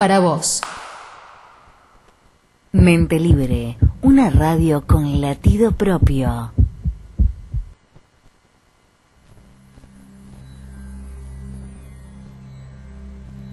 para 0.00 0.18
vos. 0.18 0.62
Mente 2.72 3.20
Libre, 3.20 3.76
una 4.00 4.30
radio 4.30 4.86
con 4.86 5.20
latido 5.20 5.72
propio. 5.72 6.52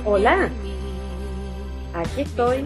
Hola. 0.08 0.50
Aquí 1.92 2.20
estoy. 2.20 2.64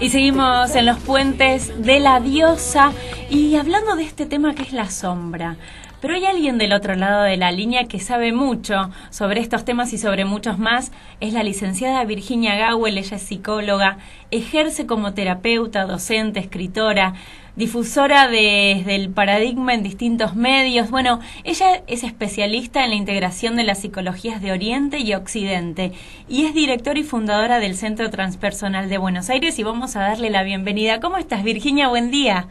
Y 0.00 0.08
seguimos 0.10 0.74
en 0.74 0.86
los 0.86 0.98
puentes 0.98 1.84
de 1.84 2.00
la 2.00 2.18
diosa 2.18 2.90
y 3.30 3.54
hablando 3.54 3.94
de 3.94 4.02
este 4.02 4.26
tema 4.26 4.56
que 4.56 4.62
es 4.62 4.72
la 4.72 4.90
sombra. 4.90 5.56
Pero 6.00 6.14
hay 6.14 6.26
alguien 6.26 6.58
del 6.58 6.72
otro 6.72 6.96
lado 6.96 7.22
de 7.22 7.36
la 7.36 7.52
línea 7.52 7.84
que 7.84 8.00
sabe 8.00 8.32
mucho 8.32 8.90
sobre 9.10 9.40
estos 9.40 9.64
temas 9.64 9.92
y 9.92 9.98
sobre 9.98 10.24
muchos 10.24 10.58
más. 10.58 10.90
Es 11.20 11.32
la 11.32 11.44
licenciada 11.44 12.04
Virginia 12.04 12.72
Gowell, 12.72 12.98
ella 12.98 13.16
es 13.16 13.22
psicóloga, 13.22 13.98
ejerce 14.32 14.84
como 14.84 15.14
terapeuta, 15.14 15.86
docente, 15.86 16.40
escritora, 16.40 17.14
difusora 17.58 18.28
desde 18.28 18.94
el 18.94 19.10
paradigma 19.10 19.74
en 19.74 19.82
distintos 19.82 20.36
medios. 20.36 20.90
Bueno, 20.90 21.18
ella 21.42 21.82
es 21.88 22.04
especialista 22.04 22.84
en 22.84 22.90
la 22.90 22.96
integración 22.96 23.56
de 23.56 23.64
las 23.64 23.80
psicologías 23.80 24.40
de 24.40 24.52
Oriente 24.52 25.00
y 25.00 25.12
Occidente 25.12 25.92
y 26.28 26.46
es 26.46 26.54
directora 26.54 27.00
y 27.00 27.02
fundadora 27.02 27.58
del 27.58 27.74
Centro 27.74 28.10
Transpersonal 28.10 28.88
de 28.88 28.98
Buenos 28.98 29.28
Aires 29.28 29.58
y 29.58 29.64
vamos 29.64 29.96
a 29.96 30.00
darle 30.00 30.30
la 30.30 30.44
bienvenida. 30.44 31.00
¿Cómo 31.00 31.16
estás, 31.16 31.42
Virginia? 31.42 31.88
Buen 31.88 32.12
día. 32.12 32.46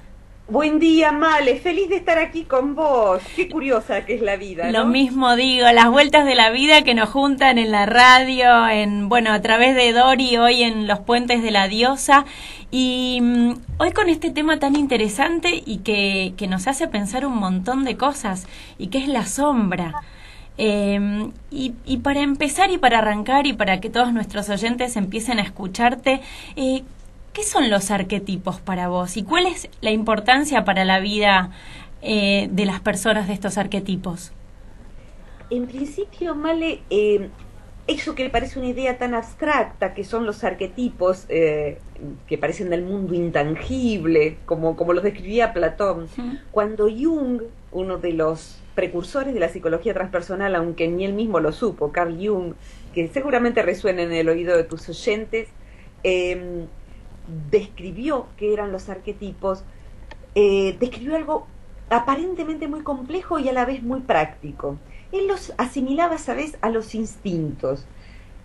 Buen 0.49 0.79
día, 0.79 1.11
Male. 1.11 1.57
Feliz 1.59 1.89
de 1.89 1.97
estar 1.97 2.17
aquí 2.17 2.45
con 2.45 2.73
vos. 2.73 3.21
Qué 3.35 3.49
curiosa 3.49 4.05
que 4.05 4.15
es 4.15 4.21
la 4.21 4.37
vida. 4.37 4.71
Lo 4.71 4.85
mismo 4.85 5.35
digo, 5.35 5.69
las 5.73 5.89
vueltas 5.89 6.25
de 6.25 6.35
la 6.35 6.51
vida 6.51 6.83
que 6.83 6.93
nos 6.93 7.09
juntan 7.09 7.57
en 7.57 7.69
la 7.69 7.85
radio, 7.85 8.65
en 8.69 9.09
bueno, 9.09 9.33
a 9.33 9.41
través 9.41 9.75
de 9.75 9.91
Dori 9.91 10.37
hoy 10.37 10.63
en 10.63 10.87
los 10.87 10.99
puentes 10.99 11.43
de 11.43 11.51
la 11.51 11.67
diosa 11.67 12.23
y 12.71 13.19
mm, 13.21 13.53
hoy 13.79 13.91
con 13.91 14.07
este 14.07 14.31
tema 14.31 14.57
tan 14.57 14.77
interesante 14.77 15.63
y 15.65 15.79
que, 15.79 16.33
que 16.37 16.47
nos 16.47 16.67
hace 16.67 16.87
pensar 16.87 17.25
un 17.25 17.35
montón 17.35 17.83
de 17.83 17.97
cosas 17.97 18.47
y 18.77 18.87
que 18.87 18.99
es 18.99 19.09
la 19.09 19.25
sombra. 19.25 19.95
Eh, 20.57 21.29
y, 21.51 21.73
y 21.85 21.97
para 21.97 22.21
empezar 22.21 22.71
y 22.71 22.77
para 22.77 22.99
arrancar 22.99 23.45
y 23.47 23.53
para 23.53 23.79
que 23.81 23.89
todos 23.89 24.13
nuestros 24.13 24.49
oyentes 24.49 24.95
empiecen 24.95 25.39
a 25.39 25.43
escucharte, 25.43 26.21
eh, 26.55 26.83
¿qué 27.37 27.43
son 27.43 27.69
los 27.69 27.91
arquetipos 27.91 28.59
para 28.61 28.87
vos 28.87 29.15
y 29.15 29.21
cuál 29.21 29.45
es 29.45 29.69
la 29.81 29.91
importancia 29.91 30.65
para 30.65 30.85
la 30.85 30.99
vida 30.99 31.51
eh, 32.01 32.47
de 32.51 32.65
las 32.65 32.79
personas 32.79 33.27
de 33.27 33.33
estos 33.33 33.59
arquetipos? 33.59 34.31
En 35.51 35.67
principio, 35.67 36.33
Male, 36.33 36.81
eh, 36.89 37.29
eso 37.85 38.15
que 38.15 38.27
parece 38.31 38.57
una 38.57 38.69
idea 38.69 38.97
tan 38.97 39.13
abstracta, 39.13 39.93
que 39.93 40.03
son 40.03 40.25
los 40.25 40.43
arquetipos 40.43 41.27
eh, 41.29 41.77
que 42.25 42.39
parecen 42.39 42.71
del 42.71 42.83
mundo 42.83 43.13
intangible, 43.13 44.39
como, 44.47 44.75
como 44.75 44.93
los 44.93 45.03
describía 45.03 45.53
Platón, 45.53 46.07
cuando 46.49 46.89
Jung, 46.89 47.43
uno 47.71 47.99
de 47.99 48.13
los 48.13 48.57
precursores 48.73 49.35
de 49.35 49.39
la 49.39 49.49
psicología 49.49 49.93
transpersonal, 49.93 50.55
aunque 50.55 50.87
ni 50.87 51.05
él 51.05 51.13
mismo 51.13 51.39
lo 51.39 51.51
supo, 51.51 51.91
Carl 51.91 52.17
Jung, 52.17 52.55
que 52.95 53.07
seguramente 53.09 53.61
resuena 53.61 54.01
en 54.01 54.11
el 54.11 54.27
oído 54.27 54.57
de 54.57 54.63
tus 54.63 54.89
oyentes, 54.89 55.49
em, 56.01 56.65
describió 57.51 58.27
qué 58.37 58.53
eran 58.53 58.71
los 58.71 58.89
arquetipos, 58.89 59.63
eh, 60.35 60.75
describió 60.79 61.15
algo 61.15 61.47
aparentemente 61.89 62.67
muy 62.67 62.81
complejo 62.81 63.39
y 63.39 63.49
a 63.49 63.53
la 63.53 63.65
vez 63.65 63.81
muy 63.81 64.01
práctico 64.01 64.77
él 65.11 65.27
los 65.27 65.53
asimilaba, 65.57 66.17
¿sabes?, 66.17 66.57
a 66.61 66.69
los 66.69 66.95
instintos. 66.95 67.85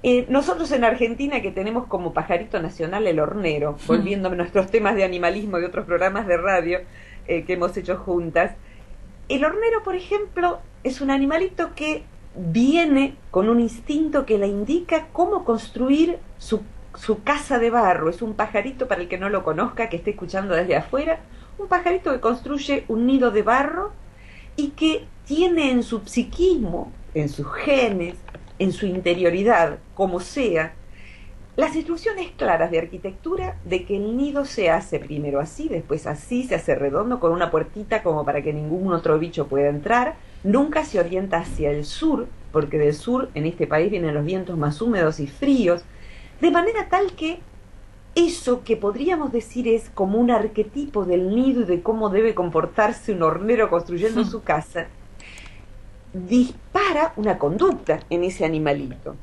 Eh, 0.02 0.26
nosotros 0.28 0.70
en 0.72 0.84
Argentina, 0.84 1.40
que 1.42 1.52
tenemos 1.52 1.86
como 1.86 2.12
pajarito 2.12 2.60
nacional 2.60 3.06
el 3.06 3.20
hornero, 3.20 3.76
volviendo 3.86 4.28
a 4.28 4.34
nuestros 4.34 4.70
temas 4.70 4.96
de 4.96 5.04
animalismo 5.04 5.58
de 5.58 5.66
otros 5.66 5.86
programas 5.86 6.26
de 6.26 6.36
radio 6.36 6.80
eh, 7.28 7.44
que 7.44 7.52
hemos 7.52 7.76
hecho 7.76 7.96
juntas, 7.98 8.52
el 9.28 9.44
hornero, 9.44 9.82
por 9.84 9.94
ejemplo, 9.94 10.58
es 10.82 11.00
un 11.00 11.10
animalito 11.10 11.74
que 11.74 12.02
viene 12.34 13.14
con 13.30 13.48
un 13.48 13.60
instinto 13.60 14.26
que 14.26 14.38
le 14.38 14.48
indica 14.48 15.06
cómo 15.12 15.44
construir 15.44 16.18
su, 16.38 16.62
su 16.96 17.22
casa 17.22 17.58
de 17.58 17.70
barro. 17.70 18.10
Es 18.10 18.22
un 18.22 18.34
pajarito, 18.34 18.88
para 18.88 19.02
el 19.02 19.08
que 19.08 19.18
no 19.18 19.28
lo 19.28 19.44
conozca, 19.44 19.88
que 19.88 19.96
esté 19.96 20.10
escuchando 20.10 20.54
desde 20.54 20.76
afuera, 20.76 21.20
un 21.58 21.68
pajarito 21.68 22.12
que 22.12 22.20
construye 22.20 22.84
un 22.88 23.06
nido 23.06 23.30
de 23.30 23.42
barro 23.42 23.92
y 24.56 24.68
que 24.70 25.04
tiene 25.26 25.70
en 25.70 25.82
su 25.82 26.00
psiquismo, 26.00 26.92
en 27.14 27.28
sus 27.28 27.50
genes, 27.52 28.16
en 28.58 28.72
su 28.72 28.86
interioridad, 28.86 29.78
como 29.94 30.20
sea, 30.20 30.74
las 31.54 31.76
instrucciones 31.76 32.30
claras 32.34 32.70
de 32.70 32.78
arquitectura 32.78 33.56
de 33.66 33.84
que 33.84 33.96
el 33.96 34.16
nido 34.16 34.46
se 34.46 34.70
hace 34.70 34.98
primero 34.98 35.38
así, 35.38 35.68
después 35.68 36.06
así, 36.06 36.44
se 36.44 36.54
hace 36.54 36.74
redondo 36.74 37.20
con 37.20 37.32
una 37.32 37.50
puertita 37.50 38.02
como 38.02 38.24
para 38.24 38.40
que 38.40 38.54
ningún 38.54 38.92
otro 38.94 39.18
bicho 39.18 39.48
pueda 39.48 39.68
entrar, 39.68 40.14
nunca 40.44 40.84
se 40.86 40.98
orienta 40.98 41.38
hacia 41.38 41.70
el 41.70 41.84
sur, 41.84 42.26
porque 42.52 42.78
del 42.78 42.94
sur 42.94 43.28
en 43.34 43.44
este 43.44 43.66
país 43.66 43.90
vienen 43.90 44.14
los 44.14 44.24
vientos 44.24 44.56
más 44.56 44.80
húmedos 44.80 45.20
y 45.20 45.26
fríos, 45.26 45.84
de 46.42 46.50
manera 46.50 46.88
tal 46.88 47.12
que 47.12 47.38
eso 48.16 48.64
que 48.64 48.76
podríamos 48.76 49.30
decir 49.30 49.68
es 49.68 49.88
como 49.90 50.18
un 50.18 50.32
arquetipo 50.32 51.04
del 51.04 51.32
nido 51.36 51.62
y 51.62 51.66
de 51.66 51.82
cómo 51.82 52.10
debe 52.10 52.34
comportarse 52.34 53.12
un 53.12 53.22
hornero 53.22 53.70
construyendo 53.70 54.24
su 54.24 54.42
casa, 54.42 54.88
dispara 56.12 57.12
una 57.14 57.38
conducta 57.38 58.00
en 58.10 58.24
ese 58.24 58.44
animalito. 58.44 59.14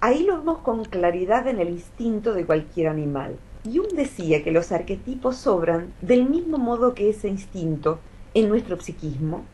Ahí 0.00 0.24
lo 0.24 0.38
vemos 0.38 0.60
con 0.60 0.86
claridad 0.86 1.46
en 1.46 1.60
el 1.60 1.68
instinto 1.68 2.32
de 2.32 2.46
cualquier 2.46 2.88
animal. 2.88 3.36
Jung 3.66 3.92
decía 3.92 4.42
que 4.42 4.50
los 4.50 4.72
arquetipos 4.72 5.36
sobran 5.36 5.92
del 6.00 6.26
mismo 6.26 6.56
modo 6.56 6.94
que 6.94 7.10
ese 7.10 7.28
instinto 7.28 7.98
en 8.32 8.48
nuestro 8.48 8.80
psiquismo 8.80 9.44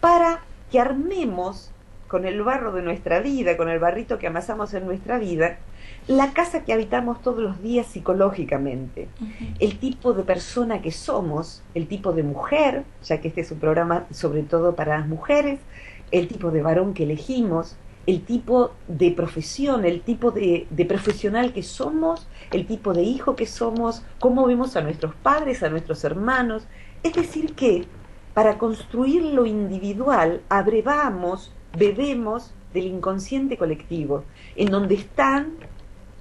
para 0.00 0.40
que 0.72 0.80
armemos 0.80 1.70
con 2.08 2.24
el 2.24 2.42
barro 2.42 2.72
de 2.72 2.82
nuestra 2.82 3.20
vida, 3.20 3.56
con 3.56 3.68
el 3.68 3.78
barrito 3.78 4.18
que 4.18 4.26
amasamos 4.26 4.74
en 4.74 4.84
nuestra 4.84 5.16
vida, 5.16 5.60
la 6.06 6.32
casa 6.32 6.64
que 6.64 6.72
habitamos 6.72 7.22
todos 7.22 7.40
los 7.40 7.62
días 7.62 7.86
psicológicamente, 7.86 9.08
el 9.58 9.78
tipo 9.78 10.12
de 10.12 10.22
persona 10.22 10.82
que 10.82 10.90
somos, 10.90 11.62
el 11.74 11.86
tipo 11.86 12.12
de 12.12 12.22
mujer, 12.22 12.84
ya 13.04 13.20
que 13.20 13.28
este 13.28 13.42
es 13.42 13.50
un 13.50 13.58
programa 13.58 14.06
sobre 14.10 14.42
todo 14.42 14.74
para 14.74 14.98
las 14.98 15.08
mujeres, 15.08 15.60
el 16.10 16.28
tipo 16.28 16.50
de 16.50 16.62
varón 16.62 16.94
que 16.94 17.04
elegimos, 17.04 17.76
el 18.06 18.22
tipo 18.22 18.72
de 18.88 19.12
profesión, 19.12 19.84
el 19.84 20.00
tipo 20.00 20.30
de, 20.30 20.66
de, 20.70 20.84
profesional 20.84 21.52
que 21.52 21.62
somos, 21.62 22.26
el 22.50 22.66
tipo 22.66 22.92
de 22.92 23.02
hijo 23.02 23.36
que 23.36 23.46
somos, 23.46 24.02
cómo 24.18 24.46
vemos 24.46 24.74
a 24.76 24.80
nuestros 24.80 25.14
padres, 25.14 25.62
a 25.62 25.68
nuestros 25.68 26.02
hermanos. 26.02 26.66
Es 27.02 27.12
decir, 27.12 27.54
que 27.54 27.84
para 28.34 28.58
construir 28.58 29.22
lo 29.22 29.46
individual 29.46 30.40
abrevamos, 30.48 31.52
bebemos 31.76 32.52
del 32.72 32.86
inconsciente 32.86 33.56
colectivo, 33.56 34.24
en 34.56 34.70
donde 34.70 34.94
están 34.94 35.54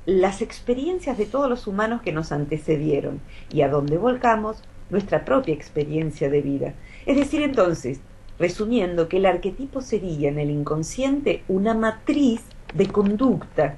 las 0.09 0.41
experiencias 0.41 1.17
de 1.17 1.25
todos 1.25 1.50
los 1.50 1.67
humanos 1.67 2.01
que 2.01 2.11
nos 2.11 2.31
antecedieron 2.31 3.21
y 3.51 3.61
a 3.61 3.69
donde 3.69 3.97
volcamos 3.97 4.63
nuestra 4.89 5.23
propia 5.23 5.53
experiencia 5.53 6.29
de 6.29 6.41
vida. 6.41 6.73
Es 7.06 7.15
decir, 7.15 7.41
entonces, 7.41 8.00
resumiendo, 8.39 9.07
que 9.07 9.17
el 9.17 9.27
arquetipo 9.27 9.81
sería 9.81 10.29
en 10.29 10.39
el 10.39 10.50
inconsciente 10.50 11.44
una 11.47 11.73
matriz 11.75 12.41
de 12.73 12.88
conducta 12.88 13.77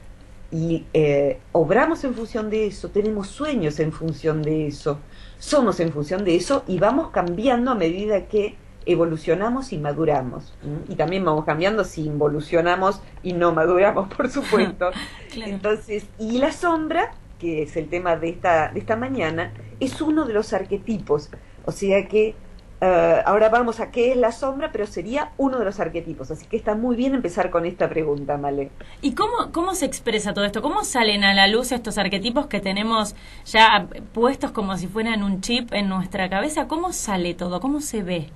y 0.52 0.86
eh, 0.94 1.40
obramos 1.52 2.04
en 2.04 2.14
función 2.14 2.50
de 2.50 2.68
eso, 2.68 2.90
tenemos 2.90 3.28
sueños 3.28 3.80
en 3.80 3.92
función 3.92 4.42
de 4.42 4.68
eso, 4.68 5.00
somos 5.38 5.80
en 5.80 5.92
función 5.92 6.24
de 6.24 6.36
eso 6.36 6.64
y 6.68 6.78
vamos 6.78 7.10
cambiando 7.10 7.72
a 7.72 7.76
medida 7.76 8.28
que 8.28 8.56
evolucionamos 8.92 9.74
y 9.74 9.78
maduramos. 9.78 10.54
Y 10.88 10.96
también 10.96 11.26
vamos 11.26 11.46
cambiando 11.46 11.84
si 11.84 12.06
involucionamos 12.06 13.02
y 13.24 13.34
no 13.34 13.54
maduramos, 13.54 14.14
por 14.14 14.30
supuesto. 14.30 14.92
Entonces, 15.36 16.06
y 16.20 16.38
la 16.38 16.52
sombra, 16.52 17.12
que 17.40 17.64
es 17.64 17.76
el 17.78 17.90
tema 17.90 18.16
de 18.16 18.30
esta, 18.30 18.70
de 18.70 18.80
esta 18.80 18.96
mañana, 18.96 19.54
es 19.80 20.02
uno 20.02 20.26
de 20.26 20.34
los 20.34 20.54
arquetipos. 20.54 21.30
O 21.66 21.72
sea 21.72 22.08
que 22.08 22.36
eh, 22.84 23.22
ahora 23.28 23.50
vamos 23.50 23.80
a 23.80 23.92
qué 23.92 24.12
es 24.12 24.18
la 24.18 24.32
sombra, 24.32 24.72
pero 24.72 24.88
sería 24.88 25.34
uno 25.38 25.60
de 25.60 25.66
los 25.66 25.80
arquetipos. 25.80 26.32
Así 26.32 26.48
que 26.48 26.58
está 26.58 26.74
muy 26.74 26.96
bien 26.96 27.14
empezar 27.14 27.52
con 27.52 27.66
esta 27.68 27.88
pregunta, 27.88 28.38
Male. 28.38 28.72
¿Y 29.04 29.14
cómo, 29.14 29.52
cómo 29.52 29.76
se 29.76 29.86
expresa 29.86 30.34
todo 30.34 30.46
esto? 30.46 30.64
¿Cómo 30.64 30.84
salen 30.84 31.24
a 31.24 31.36
la 31.36 31.48
luz 31.48 31.72
estos 31.72 32.00
arquetipos 32.00 32.48
que 32.48 32.60
tenemos 32.60 33.16
ya 33.46 33.88
puestos 34.14 34.52
como 34.52 34.78
si 34.78 34.88
fueran 34.88 35.22
un 35.22 35.42
chip 35.42 35.72
en 35.74 35.90
nuestra 35.90 36.28
cabeza? 36.28 36.68
¿Cómo 36.68 36.92
sale 36.92 37.36
todo? 37.36 37.60
¿Cómo 37.60 37.82
se 37.82 38.02
ve? 38.02 38.30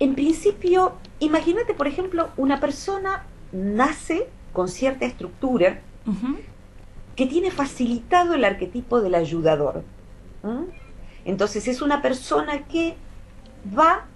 En 0.00 0.14
principio, 0.14 0.92
imagínate, 1.18 1.74
por 1.74 1.86
ejemplo, 1.86 2.28
una 2.36 2.60
persona 2.60 3.26
nace 3.52 4.28
con 4.52 4.68
cierta 4.68 5.06
estructura 5.06 5.80
que 7.16 7.26
tiene 7.26 7.50
facilitado 7.50 8.34
el 8.34 8.44
arquetipo 8.44 9.00
del 9.00 9.14
ayudador. 9.14 9.82
Entonces 11.24 11.68
es 11.68 11.82
una 11.82 12.00
persona 12.00 12.66
que 12.66 12.94
va, 13.76 14.06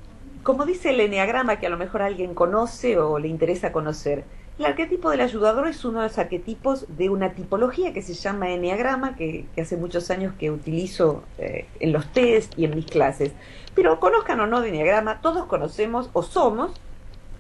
como 0.43 0.65
dice 0.65 0.91
el 0.91 1.01
eneagrama 1.01 1.59
que 1.59 1.67
a 1.67 1.71
lo 1.71 1.77
mejor 1.77 2.03
alguien 2.03 2.35
conoce 2.35 2.99
o 2.99 3.19
le 3.19 3.29
interesa 3.29 3.73
conocer, 3.73 4.25
el 4.59 4.67
arquetipo 4.67 5.11
del 5.11 5.23
ayudador 5.23 5.67
es 5.67 5.85
uno 5.85 6.03
de 6.03 6.09
los 6.09 6.19
arquetipos 6.19 6.87
de 6.97 7.09
una 7.09 7.33
tipología 7.33 7.93
que 7.93 8.03
se 8.03 8.15
llama 8.15 8.51
eneagrama, 8.51 9.17
que, 9.17 9.47
hace 9.59 9.77
muchos 9.77 10.11
años 10.11 10.35
que 10.39 10.51
utilizo 10.51 11.25
eh, 11.39 11.67
en 11.81 11.93
los 11.93 12.07
test 12.13 12.57
y 12.59 12.67
en 12.67 12.77
mis 12.77 12.87
clases. 12.87 13.33
Pero 13.75 14.01
conozcan 14.01 14.41
o 14.41 14.47
no 14.47 14.61
de 14.61 14.69
eneagrama, 14.69 15.21
todos 15.21 15.47
conocemos 15.47 16.11
o 16.13 16.23
somos 16.23 16.73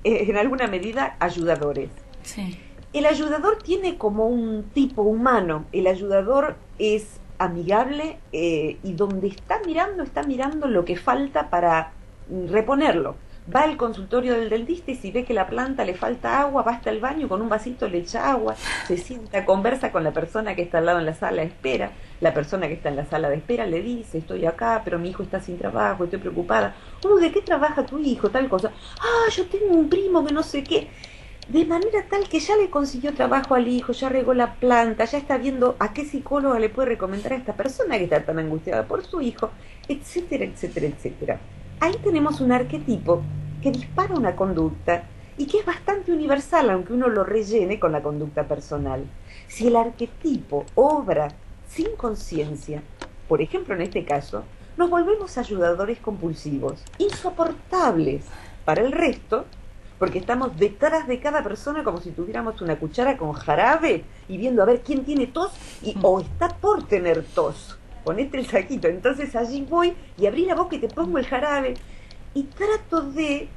eh, 0.04 0.24
en 0.28 0.36
alguna 0.36 0.66
medida 0.66 1.16
ayudadores. 1.20 1.90
El 2.92 3.06
ayudador 3.06 3.58
tiene 3.62 3.96
como 3.96 4.26
un 4.26 4.64
tipo 4.74 5.02
humano, 5.02 5.64
el 5.72 5.86
ayudador 5.86 6.56
es 6.78 7.20
amigable 7.38 8.18
eh, 8.32 8.78
y 8.82 8.92
donde 8.92 9.28
está 9.28 9.60
mirando, 9.66 10.02
está 10.02 10.22
mirando 10.22 10.68
lo 10.68 10.84
que 10.84 10.96
falta 10.96 11.50
para 11.50 11.92
reponerlo. 12.48 13.16
Va 13.52 13.62
al 13.62 13.76
consultorio 13.76 14.34
del 14.34 14.48
dentista 14.48 14.92
y 14.92 14.94
si 14.94 15.10
ve 15.10 15.24
que 15.24 15.34
la 15.34 15.48
planta 15.48 15.84
le 15.84 15.94
falta 15.94 16.40
agua, 16.40 16.62
va 16.62 16.72
hasta 16.72 16.90
el 16.90 17.00
baño 17.00 17.28
con 17.28 17.42
un 17.42 17.48
vasito 17.48 17.88
le 17.88 17.98
echa 17.98 18.30
agua, 18.30 18.54
se 18.86 18.96
sienta, 18.96 19.44
conversa 19.44 19.90
con 19.90 20.04
la 20.04 20.12
persona 20.12 20.54
que 20.54 20.62
está 20.62 20.78
al 20.78 20.86
lado 20.86 21.00
en 21.00 21.06
la 21.06 21.14
sala 21.14 21.42
de 21.42 21.48
espera, 21.48 21.90
la 22.20 22.32
persona 22.32 22.68
que 22.68 22.74
está 22.74 22.88
en 22.88 22.96
la 22.96 23.04
sala 23.06 23.28
de 23.28 23.36
espera 23.36 23.66
le 23.66 23.82
dice, 23.82 24.18
estoy 24.18 24.46
acá, 24.46 24.82
pero 24.84 25.00
mi 25.00 25.10
hijo 25.10 25.24
está 25.24 25.40
sin 25.40 25.58
trabajo, 25.58 26.04
estoy 26.04 26.20
preocupada. 26.20 26.74
¿de 27.20 27.32
qué 27.32 27.42
trabaja 27.42 27.84
tu 27.84 27.98
hijo? 27.98 28.30
Tal 28.30 28.48
cosa. 28.48 28.70
Ah, 29.00 29.28
yo 29.34 29.46
tengo 29.46 29.74
un 29.74 29.88
primo 29.88 30.24
que 30.24 30.32
no 30.32 30.44
sé 30.44 30.62
qué 30.62 30.88
de 31.48 31.64
manera 31.64 32.06
tal 32.08 32.28
que 32.28 32.38
ya 32.38 32.56
le 32.56 32.70
consiguió 32.70 33.12
trabajo 33.14 33.56
al 33.56 33.66
hijo, 33.66 33.92
ya 33.92 34.08
regó 34.08 34.32
la 34.32 34.54
planta, 34.54 35.04
ya 35.04 35.18
está 35.18 35.38
viendo 35.38 35.76
a 35.80 35.92
qué 35.92 36.04
psicóloga 36.04 36.58
le 36.60 36.68
puede 36.68 36.90
recomendar 36.90 37.32
a 37.32 37.36
esta 37.36 37.54
persona 37.54 37.98
que 37.98 38.04
está 38.04 38.24
tan 38.24 38.38
angustiada 38.38 38.86
por 38.86 39.04
su 39.04 39.20
hijo, 39.20 39.50
etcétera, 39.88 40.44
etcétera, 40.44 40.86
etcétera. 40.86 41.40
Ahí 41.82 41.96
tenemos 42.04 42.40
un 42.40 42.52
arquetipo 42.52 43.22
que 43.60 43.72
dispara 43.72 44.14
una 44.14 44.36
conducta 44.36 45.02
y 45.36 45.46
que 45.46 45.58
es 45.58 45.66
bastante 45.66 46.12
universal, 46.12 46.70
aunque 46.70 46.92
uno 46.92 47.08
lo 47.08 47.24
rellene 47.24 47.80
con 47.80 47.90
la 47.90 48.04
conducta 48.04 48.46
personal. 48.46 49.04
Si 49.48 49.66
el 49.66 49.74
arquetipo 49.74 50.64
obra 50.76 51.34
sin 51.66 51.96
conciencia, 51.96 52.84
por 53.26 53.42
ejemplo 53.42 53.74
en 53.74 53.80
este 53.80 54.04
caso, 54.04 54.44
nos 54.76 54.90
volvemos 54.90 55.36
ayudadores 55.38 55.98
compulsivos, 55.98 56.84
insoportables 56.98 58.26
para 58.64 58.82
el 58.82 58.92
resto 58.92 59.46
porque 59.98 60.20
estamos 60.20 60.56
detrás 60.56 61.08
de 61.08 61.18
cada 61.18 61.42
persona 61.42 61.82
como 61.82 62.00
si 62.00 62.12
tuviéramos 62.12 62.62
una 62.62 62.78
cuchara 62.78 63.16
con 63.16 63.32
jarabe 63.32 64.04
y 64.28 64.36
viendo 64.36 64.62
a 64.62 64.66
ver 64.66 64.82
quién 64.82 65.04
tiene 65.04 65.26
tos 65.26 65.50
y, 65.82 65.96
o 66.00 66.20
está 66.20 66.48
por 66.48 66.86
tener 66.86 67.24
tos. 67.24 67.76
Ponete 68.04 68.38
el 68.38 68.46
saquito. 68.46 68.88
Entonces 68.88 69.34
allí 69.36 69.66
voy 69.68 69.94
y 70.18 70.26
abrí 70.26 70.44
la 70.46 70.54
boca 70.54 70.76
y 70.76 70.80
te 70.80 70.88
pongo 70.88 71.18
el 71.18 71.26
jarabe 71.26 71.74
y 72.34 72.44
trato 72.44 73.02
de, 73.02 73.48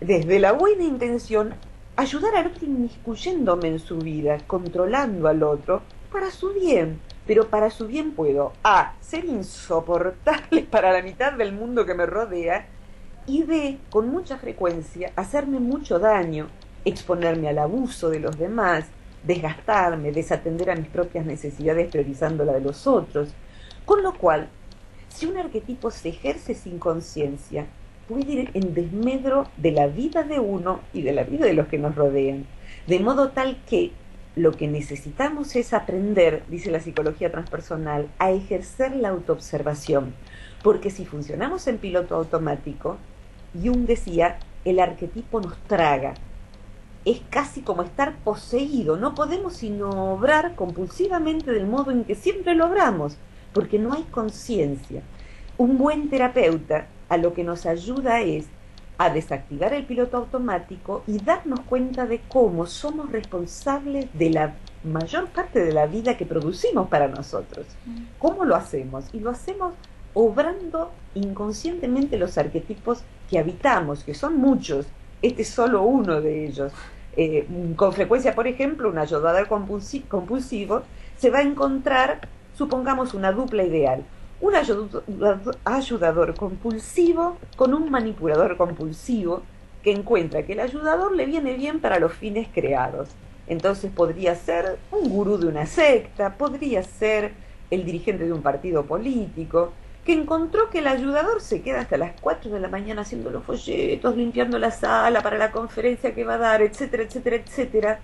desde 0.00 0.38
la 0.38 0.52
buena 0.52 0.84
intención, 0.84 1.54
ayudar 1.96 2.34
al 2.34 2.48
otro 2.48 2.66
inmiscuyéndome 2.66 3.68
en 3.68 3.78
su 3.78 3.98
vida, 3.98 4.38
controlando 4.46 5.28
al 5.28 5.42
otro 5.42 5.82
para 6.10 6.30
su 6.30 6.52
bien. 6.52 7.00
Pero 7.26 7.48
para 7.48 7.70
su 7.70 7.86
bien 7.86 8.12
puedo 8.12 8.52
A. 8.62 8.94
ser 9.00 9.24
insoportable 9.24 10.62
para 10.70 10.92
la 10.92 11.02
mitad 11.02 11.32
del 11.32 11.52
mundo 11.52 11.86
que 11.86 11.94
me 11.94 12.06
rodea 12.06 12.66
y 13.26 13.42
B. 13.42 13.78
con 13.88 14.08
mucha 14.10 14.36
frecuencia 14.36 15.12
hacerme 15.16 15.58
mucho 15.58 15.98
daño, 15.98 16.48
exponerme 16.84 17.48
al 17.48 17.58
abuso 17.58 18.10
de 18.10 18.20
los 18.20 18.38
demás, 18.38 18.84
desgastarme, 19.22 20.12
desatender 20.12 20.70
a 20.70 20.76
mis 20.76 20.88
propias 20.88 21.24
necesidades 21.24 21.90
priorizando 21.90 22.44
la 22.44 22.52
de 22.52 22.60
los 22.60 22.86
otros. 22.86 23.32
Con 23.84 24.02
lo 24.02 24.14
cual, 24.14 24.48
si 25.08 25.26
un 25.26 25.36
arquetipo 25.36 25.90
se 25.90 26.08
ejerce 26.08 26.54
sin 26.54 26.78
conciencia, 26.78 27.66
puede 28.08 28.32
ir 28.32 28.50
en 28.54 28.74
desmedro 28.74 29.46
de 29.56 29.72
la 29.72 29.86
vida 29.86 30.22
de 30.22 30.40
uno 30.40 30.80
y 30.92 31.02
de 31.02 31.12
la 31.12 31.24
vida 31.24 31.46
de 31.46 31.54
los 31.54 31.68
que 31.68 31.78
nos 31.78 31.94
rodean. 31.94 32.46
De 32.86 32.98
modo 33.00 33.30
tal 33.30 33.58
que 33.68 33.92
lo 34.36 34.52
que 34.52 34.66
necesitamos 34.66 35.54
es 35.54 35.72
aprender, 35.72 36.42
dice 36.48 36.70
la 36.70 36.80
psicología 36.80 37.30
transpersonal, 37.30 38.08
a 38.18 38.32
ejercer 38.32 38.96
la 38.96 39.10
autoobservación. 39.10 40.14
Porque 40.62 40.90
si 40.90 41.04
funcionamos 41.04 41.66
en 41.66 41.78
piloto 41.78 42.16
automático, 42.16 42.96
Jung 43.54 43.86
decía, 43.86 44.38
el 44.64 44.80
arquetipo 44.80 45.40
nos 45.40 45.56
traga. 45.68 46.14
Es 47.04 47.20
casi 47.30 47.60
como 47.60 47.82
estar 47.82 48.16
poseído. 48.24 48.96
No 48.96 49.14
podemos 49.14 49.54
sino 49.54 50.14
obrar 50.14 50.54
compulsivamente 50.54 51.52
del 51.52 51.66
modo 51.66 51.90
en 51.90 52.04
que 52.04 52.14
siempre 52.14 52.54
lo 52.54 52.66
obramos, 52.66 53.18
porque 53.54 53.78
no 53.78 53.94
hay 53.94 54.02
conciencia. 54.02 55.02
Un 55.56 55.78
buen 55.78 56.10
terapeuta 56.10 56.88
a 57.08 57.16
lo 57.16 57.32
que 57.32 57.44
nos 57.44 57.64
ayuda 57.64 58.20
es 58.20 58.46
a 58.98 59.10
desactivar 59.10 59.72
el 59.72 59.86
piloto 59.86 60.18
automático 60.18 61.02
y 61.06 61.18
darnos 61.18 61.60
cuenta 61.60 62.06
de 62.06 62.20
cómo 62.28 62.66
somos 62.66 63.10
responsables 63.10 64.06
de 64.12 64.30
la 64.30 64.54
mayor 64.84 65.28
parte 65.28 65.64
de 65.64 65.72
la 65.72 65.86
vida 65.86 66.16
que 66.16 66.26
producimos 66.26 66.88
para 66.88 67.08
nosotros. 67.08 67.66
¿Cómo 68.18 68.44
lo 68.44 68.54
hacemos? 68.54 69.06
Y 69.12 69.20
lo 69.20 69.30
hacemos 69.30 69.74
obrando 70.12 70.92
inconscientemente 71.14 72.18
los 72.18 72.38
arquetipos 72.38 73.02
que 73.28 73.38
habitamos, 73.38 74.04
que 74.04 74.14
son 74.14 74.36
muchos. 74.36 74.86
Este 75.22 75.42
es 75.42 75.48
solo 75.48 75.82
uno 75.82 76.20
de 76.20 76.46
ellos. 76.46 76.72
Eh, 77.16 77.46
con 77.76 77.92
frecuencia, 77.92 78.34
por 78.34 78.46
ejemplo, 78.46 78.88
un 78.88 78.98
ayudador 78.98 79.48
compulsivo 79.48 80.82
se 81.16 81.30
va 81.30 81.38
a 81.38 81.42
encontrar, 81.42 82.28
supongamos, 82.54 83.14
una 83.14 83.32
dupla 83.32 83.64
ideal 83.64 84.04
un 84.40 84.54
ayudador 85.64 86.34
compulsivo 86.34 87.38
con 87.56 87.72
un 87.72 87.90
manipulador 87.90 88.58
compulsivo 88.58 89.42
que 89.82 89.92
encuentra 89.92 90.42
que 90.42 90.52
el 90.52 90.60
ayudador 90.60 91.14
le 91.16 91.24
viene 91.24 91.54
bien 91.54 91.80
para 91.80 91.98
los 91.98 92.12
fines 92.12 92.48
creados. 92.52 93.08
Entonces 93.46 93.90
podría 93.90 94.34
ser 94.34 94.78
un 94.90 95.08
gurú 95.08 95.38
de 95.38 95.46
una 95.46 95.64
secta, 95.66 96.34
podría 96.34 96.82
ser 96.82 97.32
el 97.70 97.84
dirigente 97.84 98.26
de 98.26 98.32
un 98.32 98.42
partido 98.42 98.84
político, 98.84 99.72
que 100.04 100.12
encontró 100.12 100.68
que 100.68 100.80
el 100.80 100.86
ayudador 100.88 101.40
se 101.40 101.62
queda 101.62 101.80
hasta 101.80 101.96
las 101.96 102.12
4 102.20 102.50
de 102.50 102.60
la 102.60 102.68
mañana 102.68 103.02
haciendo 103.02 103.30
los 103.30 103.44
folletos, 103.44 104.14
limpiando 104.14 104.58
la 104.58 104.70
sala 104.70 105.22
para 105.22 105.38
la 105.38 105.50
conferencia 105.50 106.14
que 106.14 106.24
va 106.24 106.34
a 106.34 106.38
dar, 106.38 106.60
etcétera, 106.60 107.04
etcétera, 107.04 107.36
etcétera, 107.36 108.00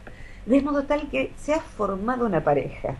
de 0.46 0.62
modo 0.62 0.84
tal 0.84 1.10
que 1.10 1.32
se 1.36 1.52
ha 1.52 1.60
formado 1.60 2.24
una 2.24 2.42
pareja. 2.42 2.96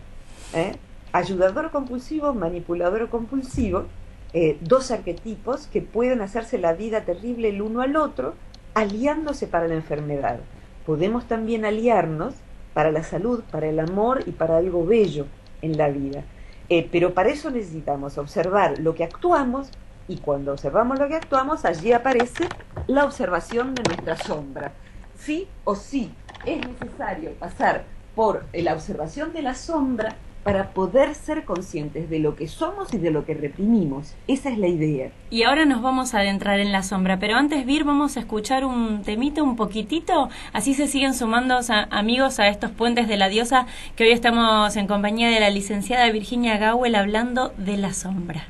¿eh? 0.53 0.73
Ayudador 1.11 1.71
compulsivo, 1.71 2.33
manipulador 2.33 3.09
compulsivo, 3.09 3.85
eh, 4.33 4.57
dos 4.61 4.91
arquetipos 4.91 5.67
que 5.67 5.81
pueden 5.81 6.21
hacerse 6.21 6.57
la 6.57 6.73
vida 6.73 7.01
terrible 7.01 7.49
el 7.49 7.61
uno 7.61 7.81
al 7.81 7.95
otro, 7.95 8.33
aliándose 8.73 9.47
para 9.47 9.67
la 9.67 9.75
enfermedad. 9.75 10.39
Podemos 10.85 11.25
también 11.25 11.65
aliarnos 11.65 12.33
para 12.73 12.91
la 12.91 13.03
salud, 13.03 13.43
para 13.51 13.67
el 13.67 13.79
amor 13.79 14.23
y 14.25 14.31
para 14.31 14.57
algo 14.57 14.85
bello 14.85 15.25
en 15.61 15.77
la 15.77 15.89
vida. 15.89 16.23
Eh, 16.69 16.87
pero 16.89 17.13
para 17.13 17.29
eso 17.29 17.51
necesitamos 17.51 18.17
observar 18.17 18.79
lo 18.79 18.95
que 18.95 19.03
actuamos 19.03 19.69
y 20.07 20.17
cuando 20.17 20.53
observamos 20.53 20.99
lo 20.99 21.07
que 21.07 21.15
actuamos, 21.15 21.65
allí 21.65 21.91
aparece 21.91 22.47
la 22.87 23.05
observación 23.05 23.75
de 23.75 23.83
nuestra 23.83 24.17
sombra. 24.17 24.71
Sí 25.17 25.47
o 25.65 25.75
sí, 25.75 26.13
es 26.45 26.65
necesario 26.65 27.31
pasar 27.33 27.83
por 28.15 28.45
la 28.53 28.73
observación 28.73 29.33
de 29.33 29.41
la 29.41 29.53
sombra 29.53 30.15
para 30.43 30.73
poder 30.73 31.13
ser 31.15 31.45
conscientes 31.45 32.09
de 32.09 32.19
lo 32.19 32.35
que 32.35 32.47
somos 32.47 32.93
y 32.93 32.97
de 32.97 33.11
lo 33.11 33.25
que 33.25 33.33
reprimimos. 33.33 34.15
Esa 34.27 34.49
es 34.49 34.57
la 34.57 34.67
idea. 34.67 35.11
Y 35.29 35.43
ahora 35.43 35.65
nos 35.65 35.81
vamos 35.81 36.13
a 36.13 36.19
adentrar 36.19 36.59
en 36.59 36.71
la 36.71 36.83
sombra, 36.83 37.19
pero 37.19 37.35
antes, 37.35 37.65
Vir, 37.65 37.83
vamos 37.83 38.17
a 38.17 38.21
escuchar 38.21 38.65
un 38.65 39.03
temito 39.03 39.43
un 39.43 39.55
poquitito, 39.55 40.29
así 40.53 40.73
se 40.73 40.87
siguen 40.87 41.13
sumando 41.13 41.59
amigos 41.91 42.39
a 42.39 42.47
estos 42.47 42.71
puentes 42.71 43.07
de 43.07 43.17
la 43.17 43.29
diosa, 43.29 43.67
que 43.95 44.05
hoy 44.05 44.11
estamos 44.11 44.75
en 44.75 44.87
compañía 44.87 45.29
de 45.29 45.39
la 45.39 45.49
licenciada 45.49 46.09
Virginia 46.11 46.57
Gawel 46.57 46.95
hablando 46.95 47.53
de 47.57 47.77
la 47.77 47.93
sombra. 47.93 48.47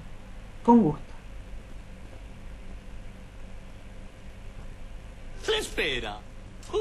Con 0.64 0.82
gusto. 0.82 1.12
espera. 5.60 6.20
Se 6.72 6.78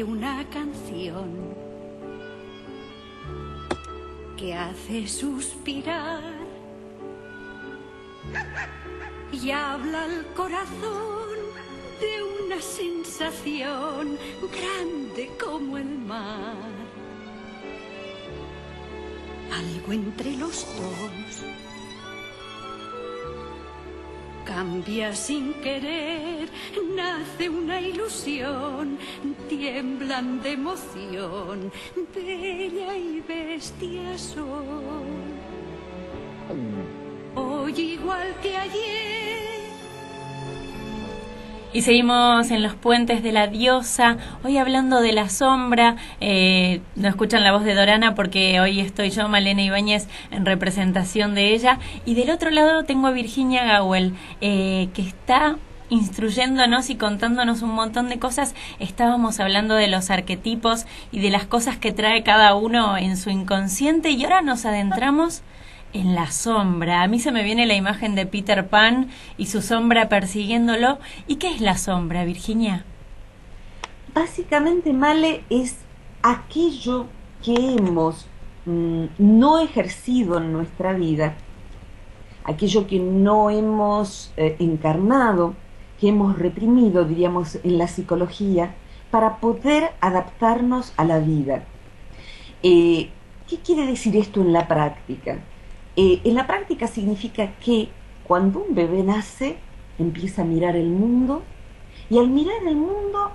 una 0.00 0.48
canción 0.48 1.54
que 4.38 4.54
hace 4.54 5.06
suspirar 5.06 6.32
y 9.32 9.50
habla 9.50 10.04
al 10.04 10.26
corazón 10.34 11.36
de 12.00 12.44
una 12.44 12.60
sensación 12.62 14.16
grande 14.50 15.30
como 15.38 15.76
el 15.76 15.98
mar 15.98 16.72
algo 19.52 19.92
entre 19.92 20.36
los 20.38 20.66
dos. 20.76 21.44
Cambia 24.44 25.14
sin 25.14 25.54
querer, 25.54 26.48
nace 26.96 27.48
una 27.48 27.80
ilusión, 27.80 28.98
tiemblan 29.48 30.42
de 30.42 30.52
emoción, 30.52 31.72
bella 32.14 32.96
y 32.96 33.20
bestia 33.20 34.18
son. 34.18 35.04
Hoy 37.34 37.80
igual 37.80 38.34
que 38.42 38.56
ayer 38.56 39.41
y 41.72 41.82
seguimos 41.82 42.50
en 42.50 42.62
los 42.62 42.74
puentes 42.74 43.22
de 43.22 43.32
la 43.32 43.46
diosa, 43.46 44.18
hoy 44.44 44.58
hablando 44.58 45.00
de 45.00 45.12
la 45.12 45.28
sombra, 45.28 45.96
eh, 46.20 46.80
no 46.96 47.08
escuchan 47.08 47.42
la 47.42 47.52
voz 47.52 47.64
de 47.64 47.74
Dorana 47.74 48.14
porque 48.14 48.60
hoy 48.60 48.80
estoy 48.80 49.10
yo, 49.10 49.28
Malena 49.28 49.62
Ibáñez, 49.62 50.06
en 50.30 50.44
representación 50.44 51.34
de 51.34 51.54
ella. 51.54 51.78
Y 52.04 52.14
del 52.14 52.30
otro 52.30 52.50
lado 52.50 52.84
tengo 52.84 53.06
a 53.06 53.12
Virginia 53.12 53.64
Gawel, 53.64 54.14
eh, 54.40 54.88
que 54.92 55.02
está 55.02 55.56
instruyéndonos 55.88 56.90
y 56.90 56.96
contándonos 56.96 57.62
un 57.62 57.70
montón 57.70 58.08
de 58.08 58.18
cosas. 58.18 58.54
Estábamos 58.78 59.40
hablando 59.40 59.74
de 59.74 59.88
los 59.88 60.10
arquetipos 60.10 60.86
y 61.10 61.20
de 61.20 61.30
las 61.30 61.46
cosas 61.46 61.78
que 61.78 61.92
trae 61.92 62.22
cada 62.22 62.54
uno 62.54 62.96
en 62.96 63.16
su 63.16 63.30
inconsciente 63.30 64.10
y 64.10 64.24
ahora 64.24 64.42
nos 64.42 64.64
adentramos 64.64 65.42
en 65.92 66.14
la 66.14 66.30
sombra. 66.30 67.02
A 67.02 67.08
mí 67.08 67.18
se 67.18 67.32
me 67.32 67.42
viene 67.42 67.66
la 67.66 67.74
imagen 67.74 68.14
de 68.14 68.26
Peter 68.26 68.68
Pan 68.68 69.08
y 69.36 69.46
su 69.46 69.62
sombra 69.62 70.08
persiguiéndolo. 70.08 70.98
¿Y 71.26 71.36
qué 71.36 71.50
es 71.54 71.60
la 71.60 71.76
sombra, 71.76 72.24
Virginia? 72.24 72.84
Básicamente, 74.14 74.92
Male, 74.92 75.44
es 75.48 75.76
aquello 76.22 77.06
que 77.42 77.54
hemos 77.54 78.26
mm, 78.66 79.04
no 79.18 79.58
ejercido 79.58 80.38
en 80.38 80.52
nuestra 80.52 80.92
vida, 80.92 81.34
aquello 82.44 82.86
que 82.86 82.98
no 82.98 83.50
hemos 83.50 84.32
eh, 84.36 84.56
encarnado, 84.58 85.54
que 85.98 86.08
hemos 86.08 86.38
reprimido, 86.38 87.04
diríamos, 87.04 87.58
en 87.64 87.78
la 87.78 87.88
psicología, 87.88 88.74
para 89.10 89.36
poder 89.36 89.92
adaptarnos 90.00 90.92
a 90.96 91.04
la 91.04 91.18
vida. 91.18 91.64
Eh, 92.62 93.10
¿Qué 93.48 93.58
quiere 93.58 93.86
decir 93.86 94.16
esto 94.16 94.40
en 94.40 94.52
la 94.52 94.68
práctica? 94.68 95.38
Eh, 95.96 96.20
en 96.24 96.34
la 96.34 96.46
práctica 96.46 96.86
significa 96.86 97.52
que 97.64 97.88
cuando 98.24 98.60
un 98.60 98.74
bebé 98.74 99.02
nace, 99.02 99.56
empieza 99.98 100.42
a 100.42 100.44
mirar 100.44 100.76
el 100.76 100.88
mundo 100.88 101.42
y 102.08 102.18
al 102.18 102.28
mirar 102.28 102.62
el 102.66 102.76
mundo 102.76 103.32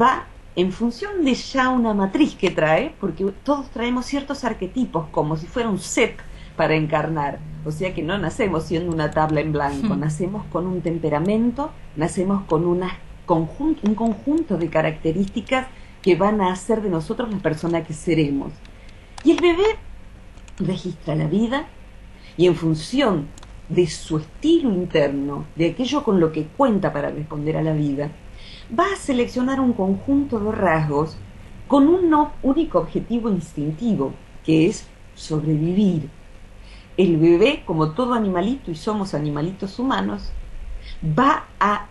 va 0.00 0.26
en 0.56 0.72
función 0.72 1.24
de 1.24 1.34
ya 1.34 1.68
una 1.68 1.92
matriz 1.92 2.34
que 2.34 2.50
trae, 2.50 2.94
porque 2.98 3.24
todos 3.44 3.70
traemos 3.70 4.06
ciertos 4.06 4.42
arquetipos, 4.42 5.06
como 5.10 5.36
si 5.36 5.46
fuera 5.46 5.68
un 5.68 5.78
set 5.78 6.16
para 6.56 6.74
encarnar. 6.74 7.38
O 7.64 7.70
sea 7.70 7.92
que 7.94 8.02
no 8.02 8.16
nacemos 8.16 8.64
siendo 8.64 8.90
una 8.90 9.10
tabla 9.10 9.40
en 9.40 9.52
blanco, 9.52 9.94
Hmm. 9.94 10.00
nacemos 10.00 10.44
con 10.46 10.66
un 10.66 10.80
temperamento, 10.80 11.70
nacemos 11.94 12.44
con 12.44 12.64
una 12.64 12.98
conjunto, 13.26 13.86
un 13.86 13.94
conjunto 13.94 14.56
de 14.56 14.68
características 14.70 15.66
que 16.00 16.16
van 16.16 16.40
a 16.40 16.52
hacer 16.52 16.80
de 16.80 16.88
nosotros 16.88 17.30
la 17.30 17.38
persona 17.38 17.84
que 17.84 17.92
seremos. 17.92 18.52
Y 19.24 19.32
el 19.32 19.40
bebé 19.40 19.76
registra 20.58 21.14
la 21.16 21.26
vida 21.26 21.66
y 22.36 22.46
en 22.46 22.54
función 22.54 23.28
de 23.68 23.86
su 23.86 24.18
estilo 24.18 24.70
interno, 24.72 25.46
de 25.56 25.70
aquello 25.70 26.04
con 26.04 26.20
lo 26.20 26.32
que 26.32 26.44
cuenta 26.46 26.92
para 26.92 27.10
responder 27.10 27.56
a 27.56 27.62
la 27.62 27.72
vida, 27.72 28.10
va 28.78 28.92
a 28.92 28.96
seleccionar 28.96 29.60
un 29.60 29.72
conjunto 29.72 30.38
de 30.38 30.52
rasgos 30.52 31.16
con 31.66 31.88
un 31.88 32.08
no- 32.10 32.32
único 32.42 32.78
objetivo 32.78 33.28
instintivo, 33.28 34.12
que 34.44 34.66
es 34.66 34.86
sobrevivir. 35.14 36.08
El 36.96 37.16
bebé, 37.16 37.62
como 37.66 37.92
todo 37.92 38.14
animalito, 38.14 38.70
y 38.70 38.76
somos 38.76 39.14
animalitos 39.14 39.78
humanos, 39.78 40.30
va 41.02 41.46
a 41.58 41.86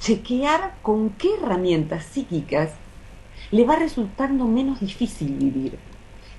chequear 0.00 0.76
con 0.82 1.10
qué 1.10 1.28
herramientas 1.40 2.04
psíquicas 2.04 2.74
le 3.50 3.64
va 3.64 3.76
resultando 3.76 4.46
menos 4.46 4.80
difícil 4.80 5.34
vivir. 5.34 5.78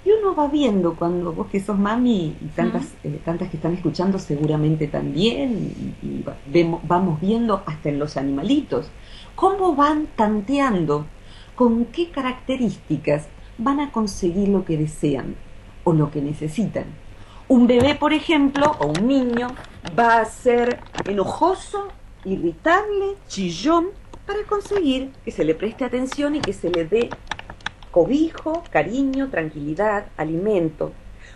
Y 0.06 0.12
uno 0.12 0.34
va 0.34 0.48
viendo 0.48 0.96
cuando 0.96 1.34
vos 1.34 1.48
que 1.48 1.60
sos 1.60 1.78
mami 1.78 2.36
y 2.42 2.46
tantas, 2.56 2.94
eh, 3.04 3.20
tantas 3.26 3.50
que 3.50 3.58
están 3.58 3.74
escuchando 3.74 4.18
seguramente 4.18 4.88
también, 4.88 5.96
y, 6.02 6.24
vemos- 6.48 6.82
vamos 6.88 7.20
viendo 7.20 7.62
hasta 7.66 7.90
en 7.90 8.00
los 8.00 8.16
animalitos, 8.16 8.90
cómo 9.36 9.76
van 9.76 10.08
tanteando 10.16 11.06
con 11.56 11.86
qué 11.86 12.10
características 12.12 13.28
van 13.58 13.82
a 13.82 13.92
conseguir 13.92 14.48
lo 14.48 14.64
que 14.64 14.78
desean 14.78 15.36
o 15.84 15.92
lo 15.92 16.10
que 16.12 16.22
necesitan. 16.22 16.86
Un 17.50 17.68
bebé, 17.68 17.96
por 17.96 18.14
ejemplo, 18.14 18.78
o 18.80 18.88
un 18.88 19.08
niño, 19.08 19.48
va 19.98 20.20
a 20.20 20.26
ser 20.26 20.80
enojoso, 21.06 21.90
irritable, 22.24 23.16
chillón, 23.28 23.88
para 24.26 24.44
conseguir 24.44 25.12
que 25.26 25.32
se 25.32 25.44
le 25.44 25.56
preste 25.56 25.84
atención 25.84 26.36
y 26.36 26.40
que 26.42 26.54
se 26.54 26.70
le 26.70 26.86
dé 26.86 27.10
cobijo, 27.92 28.64
cariño, 28.72 29.30
tranquilidad, 29.30 30.08
alimento. 30.18 30.92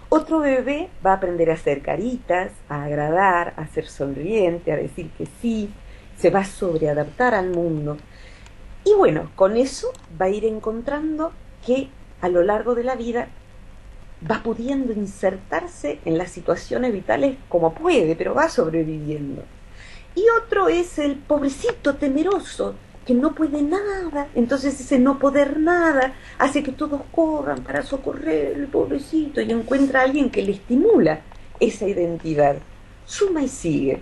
Otro 0.10 0.40
bebé 0.40 0.90
va 1.06 1.12
a 1.12 1.16
aprender 1.16 1.50
a 1.50 1.56
hacer 1.56 1.82
caritas, 1.82 2.52
a 2.70 2.84
agradar, 2.84 3.54
a 3.58 3.68
ser 3.68 3.88
sonriente, 3.88 4.72
a 4.72 4.78
decir 4.78 5.10
que 5.18 5.28
sí, 5.42 5.72
se 6.18 6.30
va 6.30 6.42
a 6.42 6.46
sobreadaptar 6.46 7.34
al 7.34 7.50
mundo. 7.50 7.98
Y 8.86 8.94
bueno, 8.94 9.32
con 9.36 9.58
eso 9.58 9.92
va 10.22 10.26
a 10.28 10.30
ir 10.30 10.46
encontrando 10.46 11.32
que 11.66 11.90
a 12.22 12.30
lo 12.30 12.44
largo 12.44 12.76
de 12.76 12.84
la 12.84 12.96
vida 12.96 13.30
va 14.30 14.44
pudiendo 14.44 14.94
insertarse 14.94 16.00
en 16.06 16.18
las 16.18 16.32
situaciones 16.32 16.94
vitales 16.94 17.38
como 17.50 17.74
puede, 17.74 18.16
pero 18.16 18.34
va 18.34 18.50
sobreviviendo. 18.50 19.44
Y 20.16 20.24
otro 20.44 20.70
es 20.70 21.00
el 21.00 21.16
pobrecito 21.16 21.96
temeroso 21.96 22.76
que 23.06 23.14
no 23.14 23.36
puede 23.36 23.62
nada, 23.62 24.28
entonces 24.36 24.80
ese 24.80 25.00
no 25.00 25.20
poder 25.20 25.60
nada 25.60 26.14
hace 26.38 26.64
que 26.64 26.72
todos 26.72 27.02
corran 27.12 27.64
para 27.64 27.84
socorrer 27.84 28.56
al 28.56 28.68
pobrecito 28.68 29.42
y 29.42 29.52
encuentra 29.52 30.02
a 30.02 30.04
alguien 30.04 30.30
que 30.30 30.42
le 30.42 30.54
estimula 30.54 31.22
esa 31.60 31.88
identidad. 31.88 32.56
Suma 33.06 33.44
y 33.44 33.48
sigue. 33.48 34.00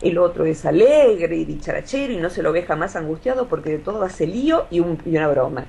El 0.00 0.18
otro 0.18 0.46
es 0.46 0.64
alegre 0.64 1.36
y 1.36 1.44
dicharachero 1.44 2.12
y 2.12 2.18
no 2.18 2.30
se 2.30 2.42
lo 2.42 2.52
ve 2.52 2.62
jamás 2.62 2.94
angustiado 2.94 3.48
porque 3.48 3.70
de 3.70 3.78
todo 3.78 4.02
hace 4.02 4.26
lío 4.26 4.66
y, 4.70 4.76
y 4.76 5.16
una 5.16 5.28
broma. 5.28 5.66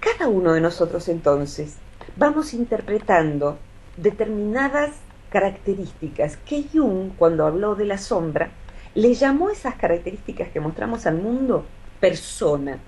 Cada 0.00 0.28
uno 0.28 0.52
de 0.52 0.60
nosotros 0.60 1.08
entonces 1.08 1.76
vamos 2.16 2.52
interpretando 2.52 3.58
determinadas 3.96 4.90
características 5.30 6.36
que 6.38 6.64
Jung, 6.72 7.12
cuando 7.16 7.46
habló 7.46 7.74
de 7.74 7.86
la 7.86 7.98
sombra, 7.98 8.50
le 8.94 9.14
llamó 9.14 9.50
esas 9.50 9.76
características 9.76 10.48
que 10.48 10.60
mostramos 10.60 11.06
al 11.06 11.16
mundo 11.16 11.64
persona. 12.00 12.78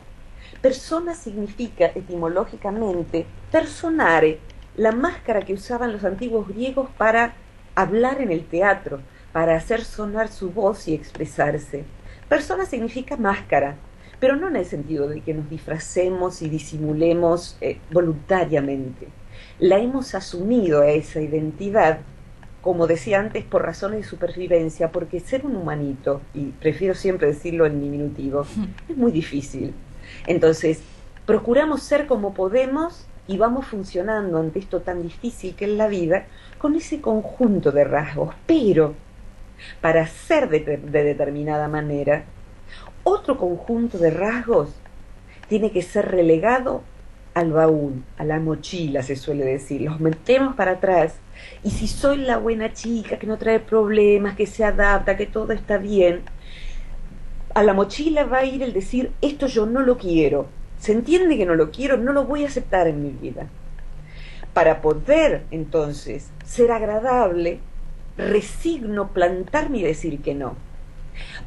Persona 0.60 1.14
significa 1.14 1.86
etimológicamente 1.86 3.26
personare, 3.50 4.38
la 4.76 4.92
máscara 4.92 5.42
que 5.42 5.54
usaban 5.54 5.92
los 5.92 6.04
antiguos 6.04 6.48
griegos 6.48 6.88
para 6.96 7.34
hablar 7.74 8.20
en 8.20 8.30
el 8.30 8.44
teatro, 8.44 9.00
para 9.32 9.56
hacer 9.56 9.84
sonar 9.84 10.28
su 10.28 10.50
voz 10.50 10.88
y 10.88 10.94
expresarse. 10.94 11.84
Persona 12.28 12.66
significa 12.66 13.16
máscara, 13.16 13.76
pero 14.20 14.36
no 14.36 14.48
en 14.48 14.56
el 14.56 14.66
sentido 14.66 15.08
de 15.08 15.20
que 15.20 15.34
nos 15.34 15.48
disfracemos 15.48 16.42
y 16.42 16.48
disimulemos 16.48 17.56
eh, 17.60 17.78
voluntariamente. 17.90 19.08
La 19.58 19.78
hemos 19.78 20.14
asumido 20.14 20.82
a 20.82 20.88
esa 20.88 21.20
identidad, 21.20 22.00
como 22.62 22.86
decía 22.86 23.20
antes, 23.20 23.44
por 23.44 23.62
razones 23.62 24.00
de 24.00 24.06
supervivencia, 24.06 24.90
porque 24.90 25.20
ser 25.20 25.46
un 25.46 25.56
humanito, 25.56 26.20
y 26.34 26.46
prefiero 26.46 26.94
siempre 26.94 27.28
decirlo 27.28 27.66
en 27.66 27.80
diminutivo, 27.80 28.42
es 28.88 28.96
muy 28.96 29.12
difícil. 29.12 29.74
Entonces, 30.26 30.82
procuramos 31.26 31.82
ser 31.82 32.06
como 32.06 32.34
podemos 32.34 33.06
y 33.26 33.38
vamos 33.38 33.66
funcionando 33.66 34.38
ante 34.38 34.58
esto 34.58 34.80
tan 34.80 35.02
difícil 35.02 35.54
que 35.54 35.66
es 35.66 35.70
la 35.70 35.88
vida 35.88 36.26
con 36.58 36.74
ese 36.74 37.00
conjunto 37.00 37.70
de 37.70 37.84
rasgos, 37.84 38.34
pero 38.46 38.94
para 39.80 40.06
ser 40.06 40.48
de, 40.48 40.60
de 40.60 41.04
determinada 41.04 41.68
manera, 41.68 42.24
otro 43.04 43.36
conjunto 43.38 43.98
de 43.98 44.10
rasgos 44.10 44.70
tiene 45.48 45.70
que 45.70 45.82
ser 45.82 46.10
relegado 46.10 46.82
al 47.34 47.52
baúl, 47.52 48.02
a 48.18 48.24
la 48.24 48.38
mochila, 48.38 49.02
se 49.02 49.16
suele 49.16 49.44
decir. 49.44 49.82
Los 49.82 50.00
metemos 50.00 50.54
para 50.54 50.72
atrás. 50.72 51.14
Y 51.62 51.70
si 51.70 51.86
soy 51.86 52.18
la 52.18 52.38
buena 52.38 52.72
chica, 52.72 53.18
que 53.18 53.26
no 53.26 53.36
trae 53.36 53.60
problemas, 53.60 54.36
que 54.36 54.46
se 54.46 54.64
adapta, 54.64 55.16
que 55.16 55.26
todo 55.26 55.52
está 55.52 55.76
bien, 55.78 56.22
a 57.54 57.62
la 57.62 57.74
mochila 57.74 58.24
va 58.24 58.38
a 58.38 58.44
ir 58.44 58.62
el 58.62 58.72
decir, 58.72 59.12
esto 59.20 59.46
yo 59.46 59.66
no 59.66 59.80
lo 59.80 59.98
quiero. 59.98 60.46
Se 60.78 60.92
entiende 60.92 61.36
que 61.36 61.46
no 61.46 61.54
lo 61.54 61.70
quiero, 61.70 61.98
no 61.98 62.12
lo 62.12 62.24
voy 62.24 62.44
a 62.44 62.48
aceptar 62.48 62.88
en 62.88 63.02
mi 63.02 63.10
vida. 63.10 63.48
Para 64.54 64.80
poder 64.80 65.42
entonces 65.50 66.30
ser 66.44 66.72
agradable, 66.72 67.60
resigno 68.16 69.08
plantarme 69.08 69.78
y 69.78 69.82
decir 69.82 70.22
que 70.22 70.34
no. 70.34 70.56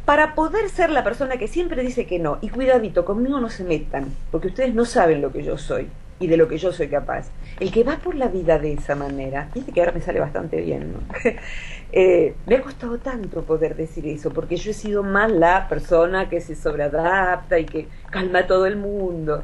Para 0.05 0.35
poder 0.35 0.69
ser 0.69 0.91
la 0.91 1.03
persona 1.03 1.37
que 1.37 1.47
siempre 1.47 1.81
dice 1.81 2.05
que 2.05 2.19
no, 2.19 2.37
y 2.41 2.49
cuidadito, 2.49 3.05
conmigo 3.05 3.39
no 3.39 3.49
se 3.49 3.63
metan, 3.63 4.13
porque 4.31 4.49
ustedes 4.49 4.75
no 4.75 4.85
saben 4.85 5.21
lo 5.21 5.31
que 5.31 5.43
yo 5.43 5.57
soy 5.57 5.87
y 6.19 6.27
de 6.27 6.37
lo 6.37 6.47
que 6.47 6.57
yo 6.57 6.71
soy 6.71 6.87
capaz. 6.87 7.29
El 7.59 7.71
que 7.71 7.83
va 7.83 7.97
por 7.97 8.15
la 8.15 8.27
vida 8.27 8.59
de 8.59 8.73
esa 8.73 8.95
manera, 8.95 9.49
dice 9.53 9.71
que 9.71 9.79
ahora 9.81 9.91
me 9.93 10.01
sale 10.01 10.19
bastante 10.19 10.61
bien, 10.61 10.93
¿no? 10.93 10.99
Eh, 11.95 12.33
me 12.47 12.55
ha 12.55 12.61
costado 12.61 12.97
tanto 12.97 13.43
poder 13.43 13.75
decir 13.75 14.07
eso, 14.07 14.31
porque 14.31 14.55
yo 14.55 14.71
he 14.71 14.73
sido 14.73 15.03
más 15.03 15.31
la 15.31 15.67
persona 15.67 16.27
que 16.27 16.41
se 16.41 16.55
sobreadapta 16.55 17.59
y 17.59 17.65
que 17.65 17.87
calma 18.09 18.39
a 18.39 18.47
todo 18.47 18.65
el 18.65 18.77
mundo. 18.77 19.43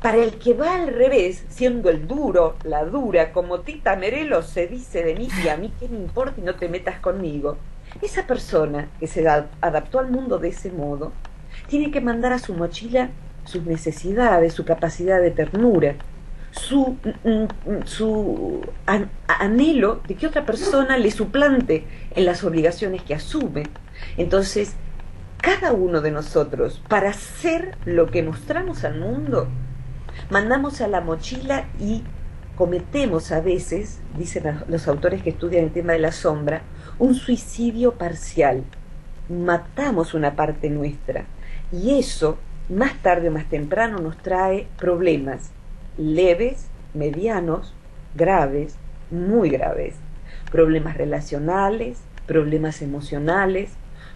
Para 0.00 0.18
el 0.18 0.38
que 0.38 0.54
va 0.54 0.76
al 0.76 0.94
revés, 0.94 1.44
siendo 1.48 1.90
el 1.90 2.06
duro, 2.06 2.54
la 2.62 2.84
dura, 2.84 3.32
como 3.32 3.60
Tita 3.62 3.96
Merelo 3.96 4.42
se 4.42 4.68
dice 4.68 5.02
de 5.02 5.16
mí, 5.16 5.28
y 5.44 5.48
a 5.48 5.56
mí 5.56 5.72
qué 5.80 5.88
me 5.88 5.96
importa 5.96 6.40
y 6.40 6.44
no 6.44 6.54
te 6.54 6.68
metas 6.68 7.00
conmigo, 7.00 7.56
esa 8.00 8.24
persona 8.24 8.88
que 9.00 9.08
se 9.08 9.22
da- 9.22 9.48
adaptó 9.60 9.98
al 9.98 10.08
mundo 10.12 10.38
de 10.38 10.50
ese 10.50 10.70
modo, 10.70 11.10
tiene 11.66 11.90
que 11.90 12.00
mandar 12.00 12.32
a 12.32 12.38
su 12.38 12.54
mochila 12.54 13.10
sus 13.48 13.64
necesidades, 13.64 14.52
su 14.54 14.64
capacidad 14.64 15.20
de 15.20 15.30
ternura, 15.30 15.94
su, 16.50 16.96
mm, 17.24 17.28
mm, 17.70 17.82
su 17.84 18.60
an- 18.86 19.10
anhelo 19.26 20.00
de 20.06 20.14
que 20.14 20.26
otra 20.26 20.44
persona 20.44 20.96
le 20.98 21.10
suplante 21.10 21.84
en 22.14 22.24
las 22.24 22.44
obligaciones 22.44 23.02
que 23.02 23.14
asume. 23.14 23.64
Entonces, 24.16 24.74
cada 25.40 25.72
uno 25.72 26.00
de 26.00 26.10
nosotros, 26.10 26.82
para 26.88 27.12
ser 27.12 27.76
lo 27.84 28.06
que 28.06 28.22
mostramos 28.22 28.84
al 28.84 28.98
mundo, 28.98 29.48
mandamos 30.30 30.80
a 30.80 30.88
la 30.88 31.00
mochila 31.00 31.66
y 31.80 32.02
cometemos 32.56 33.30
a 33.30 33.40
veces, 33.40 34.00
dicen 34.16 34.60
los 34.68 34.88
autores 34.88 35.22
que 35.22 35.30
estudian 35.30 35.64
el 35.64 35.70
tema 35.72 35.92
de 35.92 36.00
la 36.00 36.12
sombra, 36.12 36.62
un 36.98 37.14
suicidio 37.14 37.92
parcial. 37.92 38.64
Matamos 39.28 40.14
una 40.14 40.34
parte 40.34 40.70
nuestra 40.70 41.24
y 41.70 41.98
eso, 41.98 42.38
más 42.68 42.94
tarde 43.02 43.28
o 43.28 43.32
más 43.32 43.48
temprano, 43.48 43.98
nos 43.98 44.16
trae 44.18 44.66
problemas 44.78 45.52
leves, 45.96 46.68
medianos, 46.94 47.74
graves, 48.14 48.76
muy 49.10 49.50
graves. 49.50 49.96
Problemas 50.50 50.96
relacionales, 50.96 51.98
problemas 52.26 52.82
emocionales, 52.82 53.70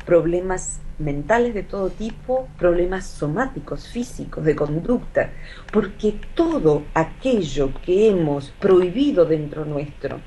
problemas 0.05 0.81
mentales 0.99 1.55
de 1.55 1.63
todo 1.63 1.91
tipo, 1.91 2.49
problemas 2.59 3.07
somáticos, 3.07 3.89
físicos, 3.89 4.45
de 4.45 4.55
conducta, 4.55 5.31
porque 5.73 6.15
todo 6.35 6.85
aquello 6.95 7.73
que 7.85 8.09
hemos 8.09 8.51
prohibido 8.51 9.25
dentro 9.25 9.65
nuestro, 9.65 10.21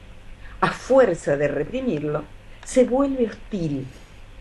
a 0.61 0.71
fuerza 0.71 1.37
de 1.37 1.47
reprimirlo, 1.47 2.23
se 2.63 2.85
vuelve 2.85 3.27
hostil. 3.27 3.87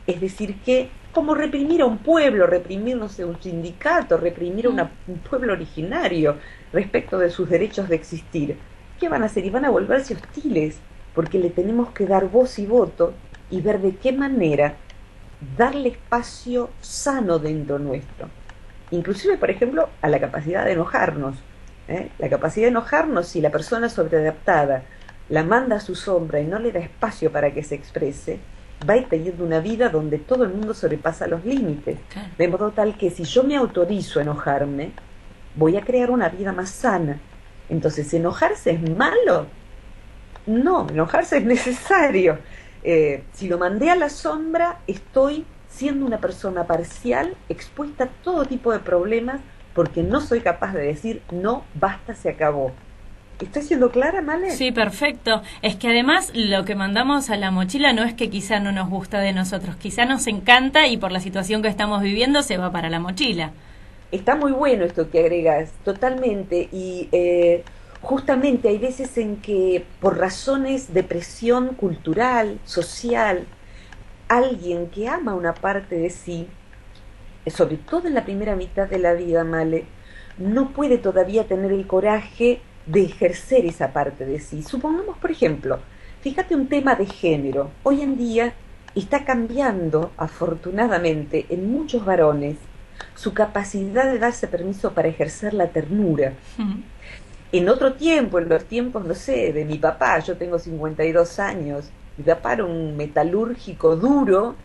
Es 0.07 0.21
decir, 0.21 0.57
que 0.63 0.89
como 1.15 1.35
reprimir 1.35 1.81
a 1.83 1.87
un 1.87 1.99
pueblo, 1.99 2.47
reprimir, 2.47 2.97
no 2.97 3.09
sé, 3.09 3.25
un 3.25 3.41
sindicato, 3.41 4.17
reprimir 4.19 4.67
a 4.67 4.71
una- 4.71 4.93
un 5.07 5.19
pueblo 5.19 5.53
originario 5.55 6.37
respecto 6.73 7.19
de 7.19 7.31
sus 7.31 7.49
derechos 7.49 7.89
de 7.89 7.97
existir, 7.97 8.59
¿qué 8.99 9.09
van 9.09 9.23
a 9.23 9.27
hacer? 9.27 9.45
Y 9.45 9.51
van 9.51 9.65
a 9.65 9.71
volverse 9.71 10.15
hostiles. 10.15 10.81
porque 11.15 11.39
le 11.39 11.51
tenemos 11.51 11.91
que 11.93 12.07
dar 12.07 12.29
voz 12.29 12.59
y 12.59 12.67
voto 12.67 13.15
y 13.49 13.61
ver 13.61 13.81
de 13.81 13.97
qué 13.97 14.13
manera 14.13 14.75
darle 15.57 15.91
espacio 15.91 16.71
sano 16.81 17.39
dentro 17.39 17.79
nuestro. 17.79 18.31
Inclusive, 18.91 19.39
por 19.39 19.51
ejemplo, 19.51 19.91
a 20.03 20.09
la 20.09 20.21
capacidad 20.21 20.65
de 20.65 20.73
enojarnos. 20.73 21.37
¿eh? 21.89 22.11
La 22.19 22.29
capacidad 22.29 22.67
de 22.67 22.71
enojarnos 22.71 23.29
si 23.29 23.41
la 23.41 23.51
persona 23.51 23.89
sobreadaptada 23.89 24.83
la 25.29 25.45
manda 25.45 25.77
a 25.77 25.81
su 25.81 25.95
sombra 25.95 26.41
y 26.41 26.47
no 26.47 26.59
le 26.59 26.73
da 26.73 26.81
espacio 26.81 27.33
para 27.33 27.53
que 27.55 27.63
se 27.63 27.75
exprese, 27.77 28.41
va 28.89 28.95
a 28.95 28.97
ir 28.99 29.09
teniendo 29.09 29.45
una 29.45 29.61
vida 29.61 29.89
donde 29.89 30.19
todo 30.19 30.45
el 30.45 30.51
mundo 30.51 30.75
sobrepasa 30.75 31.27
los 31.27 31.45
límites. 31.45 31.99
De 32.39 32.49
modo 32.49 32.71
tal 32.71 32.97
que 32.97 33.11
si 33.11 33.25
yo 33.25 33.45
me 33.45 33.57
autorizo 33.57 34.19
a 34.19 34.23
enojarme, 34.23 34.93
voy 35.57 35.77
a 35.77 35.83
crear 35.83 36.11
una 36.11 36.29
vida 36.29 36.53
más 36.53 36.71
sana. 36.71 37.19
Entonces, 37.69 38.13
¿enojarse 38.15 38.73
es 38.73 38.91
malo? 38.97 39.47
No, 40.47 40.87
enojarse 40.89 41.39
es 41.39 41.45
necesario. 41.45 42.39
Eh, 42.83 43.25
si 43.33 43.49
lo 43.49 43.59
mandé 43.59 43.91
a 43.91 43.97
la 43.97 44.11
sombra, 44.11 44.81
estoy 44.87 45.47
siendo 45.69 46.07
una 46.07 46.19
persona 46.19 46.67
parcial, 46.67 47.35
expuesta 47.49 48.05
a 48.05 48.09
todo 48.23 48.45
tipo 48.45 48.73
de 48.73 48.79
problemas, 48.79 49.41
porque 49.75 50.03
no 50.03 50.21
soy 50.21 50.41
capaz 50.41 50.73
de 50.73 50.83
decir, 50.83 51.23
no, 51.33 51.65
basta, 51.75 52.15
se 52.15 52.29
acabó. 52.29 52.73
¿Estoy 53.41 53.63
siendo 53.63 53.91
clara, 53.91 54.23
Male? 54.23 54.53
Sí, 54.53 54.71
perfecto. 54.71 55.43
Es 55.61 55.75
que 55.75 55.89
además 55.89 56.31
lo 56.35 56.65
que 56.65 56.77
mandamos 56.77 57.31
a 57.31 57.37
la 57.37 57.51
mochila 57.51 57.93
no 57.93 58.05
es 58.05 58.15
que 58.15 58.31
quizá 58.31 58.61
no 58.61 58.71
nos 58.71 58.89
gusta 58.89 59.19
de 59.21 59.33
nosotros, 59.33 59.77
quizá 59.77 60.05
nos 60.05 60.27
encanta 60.29 60.87
y 60.87 60.97
por 60.97 61.11
la 61.11 61.21
situación 61.21 61.61
que 61.61 61.69
estamos 61.69 62.01
viviendo 62.03 62.43
se 62.43 62.59
va 62.59 62.71
para 62.71 62.89
la 62.91 63.01
mochila. 63.01 63.53
Está 64.13 64.37
muy 64.37 64.53
bueno 64.53 64.85
esto 64.85 65.11
que 65.11 65.19
agregas, 65.19 65.73
totalmente. 65.85 66.69
Y 66.71 67.09
eh, 67.11 67.65
justamente 68.01 68.69
hay 68.69 68.79
veces 68.79 69.19
en 69.19 69.39
que 69.39 69.85
por 70.01 70.19
razones 70.19 70.95
de 70.95 71.03
presión 71.03 71.75
cultural, 71.75 72.61
social, 72.65 73.47
alguien 74.29 74.89
que 74.91 75.09
ama 75.09 75.35
una 75.35 75.55
parte 75.55 75.97
de 75.97 76.11
sí, 76.11 76.47
sobre 77.47 77.79
todo 77.79 78.07
en 78.07 78.15
la 78.15 78.25
primera 78.25 78.55
mitad 78.55 78.89
de 78.89 79.01
la 79.01 79.15
vida, 79.15 79.43
Male, 79.43 79.87
no 80.39 80.71
puede 80.71 80.99
todavía 80.99 81.49
tener 81.49 81.73
el 81.73 81.87
coraje 81.89 82.61
de 82.87 83.03
ejercer 83.03 83.65
esa 83.67 83.93
parte 83.93 84.25
de 84.25 84.41
sí. 84.41 84.63
Supongamos, 84.63 85.19
por 85.19 85.31
ejemplo, 85.31 85.79
fíjate 86.21 86.55
un 86.55 86.69
tema 86.69 86.95
de 86.95 87.07
género. 87.07 87.71
Hoy 87.83 88.03
en 88.03 88.17
día 88.17 88.55
está 88.95 89.25
cambiando, 89.25 90.13
afortunadamente, 90.17 91.47
en 91.49 91.71
muchos 91.71 92.05
varones 92.05 92.57
su 93.15 93.35
capacidad 93.35 94.11
de 94.11 94.19
darse 94.19 94.47
permiso 94.47 94.93
para 94.93 95.09
ejercer 95.09 95.55
la 95.55 95.69
ternura. 95.69 96.35
En 97.53 97.69
otro 97.69 97.95
tiempo, 97.95 98.39
en 98.39 98.49
los 98.49 98.65
tiempos, 98.65 99.05
no 99.05 99.15
sé, 99.15 99.53
de 99.53 99.65
mi 99.65 99.79
papá, 99.79 100.19
yo 100.21 100.37
tengo 100.37 100.59
52 100.59 101.39
años, 101.39 101.91
mi 102.17 102.25
papá 102.25 102.55
era 102.55 102.65
un 102.65 102.97
metalúrgico 102.97 103.97
duro, 103.97 104.57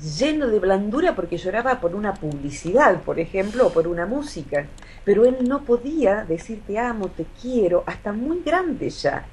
lleno 0.00 0.48
de 0.48 0.58
blandura 0.58 1.14
porque 1.14 1.36
lloraba 1.36 1.80
por 1.80 1.94
una 1.94 2.14
publicidad, 2.14 3.02
por 3.02 3.18
ejemplo, 3.18 3.66
o 3.66 3.72
por 3.72 3.86
una 3.88 4.06
música. 4.06 4.66
Pero 5.04 5.24
él 5.24 5.48
no 5.48 5.64
podía 5.64 6.24
decir 6.24 6.62
te 6.66 6.78
amo, 6.78 7.08
te 7.08 7.26
quiero, 7.40 7.84
hasta 7.86 8.12
muy 8.12 8.42
grande 8.44 8.90
ya. 8.90 9.24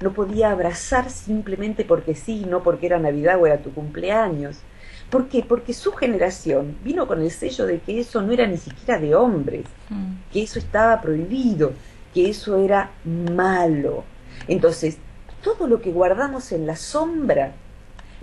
No 0.00 0.12
podía 0.12 0.50
abrazar 0.50 1.10
simplemente 1.10 1.84
porque 1.84 2.14
sí, 2.14 2.44
no 2.48 2.62
porque 2.62 2.86
era 2.86 2.98
Navidad 2.98 3.40
o 3.40 3.46
era 3.46 3.58
tu 3.58 3.72
cumpleaños. 3.72 4.58
¿Por 5.10 5.28
qué? 5.28 5.44
Porque 5.46 5.72
su 5.72 5.92
generación 5.92 6.76
vino 6.82 7.06
con 7.06 7.22
el 7.22 7.30
sello 7.30 7.66
de 7.66 7.78
que 7.78 8.00
eso 8.00 8.20
no 8.20 8.32
era 8.32 8.46
ni 8.46 8.56
siquiera 8.56 8.98
de 8.98 9.14
hombres, 9.14 9.64
mm. 9.88 10.32
que 10.32 10.42
eso 10.42 10.58
estaba 10.58 11.00
prohibido, 11.00 11.72
que 12.12 12.28
eso 12.28 12.58
era 12.58 12.90
malo. 13.04 14.04
Entonces, 14.48 14.98
todo 15.42 15.66
lo 15.68 15.80
que 15.80 15.92
guardamos 15.92 16.50
en 16.52 16.66
la 16.66 16.74
sombra 16.74 17.52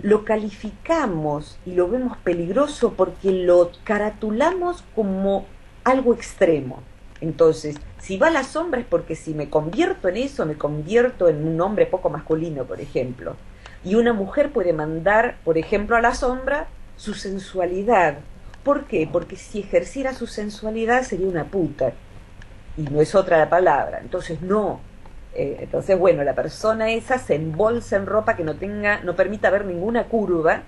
lo 0.02 0.24
calificamos 0.24 1.58
y 1.64 1.72
lo 1.72 1.88
vemos 1.88 2.18
peligroso 2.18 2.94
porque 2.94 3.30
lo 3.30 3.70
caratulamos 3.84 4.84
como 4.94 5.46
algo 5.84 6.12
extremo. 6.12 6.82
Entonces, 7.20 7.76
si 8.00 8.18
va 8.18 8.26
a 8.26 8.32
la 8.32 8.42
sombra 8.42 8.80
es 8.80 8.86
porque 8.86 9.14
si 9.14 9.32
me 9.32 9.48
convierto 9.48 10.08
en 10.08 10.16
eso, 10.16 10.44
me 10.44 10.56
convierto 10.58 11.28
en 11.28 11.46
un 11.46 11.60
hombre 11.60 11.86
poco 11.86 12.10
masculino, 12.10 12.64
por 12.64 12.80
ejemplo. 12.80 13.36
Y 13.84 13.94
una 13.94 14.12
mujer 14.12 14.52
puede 14.52 14.72
mandar, 14.72 15.36
por 15.44 15.56
ejemplo, 15.56 15.96
a 15.96 16.00
la 16.00 16.14
sombra 16.14 16.66
su 16.96 17.14
sensualidad. 17.14 18.18
¿Por 18.64 18.86
qué? 18.86 19.08
Porque 19.10 19.36
si 19.36 19.60
ejerciera 19.60 20.14
su 20.14 20.26
sensualidad 20.26 21.04
sería 21.04 21.28
una 21.28 21.44
puta. 21.44 21.92
Y 22.76 22.82
no 22.82 23.00
es 23.00 23.14
otra 23.14 23.38
la 23.38 23.48
palabra. 23.48 24.00
Entonces, 24.00 24.42
no, 24.42 24.80
eh, 25.34 25.58
entonces, 25.60 25.98
bueno, 25.98 26.24
la 26.24 26.34
persona 26.34 26.90
esa 26.90 27.18
se 27.18 27.34
embolsa 27.34 27.96
en 27.96 28.06
ropa 28.06 28.36
que 28.36 28.44
no 28.44 28.56
tenga, 28.56 29.00
no 29.02 29.16
permita 29.16 29.50
ver 29.50 29.64
ninguna 29.64 30.04
curva, 30.04 30.62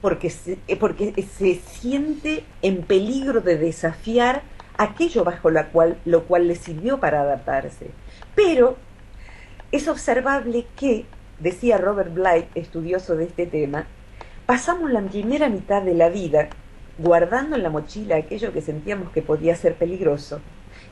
porque, 0.00 0.30
se, 0.30 0.58
eh, 0.68 0.76
porque 0.76 1.14
se 1.22 1.54
siente 1.54 2.44
en 2.60 2.82
peligro 2.82 3.40
de 3.40 3.56
desafiar 3.56 4.42
aquello 4.76 5.24
bajo 5.24 5.50
la 5.50 5.68
cual, 5.68 5.96
lo 6.04 6.24
cual 6.24 6.48
le 6.48 6.56
sirvió 6.56 6.98
para 6.98 7.22
adaptarse. 7.22 7.90
Pero 8.34 8.76
es 9.70 9.88
observable 9.88 10.66
que, 10.76 11.06
decía 11.40 11.78
Robert 11.78 12.12
Blight, 12.12 12.46
estudioso 12.54 13.16
de 13.16 13.24
este 13.24 13.46
tema, 13.46 13.86
pasamos 14.44 14.90
la 14.90 15.00
primera 15.00 15.48
mitad 15.48 15.82
de 15.82 15.94
la 15.94 16.10
vida 16.10 16.48
guardando 16.98 17.56
en 17.56 17.62
la 17.62 17.70
mochila 17.70 18.16
aquello 18.16 18.52
que 18.52 18.60
sentíamos 18.60 19.10
que 19.12 19.22
podía 19.22 19.56
ser 19.56 19.74
peligroso 19.76 20.40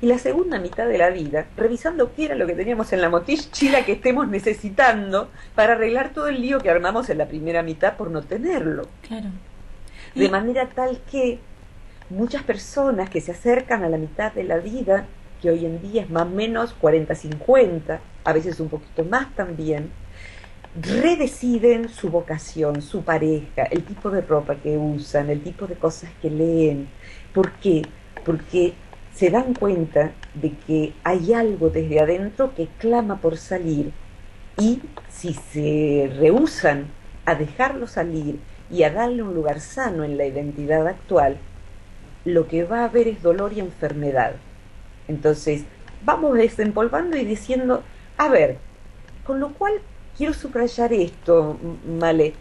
y 0.03 0.07
la 0.07 0.19
segunda 0.19 0.59
mitad 0.59 0.87
de 0.87 0.99
la 0.99 1.11
vida 1.11 1.47
revisando 1.57 2.15
qué 2.15 2.27
era 2.27 2.35
lo 2.35 2.47
que 2.47 2.55
teníamos 2.55 2.93
en 2.93 3.03
la 3.03 3.11
mochila 3.11 3.85
que 3.85 3.93
estemos 3.93 4.29
necesitando 4.29 5.29
para 5.55 5.75
arreglar 5.75 6.13
todo 6.13 6.29
el 6.29 6.41
lío 6.41 6.59
que 6.61 6.71
armamos 6.71 7.11
en 7.11 7.19
la 7.19 7.27
primera 7.27 7.63
mitad 7.63 7.97
por 7.97 8.11
no 8.11 8.23
tenerlo. 8.23 8.87
Claro. 9.07 9.29
De 10.15 10.29
manera 10.29 10.69
tal 10.69 11.01
que 11.11 11.39
muchas 12.09 12.43
personas 12.43 13.11
que 13.11 13.21
se 13.21 13.33
acercan 13.33 13.85
a 13.85 13.89
la 13.89 13.99
mitad 13.99 14.33
de 14.33 14.45
la 14.45 14.59
vida, 14.59 15.07
que 15.41 15.51
hoy 15.51 15.67
en 15.67 15.81
día 15.81 16.03
es 16.03 16.11
más 16.11 16.25
o 16.25 16.31
menos 16.31 16.75
40-50, 16.81 17.99
a 18.25 18.33
veces 18.33 18.59
un 18.59 18.69
poquito 18.69 19.05
más 19.05 19.35
también, 19.35 19.91
redeciden 20.81 21.89
su 21.89 22.11
vocación, 22.11 22.81
su 22.81 23.03
pareja, 23.03 23.65
el 23.71 23.83
tipo 23.85 24.11
de 24.11 24.21
ropa 24.23 24.57
que 24.57 24.77
usan, 24.77 25.31
el 25.31 25.43
tipo 25.43 25.67
de 25.67 25.75
cosas 25.75 26.11
que 26.23 26.31
leen. 26.31 26.89
¿Por 27.33 27.53
qué? 27.53 27.83
Porque 28.25 28.75
se 29.21 29.29
dan 29.29 29.53
cuenta 29.53 30.13
de 30.33 30.53
que 30.67 30.95
hay 31.05 31.35
algo 31.35 31.69
desde 31.69 32.01
adentro 32.01 32.55
que 32.55 32.69
clama 32.79 33.21
por 33.21 33.37
salir 33.37 33.93
y 34.57 34.81
si 35.11 35.35
se 35.35 36.11
rehusan 36.19 36.87
a 37.27 37.35
dejarlo 37.35 37.87
salir 37.87 38.41
y 38.71 38.83
a 38.83 38.91
darle 38.91 39.23
un 39.23 39.35
lugar 39.35 39.61
sano 39.61 40.05
en 40.05 40.17
la 40.17 40.25
identidad 40.25 40.89
actual, 40.89 41.37
lo 42.25 42.49
que 42.49 42.65
va 42.65 42.81
a 42.81 42.85
haber 42.85 43.09
es 43.09 43.23
dolor 43.23 43.53
y 43.53 43.61
enfermedad. 43.61 44.37
Entonces, 45.07 45.65
vamos 46.03 46.39
desempolvando 46.39 47.19
y 47.19 47.27
diciendo, 47.27 47.83
a 48.17 48.31
ver, 48.31 48.57
con 49.27 49.39
lo 49.39 49.53
cual 49.53 49.75
quiero 50.17 50.33
subrayar 50.33 50.95
esto, 50.95 51.59
Male, 51.87 52.33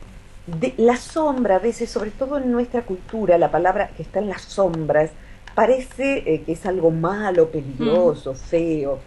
de 0.47 0.75
la 0.77 0.95
sombra 0.95 1.57
a 1.57 1.59
veces, 1.59 1.89
sobre 1.89 2.11
todo 2.11 2.37
en 2.37 2.53
nuestra 2.53 2.83
cultura, 2.83 3.37
la 3.37 3.51
palabra 3.51 3.89
que 3.97 4.03
está 4.03 4.19
en 4.19 4.29
las 4.29 4.43
sombras, 4.43 5.11
parece 5.59 6.23
eh, 6.25 6.43
que 6.45 6.53
es 6.53 6.65
algo 6.65 6.89
malo, 6.89 7.51
peligroso, 7.51 8.31
mm. 8.31 8.35
feo. 8.37 8.99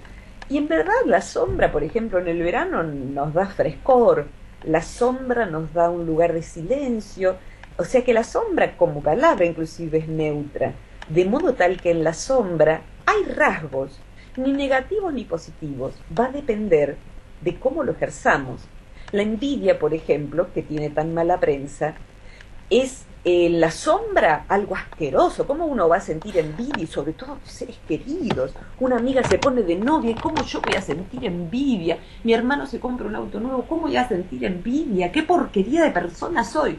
Y 0.50 0.58
en 0.58 0.68
verdad 0.68 0.92
la 1.06 1.22
sombra, 1.22 1.72
por 1.72 1.82
ejemplo, 1.82 2.18
en 2.18 2.28
el 2.28 2.42
verano 2.42 2.82
nos 2.82 3.32
da 3.32 3.46
frescor, 3.46 4.26
la 4.62 4.82
sombra 4.82 5.46
nos 5.46 5.72
da 5.72 5.88
un 5.88 6.04
lugar 6.04 6.34
de 6.34 6.42
silencio, 6.42 7.36
o 7.78 7.84
sea 7.84 8.04
que 8.04 8.12
la 8.12 8.22
sombra 8.22 8.76
como 8.76 9.00
palabra 9.00 9.46
inclusive 9.46 9.96
es 9.96 10.08
neutra, 10.08 10.74
de 11.08 11.24
modo 11.24 11.54
tal 11.54 11.80
que 11.80 11.90
en 11.90 12.04
la 12.04 12.12
sombra 12.12 12.82
hay 13.06 13.32
rasgos, 13.32 13.98
ni 14.36 14.52
negativos 14.52 15.14
ni 15.14 15.24
positivos, 15.24 15.94
va 16.14 16.26
a 16.26 16.32
depender 16.32 16.98
de 17.40 17.58
cómo 17.58 17.82
lo 17.82 17.92
ejerzamos. 17.92 18.60
La 19.10 19.22
envidia, 19.22 19.78
por 19.78 19.94
ejemplo, 19.94 20.52
que 20.52 20.60
tiene 20.60 20.90
tan 20.90 21.14
mala 21.14 21.40
prensa, 21.40 21.94
es 22.68 23.06
en 23.24 23.60
la 23.60 23.70
sombra 23.70 24.46
algo 24.48 24.74
asqueroso. 24.74 25.46
¿Cómo 25.46 25.66
uno 25.66 25.88
va 25.88 25.98
a 25.98 26.00
sentir 26.00 26.38
envidia 26.38 26.82
y 26.82 26.86
sobre 26.86 27.12
todo 27.12 27.38
seres 27.44 27.78
queridos? 27.86 28.52
Una 28.80 28.96
amiga 28.96 29.22
se 29.22 29.38
pone 29.38 29.62
de 29.62 29.76
novia, 29.76 30.16
¿cómo 30.20 30.44
yo 30.44 30.60
voy 30.60 30.74
a 30.74 30.82
sentir 30.82 31.24
envidia? 31.24 31.98
Mi 32.24 32.32
hermano 32.32 32.66
se 32.66 32.80
compra 32.80 33.06
un 33.06 33.14
auto 33.14 33.38
nuevo, 33.38 33.64
¿cómo 33.68 33.82
voy 33.82 33.96
a 33.96 34.08
sentir 34.08 34.44
envidia? 34.44 35.12
¿Qué 35.12 35.22
porquería 35.22 35.84
de 35.84 35.90
persona 35.90 36.42
soy? 36.42 36.78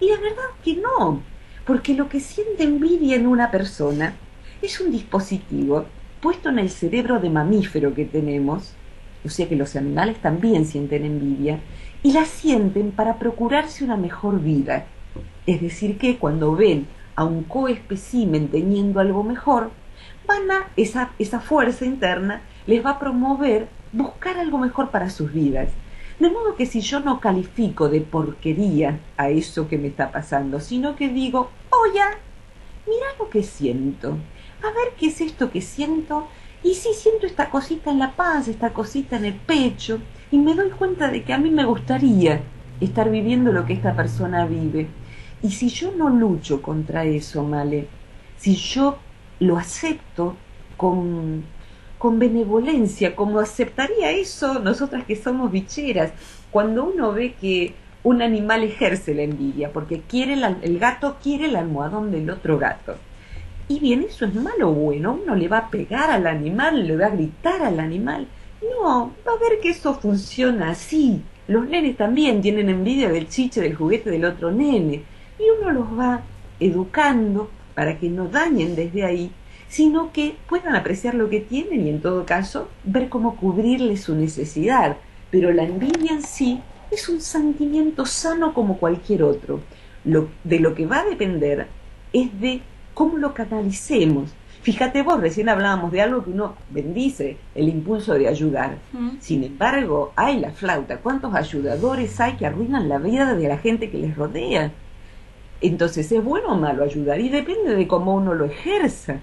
Y 0.00 0.08
la 0.08 0.20
verdad 0.20 0.50
que 0.64 0.76
no, 0.76 1.22
porque 1.66 1.94
lo 1.94 2.08
que 2.08 2.20
siente 2.20 2.62
envidia 2.62 3.16
en 3.16 3.26
una 3.26 3.50
persona 3.50 4.14
es 4.60 4.80
un 4.80 4.92
dispositivo 4.92 5.86
puesto 6.20 6.48
en 6.50 6.60
el 6.60 6.70
cerebro 6.70 7.18
de 7.18 7.30
mamífero 7.30 7.94
que 7.94 8.04
tenemos, 8.04 8.74
o 9.24 9.28
sea 9.28 9.48
que 9.48 9.56
los 9.56 9.74
animales 9.74 10.18
también 10.18 10.66
sienten 10.66 11.04
envidia, 11.04 11.58
y 12.04 12.12
la 12.12 12.24
sienten 12.24 12.92
para 12.92 13.18
procurarse 13.18 13.84
una 13.84 13.96
mejor 13.96 14.40
vida 14.40 14.86
es 15.46 15.60
decir, 15.60 15.98
que 15.98 16.18
cuando 16.18 16.54
ven 16.54 16.86
a 17.14 17.24
un 17.24 17.44
coespecimen 17.44 18.48
teniendo 18.48 19.00
algo 19.00 19.22
mejor, 19.22 19.70
van 20.26 20.50
a, 20.50 20.70
esa, 20.76 21.10
esa 21.18 21.40
fuerza 21.40 21.84
interna 21.84 22.42
les 22.66 22.84
va 22.84 22.90
a 22.90 22.98
promover 22.98 23.68
buscar 23.92 24.38
algo 24.38 24.58
mejor 24.58 24.90
para 24.90 25.10
sus 25.10 25.32
vidas. 25.32 25.70
De 26.18 26.30
modo 26.30 26.54
que 26.54 26.66
si 26.66 26.80
yo 26.80 27.00
no 27.00 27.20
califico 27.20 27.88
de 27.88 28.00
porquería 28.00 29.00
a 29.16 29.30
eso 29.30 29.68
que 29.68 29.78
me 29.78 29.88
está 29.88 30.12
pasando, 30.12 30.60
sino 30.60 30.94
que 30.94 31.08
digo, 31.08 31.50
oye, 31.70 32.00
mira 32.86 33.06
lo 33.18 33.28
que 33.28 33.42
siento, 33.42 34.16
a 34.62 34.66
ver 34.66 34.94
qué 34.98 35.08
es 35.08 35.20
esto 35.20 35.50
que 35.50 35.60
siento, 35.60 36.28
y 36.62 36.74
si 36.74 36.94
siento 36.94 37.26
esta 37.26 37.50
cosita 37.50 37.90
en 37.90 37.98
la 37.98 38.12
paz, 38.12 38.46
esta 38.46 38.72
cosita 38.72 39.16
en 39.16 39.24
el 39.24 39.34
pecho, 39.34 39.98
y 40.30 40.38
me 40.38 40.54
doy 40.54 40.70
cuenta 40.70 41.08
de 41.08 41.24
que 41.24 41.32
a 41.32 41.38
mí 41.38 41.50
me 41.50 41.64
gustaría 41.64 42.42
estar 42.80 43.10
viviendo 43.10 43.52
lo 43.52 43.66
que 43.66 43.72
esta 43.72 43.94
persona 43.94 44.46
vive. 44.46 44.88
Y 45.42 45.50
si 45.50 45.68
yo 45.68 45.92
no 45.92 46.08
lucho 46.08 46.62
contra 46.62 47.04
eso, 47.04 47.42
Male, 47.42 47.88
si 48.36 48.54
yo 48.54 48.98
lo 49.40 49.56
acepto 49.56 50.36
con, 50.76 51.44
con 51.98 52.18
benevolencia, 52.18 53.16
como 53.16 53.40
aceptaría 53.40 54.12
eso 54.12 54.60
nosotras 54.60 55.04
que 55.04 55.16
somos 55.16 55.50
bicheras, 55.50 56.12
cuando 56.50 56.84
uno 56.84 57.12
ve 57.12 57.34
que 57.40 57.74
un 58.04 58.22
animal 58.22 58.62
ejerce 58.64 59.14
la 59.14 59.22
envidia, 59.22 59.72
porque 59.72 60.00
quiere 60.00 60.34
el 60.34 60.78
gato 60.78 61.18
quiere 61.22 61.46
el 61.46 61.56
almohadón 61.56 62.10
del 62.10 62.30
otro 62.30 62.58
gato. 62.58 62.96
Y 63.68 63.78
bien, 63.78 64.02
eso 64.02 64.26
es 64.26 64.34
malo 64.34 64.70
o 64.70 64.74
bueno, 64.74 65.18
uno 65.22 65.34
le 65.34 65.48
va 65.48 65.58
a 65.58 65.70
pegar 65.70 66.10
al 66.10 66.26
animal, 66.26 66.86
le 66.86 66.96
va 66.96 67.06
a 67.06 67.10
gritar 67.10 67.62
al 67.62 67.80
animal. 67.80 68.26
No, 68.60 69.12
va 69.26 69.32
a 69.32 69.38
ver 69.38 69.60
que 69.60 69.70
eso 69.70 69.94
funciona 69.94 70.70
así. 70.70 71.22
Los 71.48 71.68
nenes 71.68 71.96
también 71.96 72.42
tienen 72.42 72.68
envidia 72.68 73.08
del 73.08 73.28
chiche, 73.28 73.60
del 73.60 73.74
juguete 73.74 74.10
del 74.10 74.24
otro 74.24 74.50
nene. 74.50 75.04
Y 75.38 75.44
uno 75.58 75.72
los 75.72 75.98
va 75.98 76.22
educando 76.60 77.50
para 77.74 77.98
que 77.98 78.08
no 78.08 78.28
dañen 78.28 78.76
desde 78.76 79.04
ahí, 79.04 79.32
sino 79.68 80.12
que 80.12 80.36
puedan 80.48 80.76
apreciar 80.76 81.14
lo 81.14 81.30
que 81.30 81.40
tienen 81.40 81.86
y 81.86 81.90
en 81.90 82.00
todo 82.00 82.26
caso 82.26 82.68
ver 82.84 83.08
cómo 83.08 83.36
cubrirle 83.36 83.96
su 83.96 84.14
necesidad. 84.14 84.96
Pero 85.30 85.52
la 85.52 85.64
envidia 85.64 86.12
en 86.12 86.22
sí 86.22 86.60
es 86.90 87.08
un 87.08 87.20
sentimiento 87.20 88.04
sano 88.04 88.52
como 88.52 88.76
cualquier 88.76 89.22
otro. 89.22 89.60
Lo, 90.04 90.28
de 90.44 90.60
lo 90.60 90.74
que 90.74 90.86
va 90.86 91.00
a 91.00 91.04
depender 91.04 91.68
es 92.12 92.40
de 92.40 92.60
cómo 92.92 93.16
lo 93.16 93.32
canalicemos. 93.32 94.34
Fíjate 94.62 95.02
vos, 95.02 95.20
recién 95.20 95.48
hablábamos 95.48 95.90
de 95.90 96.02
algo 96.02 96.22
que 96.22 96.30
uno 96.30 96.54
bendice, 96.70 97.36
el 97.54 97.68
impulso 97.68 98.14
de 98.14 98.28
ayudar. 98.28 98.76
Sin 99.20 99.42
embargo, 99.42 100.12
hay 100.14 100.38
la 100.38 100.52
flauta. 100.52 100.98
¿Cuántos 100.98 101.34
ayudadores 101.34 102.20
hay 102.20 102.34
que 102.34 102.46
arruinan 102.46 102.88
la 102.88 102.98
vida 102.98 103.34
de 103.34 103.48
la 103.48 103.58
gente 103.58 103.90
que 103.90 103.98
les 103.98 104.14
rodea? 104.14 104.70
Entonces, 105.62 106.10
¿es 106.10 106.22
bueno 106.22 106.48
o 106.48 106.56
malo 106.56 106.82
ayudar? 106.82 107.20
Y 107.20 107.28
depende 107.28 107.76
de 107.76 107.86
cómo 107.86 108.14
uno 108.14 108.34
lo 108.34 108.44
ejerza. 108.44 109.20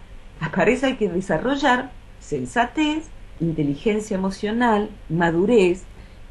Eso 0.68 0.86
hay 0.86 0.96
que 0.96 1.10
desarrollar 1.10 1.92
sensatez, 2.20 3.10
inteligencia 3.42 4.16
emocional, 4.16 4.90
madurez, 5.10 5.84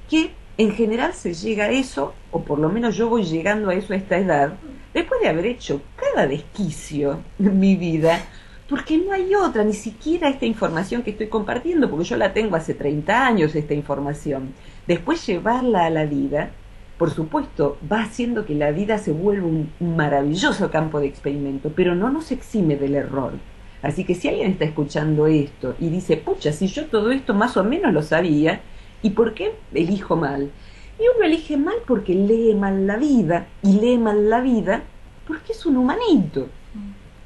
que 0.08 0.30
en 0.56 0.72
general 0.72 1.12
se 1.12 1.34
llega 1.34 1.66
a 1.66 1.70
eso, 1.70 2.14
o 2.30 2.42
por 2.42 2.58
lo 2.58 2.68
menos 2.70 2.96
yo 2.96 3.08
voy 3.08 3.24
llegando 3.24 3.68
a 3.68 3.74
eso 3.74 3.92
a 3.92 3.96
esta 3.96 4.16
edad, 4.16 4.54
después 4.94 5.20
de 5.20 5.28
haber 5.28 5.46
hecho 5.46 5.82
cada 5.96 6.26
desquicio 6.26 7.20
en 7.38 7.60
mi 7.60 7.76
vida, 7.76 8.20
porque 8.68 8.98
no 8.98 9.12
hay 9.12 9.34
otra, 9.34 9.62
ni 9.64 9.72
siquiera 9.72 10.28
esta 10.28 10.46
información 10.46 11.02
que 11.02 11.10
estoy 11.10 11.28
compartiendo, 11.28 11.88
porque 11.88 12.04
yo 12.04 12.16
la 12.16 12.32
tengo 12.32 12.56
hace 12.56 12.74
30 12.74 13.26
años, 13.26 13.54
esta 13.54 13.74
información. 13.74 14.52
Después 14.86 15.26
llevarla 15.26 15.86
a 15.86 15.90
la 15.90 16.04
vida 16.04 16.50
por 16.98 17.10
supuesto, 17.10 17.78
va 17.90 18.02
haciendo 18.02 18.44
que 18.44 18.54
la 18.54 18.72
vida 18.72 18.98
se 18.98 19.12
vuelva 19.12 19.46
un 19.46 19.70
maravilloso 19.80 20.70
campo 20.70 20.98
de 20.98 21.06
experimento, 21.06 21.72
pero 21.74 21.94
no 21.94 22.10
nos 22.10 22.32
exime 22.32 22.76
del 22.76 22.96
error. 22.96 23.34
Así 23.82 24.04
que 24.04 24.16
si 24.16 24.28
alguien 24.28 24.50
está 24.50 24.64
escuchando 24.64 25.28
esto 25.28 25.76
y 25.78 25.88
dice, 25.88 26.16
pucha, 26.16 26.52
si 26.52 26.66
yo 26.66 26.86
todo 26.86 27.12
esto 27.12 27.34
más 27.34 27.56
o 27.56 27.62
menos 27.62 27.92
lo 27.92 28.02
sabía, 28.02 28.60
¿y 29.02 29.10
por 29.10 29.34
qué 29.34 29.52
elijo 29.72 30.16
mal? 30.16 30.50
Y 30.98 31.02
uno 31.16 31.24
elige 31.24 31.56
mal 31.56 31.76
porque 31.86 32.14
lee 32.14 32.56
mal 32.56 32.88
la 32.88 32.96
vida, 32.96 33.46
y 33.62 33.78
lee 33.80 33.98
mal 33.98 34.28
la 34.28 34.40
vida 34.40 34.82
porque 35.28 35.52
es 35.52 35.64
un 35.64 35.76
humanito. 35.76 36.48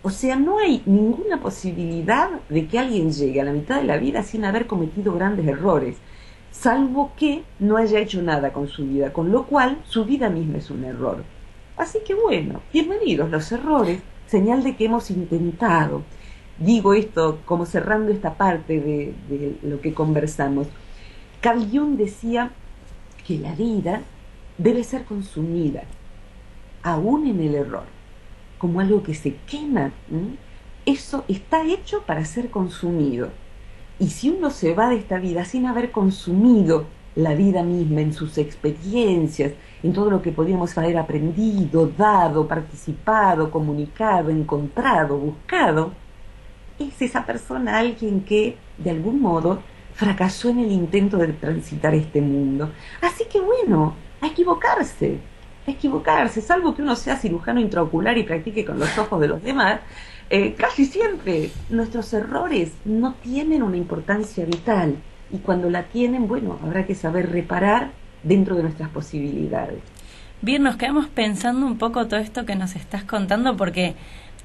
O 0.03 0.11
sea, 0.11 0.37
no 0.37 0.59
hay 0.59 0.83
ninguna 0.85 1.41
posibilidad 1.41 2.29
de 2.51 2.67
que 2.67 2.79
alguien 2.79 3.13
llegue 3.13 3.41
a 3.41 3.45
la 3.45 3.53
mitad 3.53 3.81
de 3.81 3.87
la 3.87 3.97
vida 3.97 4.23
sin 4.23 4.45
haber 4.45 4.67
cometido 4.67 5.15
grandes 5.15 5.47
errores 5.47 5.97
salvo 6.53 7.13
que 7.17 7.43
no 7.59 7.77
haya 7.77 7.99
hecho 7.99 8.23
nada 8.23 8.53
con 8.53 8.69
su 8.69 8.87
vida, 8.87 9.13
con 9.13 9.33
lo 9.33 9.47
cual 9.47 9.79
su 9.85 10.05
vida 10.05 10.29
misma 10.29 10.59
es 10.59 10.71
un 10.71 10.85
error. 10.85 11.25
Así 11.77 11.99
que 12.07 12.15
bueno, 12.15 12.61
bienvenidos 12.73 13.31
los 13.31 13.51
errores, 13.51 14.01
señal 14.27 14.63
de 14.63 14.77
que 14.77 14.85
hemos 14.85 15.11
intentado. 15.11 16.03
Digo 16.59 16.95
esto 16.95 17.41
como 17.47 17.67
cerrando 17.67 18.13
esta 18.13 18.35
parte 18.35 18.79
de, 18.81 19.57
lo 19.63 19.81
que 19.81 19.95
conversamos. 19.95 20.69
Carl 21.41 21.67
Jung 21.73 21.97
decía 21.97 22.51
que 23.27 23.39
la 23.39 23.55
vida 23.55 24.03
debe 24.59 24.85
ser 24.85 25.05
consumida, 25.05 25.85
aún 26.83 27.27
en 27.27 27.41
el 27.41 27.55
error, 27.55 27.85
como 28.59 28.79
algo 28.79 29.03
que 29.03 29.15
se 29.15 29.37
quema. 29.47 29.91
Eso 30.85 31.25
está 31.27 31.65
hecho 31.65 32.03
para 32.03 32.25
ser 32.25 32.51
consumido 32.51 33.31
y 33.99 34.09
si 34.09 34.31
uno 34.31 34.51
se 34.51 34.75
va 34.75 34.89
de 34.89 34.97
esta 34.97 35.19
vida 35.19 35.45
sin 35.45 35.67
haber 35.67 35.91
consumido 35.91 36.87
la 37.15 37.35
vida 37.35 37.63
misma 37.63 38.01
en 38.01 38.13
sus 38.13 38.39
experiencias, 38.39 39.53
en 39.83 39.93
todo 39.93 40.11
lo 40.11 40.23
que 40.23 40.33
podíamos 40.33 40.77
haber 40.79 40.97
aprendido, 40.97 41.87
dado, 41.87 42.49
participado, 42.49 43.51
comunicado, 43.51 44.31
encontrado, 44.31 45.19
buscado, 45.19 45.93
es 46.79 47.01
esa 47.03 47.25
persona 47.27 47.79
alguien 47.79 48.23
que, 48.23 48.57
de 48.79 48.91
algún 48.91 49.21
modo, 49.21 49.63
fracasó 49.95 50.49
en 50.49 50.61
el 50.61 50.73
intento 50.73 51.19
de 51.19 51.29
transitar 51.29 51.95
este 51.95 52.21
mundo. 52.21 52.71
Así 53.01 53.25
que 53.31 53.41
bueno, 53.41 53.95
a 54.21 54.29
equivocarse, 54.29 55.19
a 55.67 55.71
equivocarse, 55.71 56.41
salvo 56.41 56.75
que 56.75 56.83
uno 56.83 56.97
sea 56.97 57.17
cirujano 57.17 57.61
intraocular 57.61 58.17
y 58.17 58.23
practique 58.23 58.65
con 58.65 58.79
los 58.79 58.97
ojos 58.99 59.21
de 59.21 59.29
los 59.29 59.43
demás, 59.43 59.81
eh, 60.31 60.55
casi 60.55 60.87
siempre 60.87 61.51
nuestros 61.71 62.13
errores 62.13 62.73
no 62.85 63.15
tienen 63.23 63.63
una 63.63 63.77
importancia 63.77 64.45
vital 64.45 64.97
y 65.31 65.39
cuando 65.39 65.71
la 65.71 65.85
tienen, 65.85 66.29
bueno, 66.29 66.59
habrá 66.63 66.87
que 66.87 66.95
saber 66.95 67.31
reparar 67.31 67.91
dentro 68.23 68.57
de 68.57 68.63
nuestras 68.63 68.91
posibilidades. 68.91 69.81
Bien, 70.41 70.63
nos 70.63 70.77
quedamos 70.77 71.09
pensando 71.09 71.67
un 71.67 71.79
poco 71.79 72.07
todo 72.07 72.21
esto 72.21 72.45
que 72.45 72.57
nos 72.57 72.77
estás 72.77 73.05
contando 73.05 73.57
porque 73.57 73.95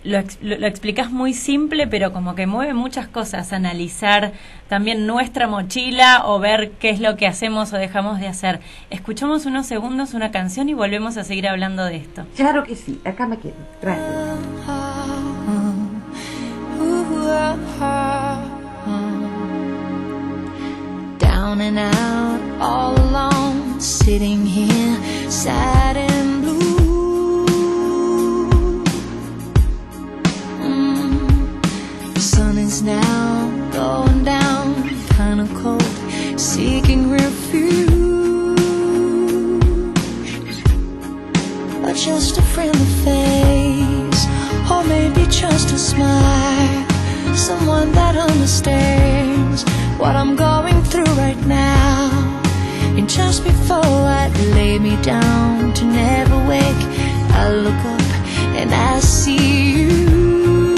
lo, 0.03 0.19
lo, 0.41 0.67
explicas 0.67 1.11
muy 1.11 1.33
simple, 1.33 1.87
pero 1.87 2.13
como 2.13 2.35
que 2.35 2.47
mueve 2.47 2.73
muchas 2.73 3.07
cosas, 3.07 3.51
analizar 3.51 4.31
también 4.69 5.07
nuestra 5.07 5.47
mochila 5.47 6.23
o 6.25 6.39
ver 6.39 6.71
qué 6.79 6.91
es 6.91 6.99
lo 6.99 7.17
que 7.17 7.27
hacemos 7.27 7.73
o 7.73 7.77
dejamos 7.77 8.19
de 8.19 8.27
hacer. 8.27 8.59
Escuchamos 8.89 9.45
unos 9.45 9.65
segundos 9.65 10.13
una 10.13 10.31
canción 10.31 10.69
y 10.69 10.73
volvemos 10.73 11.17
a 11.17 11.23
seguir 11.23 11.47
hablando 11.47 11.83
de 11.83 11.97
esto. 11.97 12.25
Claro 12.35 12.63
que 12.63 12.75
sí, 12.75 13.01
acá 13.03 13.27
me 13.27 13.37
quedo. 13.37 13.55
Gracias. 13.81 14.76
Down 21.19 21.61
and 21.61 21.79
out, 21.79 22.41
all 22.61 22.93
alone, 22.93 23.79
sitting 23.81 24.45
here, 24.45 24.97
sad 25.29 25.97
and 25.97 26.41
blue. 26.43 27.45
Mm. 30.61 32.13
The 32.13 32.19
sun 32.19 32.57
is 32.57 32.81
now 32.81 33.49
going 33.71 34.23
down, 34.23 34.89
kinda 35.17 35.47
cold, 35.61 35.83
seeking 36.39 37.11
refuge. 37.11 38.59
Or 41.83 41.93
just 41.93 42.37
a 42.37 42.41
friendly 42.53 42.91
face, 43.05 44.21
or 44.71 44.83
maybe 44.83 45.25
just 45.29 45.71
a 45.71 45.77
smile 45.77 46.86
someone 47.37 47.91
that 47.91 48.15
understands 48.17 49.63
what 49.99 50.15
I'm 50.15 50.35
going 50.35 50.83
through 50.83 51.11
right 51.15 51.37
now. 51.45 52.09
And 52.97 53.07
just 53.07 53.43
before 53.43 53.77
I 54.21 54.27
lay 54.55 54.79
me 54.79 54.99
down 55.03 55.73
to 55.75 55.85
never 55.85 56.37
wake, 56.47 56.83
I 57.39 57.49
look 57.53 57.81
up 57.95 58.01
and 58.59 58.73
I 58.73 58.99
see 58.99 59.73
you. 59.73 60.77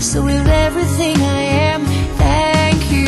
So 0.00 0.24
with 0.24 0.48
everything 0.48 1.16
I 1.16 1.42
am, 1.70 1.84
thank 2.16 2.90
you. 2.90 3.06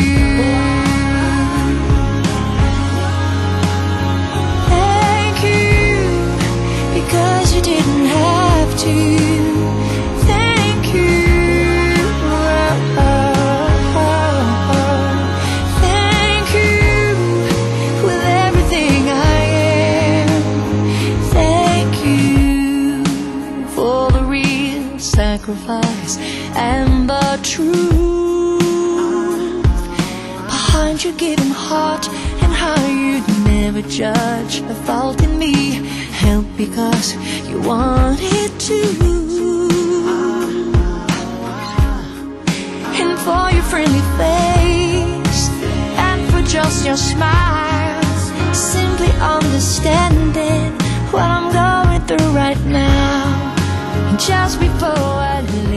Thank 4.73 5.43
you, 5.43 7.01
because 7.01 7.53
you 7.53 7.61
didn't 7.61 8.05
have 8.05 8.79
to. 8.79 9.10
You 31.03 31.11
giving 31.13 31.49
heart 31.49 32.07
and 32.43 32.53
how 32.53 32.75
you'd 32.85 33.27
never 33.43 33.81
judge 33.81 34.59
a 34.59 34.75
fault 34.85 35.23
in 35.23 35.39
me. 35.39 35.53
Help 36.25 36.45
because 36.57 37.15
you 37.49 37.59
wanted 37.61 38.51
to. 38.59 38.81
And 43.01 43.17
for 43.25 43.49
your 43.55 43.63
friendly 43.63 44.03
face, 44.21 45.49
and 45.97 46.21
for 46.31 46.41
just 46.47 46.85
your 46.85 46.97
smile, 46.97 48.03
simply 48.53 49.11
understanding 49.19 50.71
what 51.11 51.23
I'm 51.23 51.51
going 51.51 52.01
through 52.05 52.29
right 52.35 52.61
now. 52.65 53.55
Just 54.19 54.59
before 54.59 55.17
I 55.33 55.41
lay 55.41 55.70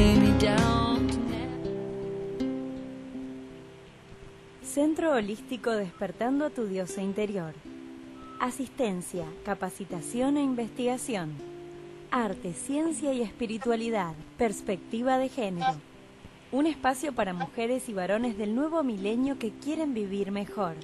Centro 4.74 5.12
Holístico 5.12 5.70
Despertando 5.70 6.44
a 6.44 6.50
tu 6.50 6.66
Diosa 6.66 7.00
Interior. 7.00 7.54
Asistencia, 8.40 9.24
capacitación 9.44 10.36
e 10.36 10.42
investigación. 10.42 11.32
Arte, 12.10 12.54
ciencia 12.54 13.12
y 13.12 13.22
espiritualidad. 13.22 14.14
Perspectiva 14.36 15.16
de 15.16 15.28
género. 15.28 15.76
Un 16.50 16.66
espacio 16.66 17.12
para 17.12 17.32
mujeres 17.32 17.88
y 17.88 17.92
varones 17.92 18.36
del 18.36 18.56
nuevo 18.56 18.82
milenio 18.82 19.38
que 19.38 19.52
quieren 19.52 19.94
vivir 19.94 20.32
mejor. 20.32 20.74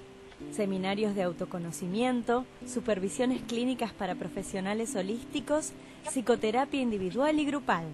Seminarios 0.53 1.16
de 1.16 1.24
autoconocimiento, 1.24 2.46
supervisiones 2.68 3.42
clínicas 3.42 3.92
para 3.92 4.14
profesionales 4.14 4.94
holísticos, 4.94 5.72
psicoterapia 6.09 6.81
individual 6.81 7.40
y 7.40 7.44
grupal. 7.44 7.87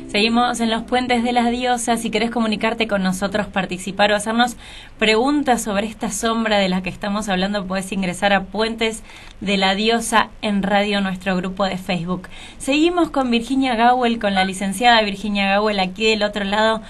Seguimos 0.09 0.61
en 0.61 0.71
los 0.71 0.83
puentes 0.83 1.25
de 1.25 1.33
las 1.33 1.51
diosas. 1.51 2.03
Si 2.03 2.11
querés 2.11 2.31
comunicarte 2.31 2.87
con 2.87 3.03
nosotros, 3.03 3.47
participar 3.47 4.13
o 4.13 4.17
hacernos 4.17 4.59
preguntas 4.99 5.63
sobre 5.63 5.87
esta 5.87 6.11
sombra 6.11 6.59
de 6.59 6.69
la 6.69 6.83
que 6.83 6.91
estamos 6.91 7.31
hablando, 7.31 7.67
puedes 7.67 7.91
ingresar 7.93 8.35
a 8.35 8.45
Puentes 8.45 9.03
de 9.41 9.57
la 9.57 9.75
Diosa 9.75 10.29
en 10.43 10.63
Radio, 10.63 11.01
nuestro 11.01 11.35
grupo 11.37 11.65
de 11.65 11.79
Facebook. 11.79 12.29
Seguimos 12.59 13.11
con 13.11 13.31
Virginia 13.31 13.75
Gawel, 13.75 14.19
con 14.19 14.35
la 14.35 14.45
licenciada 14.45 15.01
Virginia 15.01 15.47
Gawel 15.47 15.81
aquí 15.81 16.05
del 16.05 16.25
otro 16.25 16.45
lado 16.45 16.83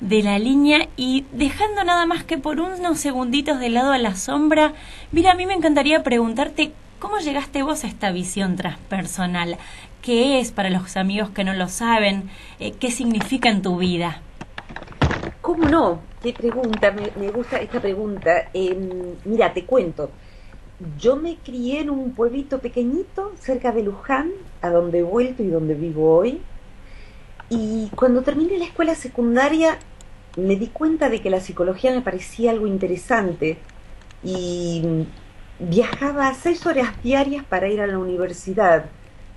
de 0.00 0.22
la 0.22 0.38
línea 0.38 0.88
y 0.96 1.24
dejando 1.32 1.84
nada 1.84 2.06
más 2.06 2.24
que 2.24 2.38
por 2.38 2.60
unos 2.60 2.98
segunditos 2.98 3.58
de 3.60 3.70
lado 3.70 3.92
a 3.92 3.98
la 3.98 4.14
sombra, 4.14 4.74
mira, 5.12 5.32
a 5.32 5.34
mí 5.34 5.46
me 5.46 5.54
encantaría 5.54 6.02
preguntarte 6.02 6.72
cómo 6.98 7.18
llegaste 7.18 7.62
vos 7.62 7.84
a 7.84 7.86
esta 7.86 8.12
visión 8.12 8.56
transpersonal. 8.56 9.56
¿Qué 10.02 10.38
es 10.38 10.52
para 10.52 10.70
los 10.70 10.96
amigos 10.96 11.30
que 11.30 11.44
no 11.44 11.54
lo 11.54 11.68
saben? 11.68 12.30
Eh, 12.60 12.72
¿Qué 12.72 12.90
significa 12.90 13.48
en 13.48 13.62
tu 13.62 13.78
vida? 13.78 14.20
¿Cómo 15.40 15.64
no? 15.64 16.00
Qué 16.22 16.32
pregunta, 16.32 16.92
me, 16.92 17.10
me 17.20 17.30
gusta 17.30 17.58
esta 17.58 17.80
pregunta. 17.80 18.48
Eh, 18.52 18.76
mira, 19.24 19.52
te 19.52 19.64
cuento. 19.64 20.10
Yo 20.98 21.16
me 21.16 21.36
crié 21.36 21.80
en 21.80 21.90
un 21.90 22.12
pueblito 22.12 22.58
pequeñito 22.58 23.32
cerca 23.40 23.72
de 23.72 23.82
Luján, 23.82 24.30
a 24.60 24.68
donde 24.68 24.98
he 24.98 25.02
vuelto 25.02 25.42
y 25.42 25.48
donde 25.48 25.74
vivo 25.74 26.16
hoy. 26.16 26.42
Y 27.48 27.88
cuando 27.94 28.22
terminé 28.22 28.58
la 28.58 28.64
escuela 28.64 28.94
secundaria 28.94 29.78
me 30.36 30.56
di 30.56 30.66
cuenta 30.68 31.08
de 31.08 31.20
que 31.22 31.30
la 31.30 31.40
psicología 31.40 31.92
me 31.92 32.02
parecía 32.02 32.50
algo 32.50 32.66
interesante 32.66 33.58
y 34.24 35.06
viajaba 35.58 36.34
seis 36.34 36.66
horas 36.66 36.90
diarias 37.02 37.44
para 37.44 37.68
ir 37.68 37.80
a 37.80 37.86
la 37.86 37.98
universidad 37.98 38.86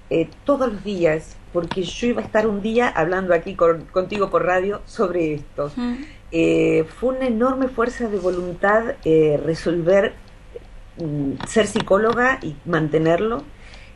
eh, 0.10 0.28
todos 0.44 0.74
los 0.74 0.84
días 0.84 1.36
porque 1.54 1.84
yo 1.84 2.08
iba 2.08 2.22
a 2.22 2.26
estar 2.26 2.48
un 2.48 2.62
día 2.62 2.88
hablando 2.90 3.34
aquí 3.34 3.56
con- 3.56 3.86
contigo 3.86 4.30
por 4.30 4.46
radio 4.46 4.82
sobre 4.86 5.36
esto. 5.36 5.72
Eh, 6.32 6.86
fue 7.00 7.16
una 7.16 7.28
enorme 7.28 7.68
fuerza 7.70 8.08
de 8.08 8.18
voluntad 8.20 8.96
eh, 9.06 9.40
resolver 9.44 10.14
mm, 10.98 11.46
ser 11.48 11.66
psicóloga 11.68 12.40
y 12.42 12.56
mantenerlo. 12.66 13.44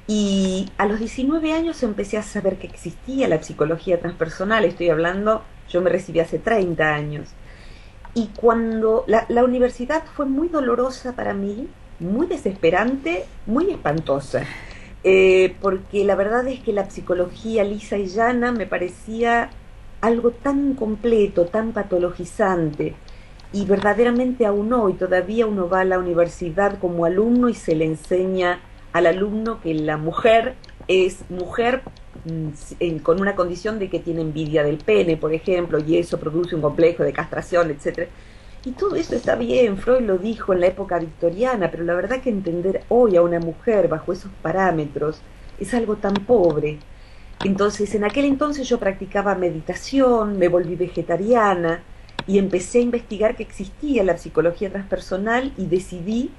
Y 0.08 0.70
a 0.78 0.86
los 0.86 1.00
19 1.00 1.54
años 1.54 1.82
empecé 1.84 2.18
a 2.18 2.24
saber 2.24 2.58
que 2.58 2.68
existía 2.68 3.28
la 3.28 3.42
psicología 3.42 4.00
transpersonal. 4.00 4.66
Estoy 4.66 4.90
hablando, 4.90 5.44
yo 5.70 5.82
me 5.82 5.90
recibí 5.90 6.20
hace 6.20 6.40
30 6.40 6.94
años. 6.94 7.30
Y 8.14 8.28
cuando 8.36 9.06
la, 9.08 9.26
la 9.30 9.44
universidad 9.44 10.04
fue 10.16 10.26
muy 10.26 10.50
dolorosa 10.50 11.14
para 11.14 11.34
mí, 11.34 11.70
muy 12.00 12.28
desesperante, 12.28 13.26
muy 13.46 13.72
espantosa. 13.72 14.44
Eh, 15.04 15.56
porque 15.62 16.06
la 16.06 16.16
verdad 16.16 16.48
es 16.48 16.62
que 16.62 16.72
la 16.72 16.90
psicología 16.90 17.64
lisa 17.64 17.98
y 17.98 18.08
llana 18.08 18.52
me 18.52 18.66
parecía 18.66 19.50
algo 20.02 20.32
tan 20.32 20.76
completo, 20.76 21.46
tan 21.46 21.72
patologizante. 21.72 22.96
Y 23.52 23.66
verdaderamente 23.66 24.46
aún 24.46 24.74
hoy 24.74 24.94
todavía 24.94 25.46
uno 25.46 25.70
va 25.70 25.82
a 25.82 25.86
la 25.86 26.00
universidad 26.00 26.80
como 26.80 27.06
alumno 27.06 27.50
y 27.50 27.54
se 27.54 27.76
le 27.76 27.86
enseña 27.86 28.60
al 28.94 29.08
alumno 29.08 29.60
que 29.60 29.74
la 29.74 29.98
mujer 29.98 30.56
es 30.88 31.30
mujer 31.30 31.82
mm, 32.26 32.98
con 33.02 33.20
una 33.20 33.36
condición 33.36 33.80
de 33.80 33.90
que 33.90 34.00
tiene 34.00 34.22
envidia 34.22 34.64
del 34.64 34.78
pene, 34.78 35.18
por 35.18 35.34
ejemplo, 35.34 35.80
y 35.80 35.98
eso 35.98 36.20
produce 36.20 36.56
un 36.56 36.62
complejo 36.62 37.04
de 37.04 37.12
castración, 37.12 37.72
etcétera. 37.72 38.08
Y 38.66 38.72
todo 38.72 38.96
eso 38.96 39.16
está 39.16 39.36
bien, 39.36 39.78
Freud 39.78 40.02
lo 40.06 40.18
dijo 40.18 40.54
en 40.54 40.62
la 40.62 40.68
época 40.68 40.98
victoriana, 40.98 41.70
pero 41.70 41.84
la 41.84 41.96
verdad 41.96 42.22
que 42.22 42.30
entender 42.30 42.84
hoy 42.88 43.18
a 43.18 43.22
una 43.22 43.40
mujer 43.40 43.90
bajo 43.90 44.14
esos 44.14 44.32
parámetros 44.42 45.20
es 45.60 45.74
algo 45.74 45.98
tan 45.98 46.14
pobre. 46.14 46.80
Entonces, 47.44 47.94
en 47.96 48.06
aquel 48.06 48.24
entonces 48.24 48.70
yo 48.70 48.80
practicaba 48.80 49.36
meditación, 49.36 50.38
me 50.38 50.48
volví 50.48 50.76
vegetariana 50.76 51.84
y 52.26 52.38
empecé 52.38 52.78
a 52.78 52.84
investigar 52.84 53.36
que 53.36 53.44
existía 53.44 54.04
la 54.04 54.18
psicología 54.18 54.70
transpersonal 54.70 55.52
y 55.58 55.66
decidí 55.66 56.32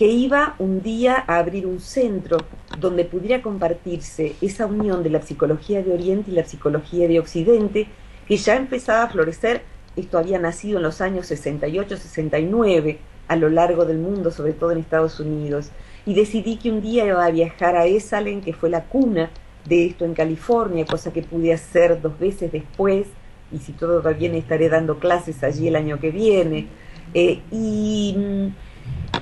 que 0.00 0.06
iba 0.06 0.54
un 0.58 0.80
día 0.80 1.22
a 1.26 1.36
abrir 1.36 1.66
un 1.66 1.78
centro 1.78 2.38
donde 2.78 3.04
pudiera 3.04 3.42
compartirse 3.42 4.34
esa 4.40 4.64
unión 4.64 5.02
de 5.02 5.10
la 5.10 5.20
psicología 5.20 5.82
de 5.82 5.92
Oriente 5.92 6.30
y 6.30 6.34
la 6.34 6.46
psicología 6.46 7.06
de 7.06 7.20
Occidente, 7.20 7.86
que 8.26 8.38
ya 8.38 8.56
empezaba 8.56 9.02
a 9.02 9.10
florecer, 9.10 9.60
esto 9.96 10.16
había 10.16 10.38
nacido 10.38 10.78
en 10.78 10.84
los 10.84 11.02
años 11.02 11.30
68-69 11.30 12.96
a 13.28 13.36
lo 13.36 13.50
largo 13.50 13.84
del 13.84 13.98
mundo, 13.98 14.30
sobre 14.30 14.54
todo 14.54 14.70
en 14.70 14.78
Estados 14.78 15.20
Unidos, 15.20 15.68
y 16.06 16.14
decidí 16.14 16.56
que 16.56 16.70
un 16.70 16.80
día 16.80 17.04
iba 17.04 17.22
a 17.22 17.30
viajar 17.30 17.76
a 17.76 17.84
Esalen, 17.84 18.40
que 18.40 18.54
fue 18.54 18.70
la 18.70 18.84
cuna 18.84 19.28
de 19.66 19.84
esto 19.84 20.06
en 20.06 20.14
California, 20.14 20.86
cosa 20.86 21.12
que 21.12 21.20
pude 21.20 21.52
hacer 21.52 22.00
dos 22.00 22.18
veces 22.18 22.50
después, 22.50 23.06
y 23.52 23.58
si 23.58 23.72
todo 23.72 24.02
va 24.02 24.12
bien 24.12 24.34
estaré 24.34 24.70
dando 24.70 24.98
clases 24.98 25.44
allí 25.44 25.68
el 25.68 25.76
año 25.76 26.00
que 26.00 26.10
viene. 26.10 26.68
Eh, 27.12 27.40
y 27.50 28.14
mm, 28.16 28.69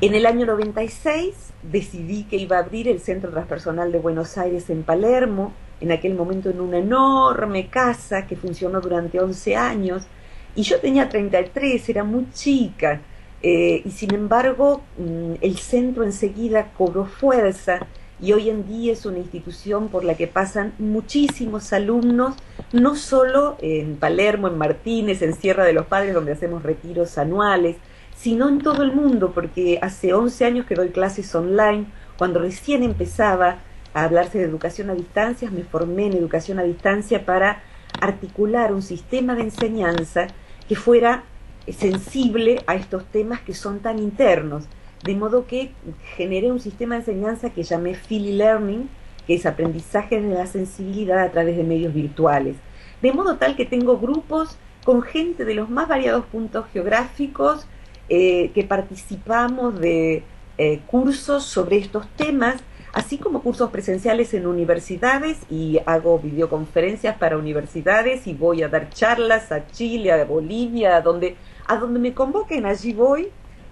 en 0.00 0.14
el 0.14 0.26
año 0.26 0.46
96 0.46 1.34
decidí 1.62 2.24
que 2.24 2.36
iba 2.36 2.56
a 2.56 2.60
abrir 2.60 2.88
el 2.88 3.00
Centro 3.00 3.30
Transpersonal 3.30 3.90
de 3.90 3.98
Buenos 3.98 4.38
Aires 4.38 4.70
en 4.70 4.84
Palermo, 4.84 5.52
en 5.80 5.90
aquel 5.90 6.14
momento 6.14 6.50
en 6.50 6.60
una 6.60 6.78
enorme 6.78 7.68
casa 7.68 8.26
que 8.26 8.36
funcionó 8.36 8.80
durante 8.80 9.20
11 9.20 9.56
años, 9.56 10.06
y 10.54 10.62
yo 10.62 10.80
tenía 10.80 11.08
33, 11.08 11.88
era 11.88 12.04
muy 12.04 12.30
chica, 12.32 13.00
eh, 13.42 13.82
y 13.84 13.90
sin 13.90 14.14
embargo 14.14 14.82
mm, 14.98 15.34
el 15.40 15.58
centro 15.58 16.04
enseguida 16.04 16.72
cobró 16.76 17.04
fuerza 17.04 17.86
y 18.20 18.32
hoy 18.32 18.50
en 18.50 18.66
día 18.66 18.92
es 18.92 19.06
una 19.06 19.18
institución 19.18 19.88
por 19.88 20.02
la 20.02 20.16
que 20.16 20.26
pasan 20.26 20.74
muchísimos 20.78 21.72
alumnos, 21.72 22.34
no 22.72 22.96
solo 22.96 23.56
en 23.60 23.96
Palermo, 23.96 24.48
en 24.48 24.58
Martínez, 24.58 25.22
en 25.22 25.34
Sierra 25.34 25.64
de 25.64 25.72
los 25.72 25.86
Padres, 25.86 26.14
donde 26.14 26.32
hacemos 26.32 26.64
retiros 26.64 27.16
anuales, 27.16 27.76
sino 28.20 28.48
en 28.48 28.58
todo 28.58 28.82
el 28.82 28.92
mundo, 28.92 29.30
porque 29.32 29.78
hace 29.80 30.12
11 30.12 30.44
años 30.44 30.66
que 30.66 30.74
doy 30.74 30.88
clases 30.88 31.32
online, 31.34 31.86
cuando 32.16 32.40
recién 32.40 32.82
empezaba 32.82 33.58
a 33.94 34.04
hablarse 34.04 34.38
de 34.38 34.44
educación 34.44 34.90
a 34.90 34.94
distancia, 34.94 35.50
me 35.50 35.62
formé 35.62 36.06
en 36.06 36.14
educación 36.14 36.58
a 36.58 36.64
distancia 36.64 37.24
para 37.24 37.62
articular 38.00 38.72
un 38.72 38.82
sistema 38.82 39.36
de 39.36 39.42
enseñanza 39.42 40.26
que 40.68 40.74
fuera 40.74 41.24
sensible 41.70 42.62
a 42.66 42.74
estos 42.74 43.04
temas 43.04 43.40
que 43.40 43.54
son 43.54 43.80
tan 43.80 44.00
internos. 44.00 44.64
De 45.04 45.14
modo 45.14 45.46
que 45.46 45.72
generé 46.16 46.50
un 46.50 46.60
sistema 46.60 46.96
de 46.96 47.02
enseñanza 47.02 47.50
que 47.50 47.62
llamé 47.62 47.94
Philly 47.94 48.32
Learning, 48.32 48.88
que 49.28 49.34
es 49.34 49.46
aprendizaje 49.46 50.20
de 50.20 50.34
la 50.34 50.46
sensibilidad 50.46 51.20
a 51.20 51.30
través 51.30 51.56
de 51.56 51.62
medios 51.62 51.94
virtuales. 51.94 52.56
De 53.00 53.12
modo 53.12 53.36
tal 53.36 53.54
que 53.54 53.64
tengo 53.64 53.98
grupos 53.98 54.56
con 54.84 55.02
gente 55.02 55.44
de 55.44 55.54
los 55.54 55.70
más 55.70 55.86
variados 55.86 56.24
puntos 56.26 56.66
geográficos 56.72 57.68
eh, 58.08 58.50
que 58.54 58.64
participamos 58.64 59.78
de 59.80 60.22
eh, 60.56 60.80
cursos 60.86 61.44
sobre 61.44 61.78
estos 61.78 62.08
temas, 62.16 62.56
así 62.92 63.18
como 63.18 63.42
cursos 63.42 63.70
presenciales 63.70 64.34
en 64.34 64.46
universidades 64.46 65.38
y 65.50 65.78
hago 65.86 66.18
videoconferencias 66.18 67.16
para 67.16 67.38
universidades 67.38 68.26
y 68.26 68.34
voy 68.34 68.62
a 68.62 68.68
dar 68.68 68.90
charlas 68.90 69.52
a 69.52 69.66
Chile, 69.68 70.10
a 70.10 70.24
Bolivia, 70.24 70.96
a 70.96 71.00
donde, 71.00 71.36
a 71.66 71.76
donde 71.76 72.00
me 72.00 72.14
convoquen, 72.14 72.66
allí 72.66 72.92
voy 72.92 73.28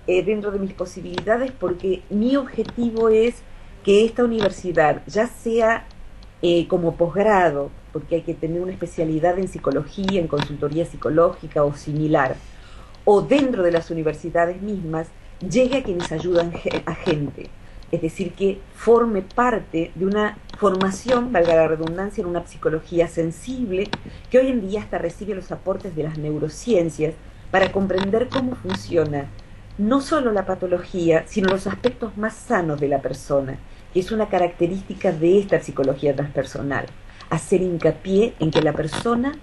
eh, 0.07 0.23
dentro 0.23 0.53
de 0.53 0.61
mis 0.61 0.73
posibilidades 0.73 1.51
porque 1.51 2.03
mi 2.11 2.37
objetivo 2.37 3.09
es 3.09 3.43
que 3.83 4.05
esta 4.05 4.23
universidad, 4.23 5.03
ya 5.07 5.27
sea 5.27 5.87
eh, 6.43 6.69
como 6.69 6.97
posgrado, 6.97 7.71
porque 7.93 8.17
hay 8.17 8.23
que 8.23 8.35
tener 8.35 8.61
una 8.61 8.71
especialidad 8.71 9.39
en 9.39 9.49
psicología, 9.49 10.21
en 10.21 10.29
consultoría 10.29 10.85
psicológica 10.85 11.65
o 11.65 11.75
similar, 11.75 12.37
o 13.07 13.23
dentro 13.23 13.63
de 13.63 13.71
las 13.71 13.91
universidades 13.91 14.61
mismas, 14.61 15.07
llegue 15.49 15.79
a 15.79 15.83
quienes 15.83 16.11
ayudan 16.13 16.53
a 16.85 16.95
gente. 16.95 17.49
Es 17.93 18.03
decir, 18.03 18.33
que 18.33 18.61
forme 18.75 19.23
parte 19.23 19.93
de 19.95 20.05
una 20.05 20.37
formación, 20.59 21.33
valga 21.33 21.55
la 21.55 21.69
redundancia, 21.69 22.21
en 22.21 22.29
una 22.29 22.45
psicología 22.45 23.07
sensible, 23.07 23.89
que 24.29 24.39
hoy 24.39 24.49
en 24.49 24.69
día 24.69 24.81
hasta 24.81 24.99
recibe 24.99 25.37
los 25.37 25.53
aportes 25.53 25.95
de 25.95 26.03
las 26.03 26.19
neurociencias 26.19 27.15
para 27.53 27.71
comprender 27.71 28.29
cómo 28.29 28.57
funciona 28.57 29.27
no 29.79 30.01
solo 30.01 30.33
la 30.33 30.45
patología, 30.45 31.25
sino 31.29 31.51
los 31.51 31.69
aspectos 31.69 32.17
más 32.17 32.35
sanos 32.35 32.81
de 32.81 32.89
la 32.89 33.03
persona, 33.03 33.59
que 33.93 34.01
es 34.01 34.11
una 34.11 34.29
característica 34.29 35.13
de 35.13 35.39
esta 35.39 35.61
psicología 35.61 36.17
transpersonal. 36.17 36.87
Hacer 37.31 37.63
hincapié 37.63 38.35
en 38.41 38.51
que 38.51 38.63
la 38.63 38.73
persona 38.73 39.39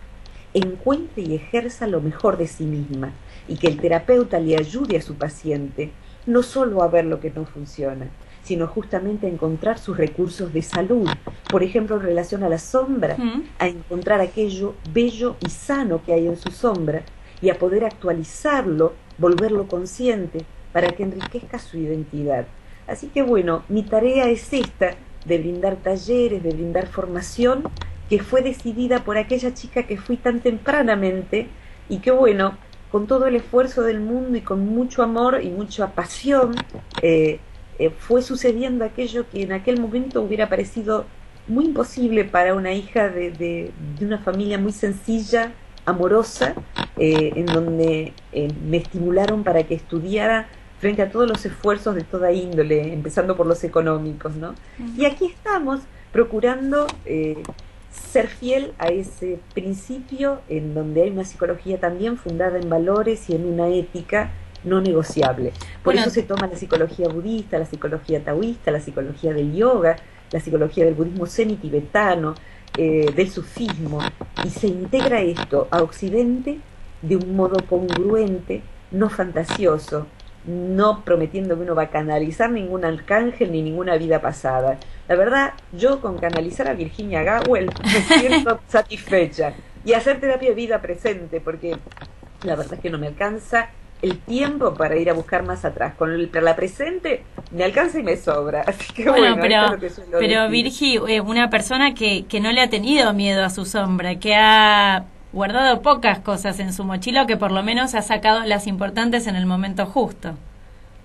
encuentre 0.54 1.24
y 1.24 1.36
ejerza 1.36 1.88
lo 1.88 2.02
mejor 2.02 2.38
de 2.38 2.48
sí 2.48 2.66
misma 2.66 3.14
y 3.48 3.58
que 3.58 3.68
el 3.68 3.80
terapeuta 3.80 4.40
le 4.40 4.58
ayude 4.58 4.98
a 4.98 5.02
su 5.02 5.16
paciente 5.16 5.92
no 6.26 6.44
solo 6.44 6.84
a 6.84 6.88
ver 6.88 7.06
lo 7.06 7.20
que 7.20 7.32
no 7.32 7.46
funciona, 7.46 8.08
sino 8.44 8.68
justamente 8.68 9.28
a 9.28 9.30
encontrar 9.30 9.78
sus 9.78 9.98
recursos 9.98 10.54
de 10.54 10.62
salud, 10.62 11.08
por 11.50 11.64
ejemplo 11.64 11.96
en 11.96 12.04
relación 12.04 12.44
a 12.44 12.50
la 12.50 12.60
sombra, 12.60 13.18
a 13.60 13.68
encontrar 13.68 14.22
aquello 14.22 14.76
bello 14.94 15.36
y 15.46 15.50
sano 15.50 16.02
que 16.04 16.14
hay 16.14 16.28
en 16.28 16.38
su 16.38 16.52
sombra 16.52 17.04
y 17.42 17.50
a 17.50 17.60
poder 17.60 17.86
actualizarlo, 17.86 18.94
volverlo 19.18 19.68
consciente 19.68 20.46
para 20.72 20.90
que 20.90 21.04
enriquezca 21.04 21.60
su 21.60 21.78
identidad. 21.78 22.46
Así 22.88 23.08
que 23.08 23.22
bueno, 23.22 23.64
mi 23.70 23.84
tarea 23.84 24.30
es 24.30 24.52
esta, 24.54 24.96
de 25.26 25.38
brindar 25.38 25.78
talleres, 25.78 26.44
de 26.44 26.50
brindar 26.50 26.88
formación, 26.88 27.64
que 28.10 28.20
fue 28.20 28.42
decidida 28.42 29.04
por 29.04 29.18
aquella 29.18 29.54
chica 29.54 29.84
que 29.84 29.98
fui 29.98 30.18
tan 30.18 30.42
tempranamente 30.42 31.48
y 31.88 32.00
que 32.00 32.12
bueno, 32.12 32.58
con 32.94 33.08
todo 33.08 33.26
el 33.26 33.36
esfuerzo 33.36 33.82
del 33.82 34.00
mundo 34.00 34.38
y 34.38 34.42
con 34.42 34.68
mucho 34.68 35.02
amor 35.02 35.42
y 35.42 35.50
mucha 35.50 35.96
pasión, 35.96 36.54
eh, 37.02 37.40
eh, 37.80 37.90
fue 37.90 38.22
sucediendo 38.22 38.86
aquello 38.86 39.28
que 39.32 39.42
en 39.42 39.52
aquel 39.52 39.82
momento 39.82 40.22
hubiera 40.22 40.48
parecido 40.48 41.06
muy 41.48 41.66
imposible 41.66 42.24
para 42.24 42.54
una 42.54 42.72
hija 42.72 43.10
de, 43.10 43.32
de 43.32 43.72
una 44.00 44.20
familia 44.20 44.60
muy 44.60 44.74
sencilla, 44.74 45.54
amorosa, 45.88 46.54
eh, 46.96 47.32
en 47.36 47.48
donde 47.48 48.14
me 48.64 48.78
estimularon 48.78 49.44
para 49.44 49.64
que 49.64 49.74
estudiara 49.74 50.48
frente 50.80 51.02
a 51.02 51.10
todos 51.10 51.28
los 51.28 51.44
esfuerzos 51.48 51.96
de 51.96 52.04
toda 52.04 52.32
índole, 52.32 52.94
empezando 52.94 53.36
por 53.36 53.48
los 53.48 53.64
económicos, 53.64 54.36
¿no? 54.36 54.54
Y 54.96 55.06
aquí 55.06 55.26
estamos 55.26 55.82
procurando 56.12 56.86
ser 57.94 58.28
fiel 58.28 58.74
a 58.80 58.88
ese 58.88 59.40
principio 59.54 60.42
en 60.50 60.74
donde 60.74 61.04
hay 61.04 61.10
una 61.12 61.24
psicología 61.24 61.80
también 61.80 62.18
fundada 62.18 62.58
en 62.58 62.70
valores 62.70 63.30
y 63.30 63.36
en 63.36 63.46
una 63.46 63.68
ética 63.70 64.32
no 64.64 64.82
negociable. 64.82 65.54
Por 65.84 65.96
eso 65.96 66.10
se 66.10 66.24
toma 66.24 66.48
la 66.48 66.56
psicología 66.56 67.08
budista, 67.10 67.60
la 67.60 67.66
psicología 67.66 68.24
taoísta, 68.24 68.72
la 68.72 68.80
psicología 68.80 69.34
del 69.34 69.54
yoga, 69.54 69.98
la 70.32 70.40
psicología 70.40 70.86
del 70.86 70.96
budismo 70.96 71.26
semi-tibetano, 71.26 72.36
eh, 72.78 73.12
del 73.16 73.30
sufismo, 73.30 74.00
y 74.44 74.50
se 74.50 74.68
integra 74.68 75.22
esto 75.22 75.68
a 75.70 75.84
Occidente 75.84 76.60
de 77.02 77.18
un 77.18 77.36
modo 77.36 77.58
congruente, 77.68 78.64
no 78.92 79.10
fantasioso, 79.10 80.08
no 80.46 81.04
prometiendo 81.04 81.56
que 81.56 81.62
uno 81.62 81.76
va 81.76 81.84
a 81.84 81.90
canalizar 81.90 82.50
ningún 82.50 82.86
arcángel 82.86 83.52
ni 83.52 83.62
ninguna 83.62 83.98
vida 83.98 84.22
pasada. 84.22 84.78
La 85.08 85.16
verdad, 85.16 85.54
yo 85.72 86.02
con 86.02 86.18
canalizar 86.18 86.68
a 86.68 86.74
Virginia 86.74 87.24
Gawel 87.24 87.70
me 87.84 88.02
siento 88.20 88.60
satisfecha. 88.68 89.54
Y 89.86 89.94
hacer 89.94 90.20
terapia 90.20 90.50
de 90.50 90.56
vida 90.56 90.82
presente, 90.82 91.42
porque 91.42 91.78
la 92.44 92.56
verdad 92.56 92.76
es 92.76 92.80
que 92.80 92.90
no 92.90 92.98
me 92.98 93.08
alcanza 93.08 93.70
el 94.02 94.18
tiempo 94.20 94.74
para 94.74 94.98
ir 94.98 95.10
a 95.10 95.14
buscar 95.14 95.44
más 95.44 95.66
atrás. 95.66 95.94
Con 95.96 96.12
el, 96.12 96.30
la 96.34 96.56
presente 96.56 97.24
me 97.52 97.64
alcanza 97.64 98.00
y 98.00 98.04
me 98.04 98.18
sobra. 98.18 98.62
Así 98.68 98.94
que 98.94 99.10
bueno, 99.10 99.38
pero, 99.40 99.78
pero 100.20 100.50
Virgi, 100.50 101.00
eh, 101.08 101.22
una 101.22 101.50
persona 101.50 101.94
que, 101.94 102.26
que 102.26 102.40
no 102.40 102.52
le 102.52 102.62
ha 102.62 102.70
tenido 102.70 103.14
miedo 103.14 103.44
a 103.44 103.50
su 103.50 103.66
sombra, 103.66 104.20
que 104.20 104.36
ha 104.36 105.06
guardado 105.34 105.82
pocas 105.82 106.20
cosas 106.20 106.60
en 106.60 106.72
su 106.72 106.84
mochila 106.84 107.24
o 107.24 107.28
que 107.28 107.38
por 107.38 107.52
lo 107.52 107.64
menos 107.64 107.96
ha 107.96 108.02
sacado 108.02 108.44
las 108.46 108.68
importantes 108.68 109.28
en 109.28 109.36
el 109.36 109.46
momento 109.46 109.86
justo. 109.86 110.36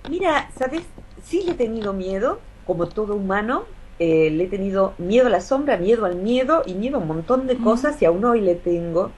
Mira, 0.08 0.50
¿sabes? 0.56 0.82
Sí 1.24 1.42
le 1.44 1.52
he 1.52 1.54
tenido 1.54 1.92
miedo, 1.92 2.38
como 2.66 2.86
todo 2.86 3.14
humano. 3.14 3.64
Eh, 3.98 4.30
le 4.30 4.44
he 4.44 4.46
tenido 4.46 4.94
miedo 4.98 5.26
a 5.26 5.30
la 5.30 5.40
sombra, 5.40 5.76
miedo 5.76 6.04
al 6.04 6.16
miedo 6.16 6.62
y 6.66 6.74
miedo 6.74 6.98
a 6.98 7.00
un 7.00 7.08
montón 7.08 7.48
de 7.48 7.56
cosas 7.56 8.00
y 8.00 8.04
aún 8.04 8.24
hoy 8.24 8.42
le 8.42 8.54
tengo. 8.54 9.10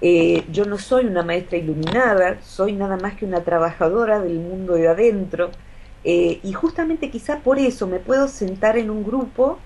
Eh, 0.00 0.44
yo 0.52 0.64
no 0.64 0.76
soy 0.78 1.06
una 1.06 1.22
maestra 1.22 1.56
iluminada, 1.56 2.38
soy 2.42 2.72
nada 2.72 2.98
más 2.98 3.14
que 3.14 3.24
una 3.24 3.40
trabajadora 3.40 4.20
del 4.20 4.38
mundo 4.38 4.74
de 4.74 4.88
adentro. 4.88 5.50
Eh, 6.04 6.40
y 6.42 6.52
justamente 6.52 7.10
quizá 7.10 7.38
por 7.40 7.58
eso 7.58 7.86
me 7.86 7.98
puedo 7.98 8.28
sentar 8.28 8.76
en 8.76 8.90
un 8.90 9.04
grupo 9.04 9.58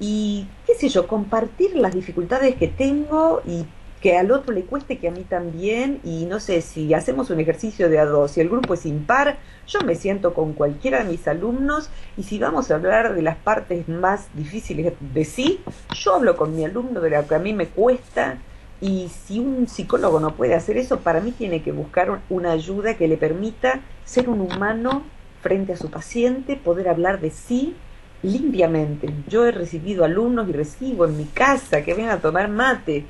y, 0.00 0.46
qué 0.66 0.74
sé 0.74 0.88
yo, 0.88 1.06
compartir 1.06 1.76
las 1.76 1.94
dificultades 1.94 2.56
que 2.56 2.68
tengo 2.68 3.42
y 3.46 3.66
que 4.06 4.16
al 4.16 4.30
otro 4.30 4.54
le 4.54 4.62
cueste 4.62 4.98
que 4.98 5.08
a 5.08 5.10
mí 5.10 5.24
también 5.24 5.98
y 6.04 6.26
no 6.26 6.38
sé 6.38 6.60
si 6.60 6.94
hacemos 6.94 7.28
un 7.30 7.40
ejercicio 7.40 7.88
de 7.88 7.98
a 7.98 8.04
dos 8.04 8.30
si 8.30 8.40
el 8.40 8.48
grupo 8.48 8.74
es 8.74 8.86
impar 8.86 9.38
yo 9.66 9.80
me 9.80 9.96
siento 9.96 10.32
con 10.32 10.52
cualquiera 10.52 11.02
de 11.02 11.10
mis 11.10 11.26
alumnos 11.26 11.90
y 12.16 12.22
si 12.22 12.38
vamos 12.38 12.70
a 12.70 12.76
hablar 12.76 13.16
de 13.16 13.22
las 13.22 13.36
partes 13.36 13.88
más 13.88 14.28
difíciles 14.34 14.92
de 15.00 15.24
sí 15.24 15.60
yo 15.92 16.14
hablo 16.14 16.36
con 16.36 16.54
mi 16.54 16.64
alumno 16.64 17.00
de 17.00 17.10
lo 17.10 17.26
que 17.26 17.34
a 17.34 17.40
mí 17.40 17.52
me 17.52 17.66
cuesta 17.66 18.38
y 18.80 19.08
si 19.08 19.40
un 19.40 19.66
psicólogo 19.66 20.20
no 20.20 20.36
puede 20.36 20.54
hacer 20.54 20.76
eso, 20.76 21.00
para 21.00 21.20
mí 21.20 21.32
tiene 21.32 21.62
que 21.62 21.72
buscar 21.72 22.20
una 22.28 22.52
ayuda 22.52 22.94
que 22.94 23.08
le 23.08 23.16
permita 23.16 23.80
ser 24.04 24.28
un 24.28 24.40
humano 24.40 25.02
frente 25.42 25.72
a 25.72 25.76
su 25.76 25.90
paciente, 25.90 26.54
poder 26.54 26.90
hablar 26.90 27.20
de 27.20 27.30
sí 27.30 27.74
limpiamente. 28.22 29.12
Yo 29.28 29.46
he 29.46 29.50
recibido 29.50 30.04
alumnos 30.04 30.48
y 30.48 30.52
recibo 30.52 31.06
en 31.06 31.16
mi 31.16 31.24
casa 31.24 31.82
que 31.82 31.94
vengan 31.94 32.18
a 32.18 32.20
tomar 32.20 32.48
mate. 32.48 33.06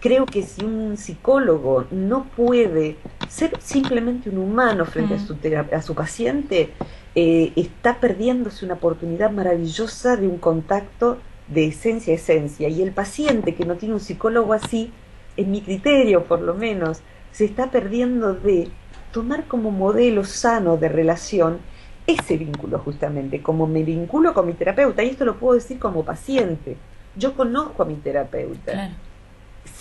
Creo 0.00 0.24
que 0.24 0.42
si 0.42 0.64
un 0.64 0.96
psicólogo 0.96 1.86
no 1.90 2.24
puede 2.24 2.96
ser 3.28 3.52
simplemente 3.60 4.30
un 4.30 4.38
humano 4.38 4.86
frente 4.86 5.14
a, 5.14 5.18
su 5.18 5.36
a 5.72 5.82
su 5.82 5.94
paciente, 5.94 6.70
eh, 7.14 7.52
está 7.54 8.00
perdiéndose 8.00 8.64
una 8.64 8.74
oportunidad 8.74 9.30
maravillosa 9.30 10.16
de 10.16 10.26
un 10.26 10.38
contacto 10.38 11.18
de 11.48 11.66
esencia 11.66 12.14
a 12.14 12.16
esencia. 12.16 12.68
Y 12.68 12.82
el 12.82 12.92
paciente 12.92 13.54
que 13.54 13.66
no 13.66 13.76
tiene 13.76 13.94
un 13.94 14.00
psicólogo 14.00 14.54
así, 14.54 14.90
en 15.36 15.50
mi 15.50 15.60
criterio 15.60 16.24
por 16.24 16.40
lo 16.40 16.54
menos, 16.54 17.00
se 17.30 17.44
está 17.44 17.70
perdiendo 17.70 18.32
de 18.32 18.68
tomar 19.12 19.44
como 19.46 19.70
modelo 19.70 20.24
sano 20.24 20.76
de 20.76 20.88
relación 20.88 21.58
ese 22.06 22.38
vínculo 22.38 22.78
justamente, 22.78 23.42
como 23.42 23.66
me 23.66 23.82
vinculo 23.82 24.32
con 24.32 24.46
mi 24.46 24.54
terapeuta, 24.54 25.02
y 25.02 25.10
esto 25.10 25.24
lo 25.24 25.38
puedo 25.38 25.54
decir 25.54 25.78
como 25.78 26.04
paciente. 26.04 26.76
Yo 27.16 27.34
conozco 27.34 27.82
a 27.82 27.86
mi 27.86 27.96
terapeuta. 27.96 28.92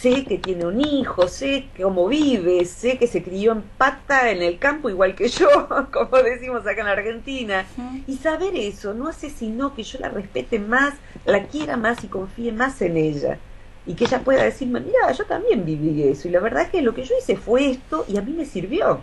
Sé 0.01 0.23
que 0.23 0.37
tiene 0.37 0.65
un 0.65 0.79
hijo, 0.79 1.27
sé 1.27 1.67
cómo 1.81 2.07
vive, 2.07 2.63
sé 2.65 2.97
que 2.97 3.07
se 3.07 3.21
crió 3.21 3.51
en 3.51 3.61
pata 3.61 4.31
en 4.31 4.41
el 4.41 4.57
campo 4.57 4.89
igual 4.89 5.15
que 5.15 5.27
yo, 5.27 5.47
como 5.91 6.17
decimos 6.23 6.61
acá 6.65 6.81
en 6.81 6.87
Argentina. 6.87 7.65
Y 8.07 8.17
saber 8.17 8.55
eso 8.55 8.93
no 8.93 9.07
hace 9.09 9.29
sino 9.29 9.75
que 9.75 9.83
yo 9.83 9.99
la 9.99 10.09
respete 10.09 10.57
más, 10.59 10.93
la 11.25 11.43
quiera 11.47 11.75
más 11.75 12.03
y 12.03 12.07
confíe 12.07 12.51
más 12.51 12.81
en 12.81 12.97
ella 12.97 13.39
y 13.85 13.95
que 13.95 14.05
ella 14.05 14.19
pueda 14.19 14.43
decirme, 14.43 14.81
mira, 14.81 15.11
yo 15.11 15.25
también 15.25 15.65
viví 15.65 16.03
eso 16.03 16.27
y 16.27 16.31
la 16.31 16.39
verdad 16.39 16.63
es 16.63 16.69
que 16.69 16.81
lo 16.81 16.93
que 16.93 17.03
yo 17.03 17.15
hice 17.17 17.35
fue 17.35 17.71
esto 17.71 18.05
y 18.07 18.17
a 18.17 18.21
mí 18.21 18.33
me 18.33 18.45
sirvió. 18.45 19.01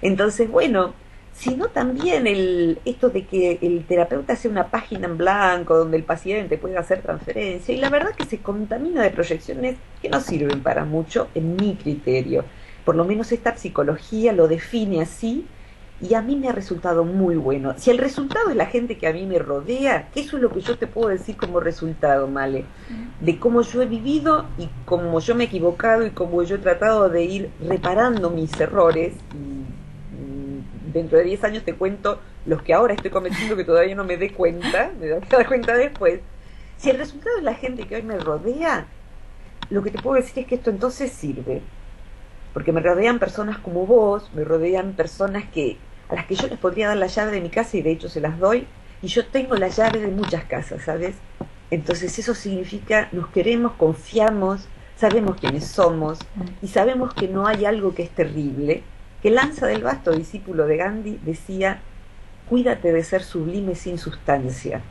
Entonces, 0.00 0.50
bueno, 0.50 0.94
sino 1.34 1.68
también 1.68 2.26
el, 2.26 2.78
esto 2.84 3.10
de 3.10 3.26
que 3.26 3.58
el 3.60 3.84
terapeuta 3.86 4.36
sea 4.36 4.50
una 4.50 4.68
página 4.68 5.06
en 5.06 5.18
blanco 5.18 5.76
donde 5.76 5.96
el 5.96 6.04
paciente 6.04 6.58
pueda 6.58 6.80
hacer 6.80 7.02
transferencia 7.02 7.74
y 7.74 7.78
la 7.78 7.90
verdad 7.90 8.14
que 8.16 8.24
se 8.24 8.38
contamina 8.38 9.02
de 9.02 9.10
proyecciones 9.10 9.76
que 10.00 10.08
no 10.08 10.20
sirven 10.20 10.62
para 10.62 10.84
mucho 10.84 11.28
en 11.34 11.56
mi 11.56 11.74
criterio. 11.74 12.44
Por 12.84 12.94
lo 12.94 13.04
menos 13.04 13.32
esta 13.32 13.56
psicología 13.56 14.32
lo 14.32 14.46
define 14.46 15.02
así 15.02 15.46
y 16.00 16.14
a 16.14 16.22
mí 16.22 16.36
me 16.36 16.48
ha 16.48 16.52
resultado 16.52 17.04
muy 17.04 17.36
bueno. 17.36 17.74
Si 17.78 17.90
el 17.90 17.98
resultado 17.98 18.50
es 18.50 18.56
la 18.56 18.66
gente 18.66 18.96
que 18.96 19.06
a 19.06 19.12
mí 19.12 19.26
me 19.26 19.38
rodea, 19.38 20.10
eso 20.14 20.36
es 20.36 20.42
lo 20.42 20.50
que 20.50 20.60
yo 20.60 20.78
te 20.78 20.86
puedo 20.86 21.08
decir 21.08 21.36
como 21.36 21.60
resultado, 21.60 22.28
Male, 22.28 22.64
de 23.20 23.38
cómo 23.38 23.62
yo 23.62 23.82
he 23.82 23.86
vivido 23.86 24.46
y 24.58 24.68
cómo 24.84 25.18
yo 25.20 25.34
me 25.34 25.44
he 25.44 25.46
equivocado 25.46 26.06
y 26.06 26.10
cómo 26.10 26.42
yo 26.42 26.56
he 26.56 26.58
tratado 26.58 27.08
de 27.08 27.24
ir 27.24 27.50
reparando 27.66 28.30
mis 28.30 28.58
errores. 28.60 29.14
Y, 29.34 29.83
dentro 30.94 31.18
de 31.18 31.24
10 31.24 31.44
años 31.44 31.64
te 31.64 31.74
cuento 31.74 32.20
los 32.46 32.62
que 32.62 32.72
ahora 32.72 32.94
estoy 32.94 33.10
cometiendo 33.10 33.56
que 33.56 33.64
todavía 33.64 33.94
no 33.94 34.04
me 34.04 34.16
dé 34.16 34.32
cuenta, 34.32 34.90
me 34.98 35.08
doy 35.08 35.20
cuenta 35.48 35.76
después. 35.76 36.20
Si 36.78 36.88
el 36.88 36.96
resultado 36.96 37.36
es 37.36 37.44
la 37.44 37.54
gente 37.54 37.86
que 37.86 37.96
hoy 37.96 38.02
me 38.02 38.18
rodea, 38.18 38.86
lo 39.68 39.82
que 39.82 39.90
te 39.90 40.00
puedo 40.00 40.16
decir 40.16 40.44
es 40.44 40.46
que 40.46 40.54
esto 40.54 40.70
entonces 40.70 41.12
sirve 41.12 41.60
porque 42.54 42.72
me 42.72 42.80
rodean 42.80 43.18
personas 43.18 43.58
como 43.58 43.84
vos, 43.84 44.30
me 44.32 44.44
rodean 44.44 44.92
personas 44.92 45.44
que 45.52 45.76
a 46.08 46.14
las 46.14 46.26
que 46.26 46.36
yo 46.36 46.46
les 46.46 46.58
podría 46.58 46.88
dar 46.88 46.96
la 46.96 47.08
llave 47.08 47.32
de 47.32 47.40
mi 47.40 47.50
casa 47.50 47.76
y 47.76 47.82
de 47.82 47.90
hecho 47.90 48.08
se 48.08 48.20
las 48.20 48.38
doy, 48.38 48.66
y 49.02 49.08
yo 49.08 49.26
tengo 49.26 49.56
la 49.56 49.68
llave 49.68 49.98
de 49.98 50.06
muchas 50.06 50.44
casas, 50.44 50.84
¿sabes? 50.84 51.16
Entonces 51.70 52.16
eso 52.18 52.34
significa 52.34 53.08
nos 53.10 53.26
queremos, 53.28 53.72
confiamos, 53.72 54.68
sabemos 54.96 55.36
quiénes 55.40 55.66
somos 55.66 56.20
y 56.62 56.68
sabemos 56.68 57.12
que 57.12 57.26
no 57.26 57.46
hay 57.46 57.64
algo 57.64 57.94
que 57.94 58.04
es 58.04 58.10
terrible, 58.10 58.84
que 59.24 59.30
Lanza 59.30 59.66
del 59.66 59.82
Basto, 59.82 60.12
discípulo 60.12 60.66
de 60.66 60.76
Gandhi, 60.76 61.18
decía, 61.24 61.80
cuídate 62.46 62.92
de 62.92 63.02
ser 63.02 63.22
sublime 63.22 63.74
sin 63.74 63.96
sustancia. 63.96 64.82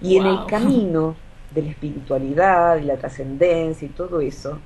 Y 0.00 0.16
en 0.16 0.24
el 0.24 0.46
camino 0.46 1.14
de 1.54 1.60
la 1.60 1.68
espiritualidad 1.68 2.78
y 2.78 2.84
la 2.84 2.96
trascendencia 2.96 3.84
y 3.84 3.90
todo 3.90 4.22
eso, 4.22 4.60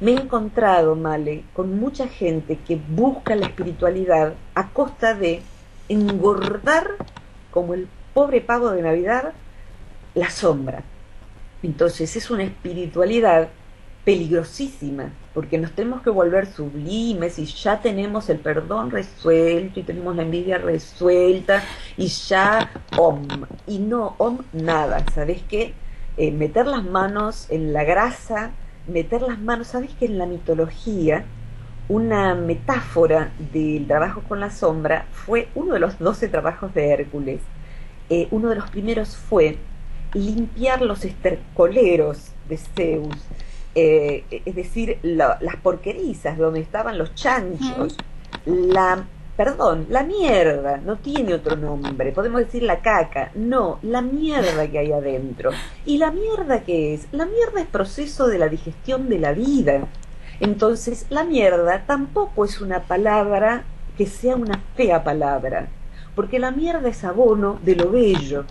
me 0.00 0.12
he 0.12 0.14
encontrado, 0.14 0.94
Male, 0.94 1.42
con 1.54 1.76
mucha 1.80 2.06
gente 2.06 2.56
que 2.64 2.76
busca 2.76 3.34
la 3.34 3.46
espiritualidad 3.46 4.34
a 4.54 4.68
costa 4.68 5.14
de 5.14 5.42
engordar, 5.88 6.92
como 7.50 7.74
el 7.74 7.88
pobre 8.14 8.40
pavo 8.40 8.70
de 8.70 8.82
Navidad, 8.82 9.32
la 10.14 10.30
sombra. 10.30 10.84
Entonces 11.64 12.14
es 12.14 12.30
una 12.30 12.44
espiritualidad 12.44 13.48
peligrosísima, 14.04 15.10
porque 15.32 15.58
nos 15.58 15.72
tenemos 15.72 16.02
que 16.02 16.10
volver 16.10 16.46
sublimes 16.46 17.38
y 17.38 17.46
ya 17.46 17.80
tenemos 17.80 18.28
el 18.28 18.38
perdón 18.38 18.90
resuelto 18.90 19.80
y 19.80 19.82
tenemos 19.82 20.14
la 20.14 20.22
envidia 20.22 20.58
resuelta 20.58 21.62
y 21.96 22.06
ya 22.06 22.70
om. 22.98 23.26
Y 23.66 23.78
no 23.78 24.14
om 24.18 24.38
nada, 24.52 25.04
¿sabes 25.14 25.42
qué? 25.48 25.72
Eh, 26.16 26.30
meter 26.30 26.66
las 26.66 26.84
manos 26.84 27.46
en 27.50 27.72
la 27.72 27.84
grasa, 27.84 28.52
meter 28.86 29.22
las 29.22 29.40
manos, 29.40 29.68
¿sabes 29.68 29.90
que 29.98 30.06
en 30.06 30.18
la 30.18 30.26
mitología 30.26 31.24
una 31.88 32.34
metáfora 32.34 33.32
del 33.52 33.86
trabajo 33.86 34.22
con 34.28 34.40
la 34.40 34.50
sombra 34.50 35.06
fue 35.12 35.48
uno 35.54 35.74
de 35.74 35.80
los 35.80 35.98
doce 35.98 36.28
trabajos 36.28 36.74
de 36.74 36.90
Hércules? 36.90 37.40
Eh, 38.10 38.28
uno 38.30 38.50
de 38.50 38.56
los 38.56 38.70
primeros 38.70 39.16
fue 39.16 39.58
limpiar 40.12 40.82
los 40.82 41.04
estercoleros 41.04 42.32
de 42.48 42.58
Zeus, 42.58 43.16
eh, 43.74 44.24
es 44.44 44.54
decir, 44.54 44.98
las 45.02 45.56
porquerizas 45.62 46.38
donde 46.38 46.60
estaban 46.60 46.98
los 46.98 47.14
chanchos, 47.14 47.96
la 48.46 49.06
perdón, 49.36 49.86
la 49.90 50.04
mierda, 50.04 50.76
no 50.78 50.96
tiene 50.96 51.34
otro 51.34 51.56
nombre, 51.56 52.12
podemos 52.12 52.40
decir 52.40 52.62
la 52.62 52.80
caca, 52.80 53.32
no, 53.34 53.78
la 53.82 54.00
mierda 54.00 54.68
que 54.68 54.78
hay 54.78 54.92
adentro. 54.92 55.50
¿Y 55.84 55.98
la 55.98 56.10
mierda 56.10 56.62
qué 56.62 56.94
es? 56.94 57.08
La 57.10 57.26
mierda 57.26 57.60
es 57.60 57.66
proceso 57.66 58.28
de 58.28 58.38
la 58.38 58.48
digestión 58.48 59.08
de 59.08 59.18
la 59.18 59.32
vida. 59.32 59.88
Entonces, 60.40 61.06
la 61.10 61.24
mierda 61.24 61.84
tampoco 61.86 62.44
es 62.44 62.60
una 62.60 62.82
palabra 62.82 63.64
que 63.96 64.06
sea 64.06 64.36
una 64.36 64.60
fea 64.76 65.02
palabra, 65.02 65.68
porque 66.14 66.38
la 66.38 66.50
mierda 66.50 66.88
es 66.88 67.04
abono 67.04 67.58
de 67.64 67.76
lo 67.76 67.90
bello, 67.90 68.44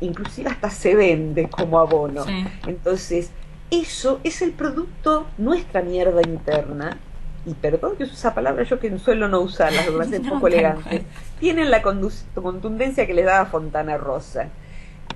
inclusive 0.00 0.50
hasta 0.50 0.70
se 0.70 0.94
vende 0.94 1.48
como 1.48 1.78
abono. 1.78 2.24
Entonces, 2.66 3.30
eso 3.70 4.20
es 4.24 4.42
el 4.42 4.52
producto, 4.52 5.26
nuestra 5.38 5.82
mierda 5.82 6.22
interna, 6.22 6.98
y 7.44 7.54
perdón 7.54 7.96
que 7.96 8.04
use 8.04 8.14
esa 8.14 8.34
palabra, 8.34 8.64
yo 8.64 8.78
que 8.78 8.98
suelo 8.98 9.28
no 9.28 9.40
usarla, 9.40 9.82
me 9.82 9.92
parece 9.92 10.18
un 10.20 10.28
poco 10.28 10.48
elegante, 10.48 11.04
tienen 11.40 11.70
la 11.70 11.82
contundencia 11.82 13.06
que 13.06 13.14
le 13.14 13.22
da 13.22 13.42
a 13.42 13.46
Fontana 13.46 13.96
Rosa. 13.96 14.48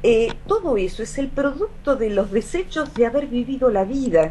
Eh, 0.03 0.33
todo 0.47 0.77
eso 0.77 1.03
es 1.03 1.19
el 1.19 1.29
producto 1.29 1.97
de 1.97 2.11
los 2.11 2.31
desechos 2.31 2.95
de 2.95 3.07
haber 3.07 3.27
vivido 3.27 3.71
la 3.71 3.85
vida, 3.85 4.31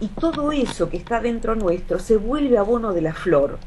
y 0.00 0.08
todo 0.08 0.50
eso 0.52 0.88
que 0.88 0.96
está 0.96 1.20
dentro 1.20 1.54
nuestro 1.54 1.98
se 1.98 2.16
vuelve 2.16 2.56
abono 2.56 2.92
de 2.92 3.02
la 3.02 3.12
flor. 3.12 3.58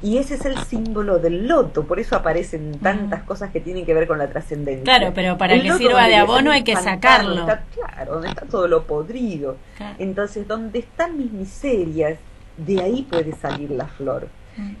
Y 0.00 0.18
ese 0.18 0.34
es 0.34 0.44
el 0.44 0.56
símbolo 0.58 1.18
del 1.18 1.48
loto, 1.48 1.84
por 1.84 1.98
eso 1.98 2.14
aparecen 2.14 2.78
tantas 2.78 3.24
cosas 3.24 3.50
que 3.50 3.60
tienen 3.60 3.84
que 3.84 3.94
ver 3.94 4.06
con 4.06 4.18
la 4.18 4.28
trascendencia. 4.28 4.84
Claro, 4.84 5.12
pero 5.14 5.36
para 5.36 5.60
que 5.60 5.72
sirva 5.72 6.06
de 6.06 6.16
abono 6.16 6.52
hay 6.52 6.62
que 6.62 6.76
sacarlo. 6.76 7.46
claro, 7.74 8.14
donde 8.14 8.28
está 8.28 8.46
todo 8.46 8.68
lo 8.68 8.84
podrido. 8.84 9.56
Entonces, 9.98 10.46
donde 10.46 10.80
están 10.80 11.18
mis 11.18 11.32
miserias, 11.32 12.18
de 12.56 12.80
ahí 12.80 13.02
puede 13.02 13.32
salir 13.32 13.70
la 13.70 13.86
flor. 13.86 14.28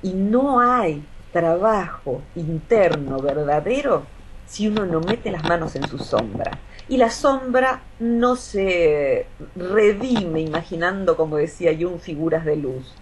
Y 0.02 0.12
no 0.12 0.60
hay 0.60 1.04
trabajo 1.32 2.22
interno 2.34 3.18
verdadero 3.18 4.06
si 4.46 4.66
uno 4.66 4.86
no 4.86 5.00
mete 5.00 5.30
las 5.30 5.44
manos 5.44 5.74
en 5.76 5.86
su 5.88 5.98
sombra. 5.98 6.58
Y 6.88 6.96
la 6.96 7.10
sombra 7.10 7.82
no 7.98 8.34
se 8.36 9.26
redime 9.54 10.40
imaginando, 10.40 11.16
como 11.16 11.36
decía 11.36 11.76
Jung, 11.78 11.98
figuras 11.98 12.44
de 12.44 12.56
luz 12.56 12.94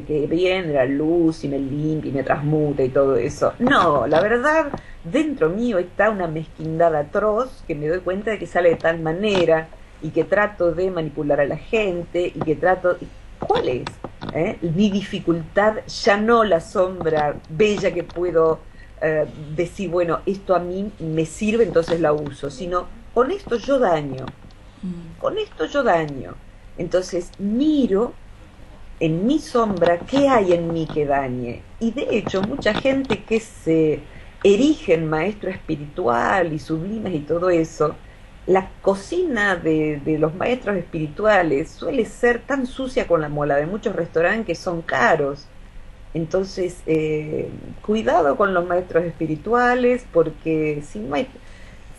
que 0.00 0.26
viene 0.26 0.72
la 0.72 0.86
luz 0.86 1.44
y 1.44 1.48
me 1.48 1.58
limpia 1.58 2.10
y 2.10 2.14
me 2.14 2.22
transmuta 2.22 2.82
y 2.82 2.88
todo 2.88 3.16
eso. 3.16 3.52
No, 3.58 4.06
la 4.06 4.20
verdad, 4.20 4.72
dentro 5.04 5.50
mío 5.50 5.78
está 5.78 6.10
una 6.10 6.26
mezquindad 6.26 6.94
atroz 6.94 7.62
que 7.66 7.74
me 7.74 7.88
doy 7.88 8.00
cuenta 8.00 8.30
de 8.30 8.38
que 8.38 8.46
sale 8.46 8.70
de 8.70 8.76
tal 8.76 9.00
manera 9.00 9.68
y 10.00 10.10
que 10.10 10.24
trato 10.24 10.72
de 10.72 10.90
manipular 10.90 11.40
a 11.40 11.44
la 11.44 11.56
gente 11.56 12.32
y 12.34 12.40
que 12.40 12.56
trato... 12.56 12.96
¿Cuál 13.38 13.68
es? 13.68 13.84
¿Eh? 14.34 14.56
Mi 14.62 14.88
dificultad, 14.90 15.78
ya 15.86 16.16
no 16.16 16.44
la 16.44 16.60
sombra 16.60 17.34
bella 17.50 17.92
que 17.92 18.04
puedo 18.04 18.60
eh, 19.00 19.26
decir, 19.56 19.90
bueno, 19.90 20.20
esto 20.26 20.54
a 20.54 20.60
mí 20.60 20.92
me 21.00 21.26
sirve, 21.26 21.64
entonces 21.64 22.00
la 22.00 22.12
uso, 22.12 22.50
sino 22.50 22.86
con 23.12 23.32
esto 23.32 23.56
yo 23.56 23.80
daño, 23.80 24.26
mm. 24.82 25.20
con 25.20 25.38
esto 25.38 25.66
yo 25.66 25.82
daño. 25.82 26.34
Entonces 26.78 27.32
miro 27.38 28.14
en 29.02 29.26
mi 29.26 29.40
sombra 29.40 29.98
qué 29.98 30.28
hay 30.28 30.52
en 30.52 30.72
mí 30.72 30.86
que 30.86 31.04
dañe. 31.04 31.60
Y 31.80 31.90
de 31.90 32.06
hecho, 32.16 32.40
mucha 32.42 32.72
gente 32.72 33.24
que 33.24 33.40
se 33.40 33.98
erige 34.44 34.94
en 34.94 35.10
maestro 35.10 35.50
espiritual 35.50 36.52
y 36.52 36.60
sublimes 36.60 37.12
y 37.12 37.18
todo 37.18 37.50
eso, 37.50 37.96
la 38.46 38.70
cocina 38.80 39.56
de, 39.56 40.00
los 40.20 40.36
maestros 40.36 40.76
espirituales 40.76 41.68
suele 41.68 42.04
ser 42.04 42.42
tan 42.42 42.64
sucia 42.64 43.08
con 43.08 43.20
la 43.20 43.28
mola 43.28 43.56
de 43.56 43.66
muchos 43.66 43.96
restaurantes 43.96 44.46
que 44.46 44.54
son 44.54 44.82
caros. 44.82 45.48
Entonces, 46.14 46.80
eh, 46.86 47.48
cuidado 47.84 48.36
con 48.36 48.54
los 48.54 48.64
maestros 48.68 49.02
espirituales, 49.02 50.06
porque 50.12 50.80
si 50.86 51.00
no 51.00 51.16
hay, 51.16 51.26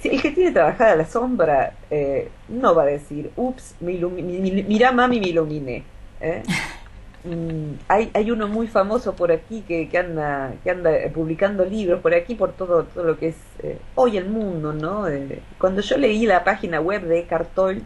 el 0.05 0.21
que 0.21 0.31
tiene 0.31 0.51
trabajada 0.51 0.95
la 0.95 1.05
sombra 1.05 1.75
eh, 1.91 2.29
no 2.47 2.73
va 2.73 2.83
a 2.83 2.85
decir, 2.85 3.29
ups, 3.35 3.75
me 3.81 3.93
mira 3.93 4.93
mami, 4.93 5.19
me 5.19 5.27
iluminé. 5.27 5.83
¿eh? 6.21 6.43
Mm, 7.25 7.75
hay, 7.87 8.11
hay 8.13 8.31
uno 8.31 8.49
muy 8.49 8.67
famoso 8.67 9.15
por 9.15 9.31
aquí 9.31 9.63
que, 9.65 9.87
que 9.87 9.97
anda 9.97 10.55
que 10.61 10.69
anda 10.69 10.91
publicando 11.13 11.63
libros 11.63 12.01
por 12.01 12.13
aquí 12.13 12.35
por 12.35 12.51
todo 12.51 12.83
todo 12.83 13.05
lo 13.05 13.17
que 13.17 13.29
es 13.29 13.37
eh, 13.59 13.77
hoy 13.95 14.17
el 14.17 14.25
mundo 14.25 14.73
no 14.73 15.07
eh, 15.07 15.39
cuando 15.57 15.79
yo 15.79 15.97
leí 15.97 16.25
la 16.25 16.43
página 16.43 16.81
web 16.81 17.03
de 17.03 17.19
Eckhart 17.19 17.53
Tolle 17.53 17.81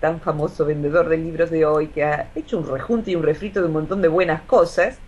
tan 0.00 0.20
famoso 0.20 0.64
vendedor 0.64 1.08
de 1.08 1.16
libros 1.16 1.50
de 1.50 1.64
hoy 1.64 1.88
que 1.88 2.02
ha 2.02 2.30
hecho 2.34 2.58
un 2.58 2.66
rejunte 2.66 3.12
y 3.12 3.14
un 3.14 3.22
refrito 3.22 3.60
de 3.60 3.66
un 3.66 3.72
montón 3.72 4.02
de 4.02 4.08
buenas 4.08 4.42
cosas 4.42 4.98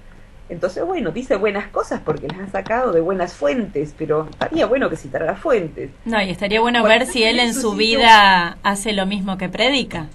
entonces 0.48 0.84
bueno 0.84 1.10
dice 1.10 1.34
buenas 1.34 1.66
cosas 1.66 2.00
porque 2.04 2.28
las 2.28 2.38
ha 2.38 2.50
sacado 2.52 2.92
de 2.92 3.00
buenas 3.00 3.34
fuentes 3.34 3.92
pero 3.98 4.28
estaría 4.30 4.66
bueno 4.66 4.88
que 4.88 4.94
citara 4.94 5.26
las 5.26 5.40
fuentes. 5.40 5.90
No 6.04 6.22
y 6.22 6.30
estaría 6.30 6.60
bueno 6.60 6.84
ver 6.84 7.06
si 7.06 7.24
él 7.24 7.40
en 7.40 7.52
su 7.52 7.74
vida 7.74 8.56
hace 8.62 8.92
lo 8.92 9.04
mismo 9.04 9.36
que 9.36 9.48
predica 9.48 10.06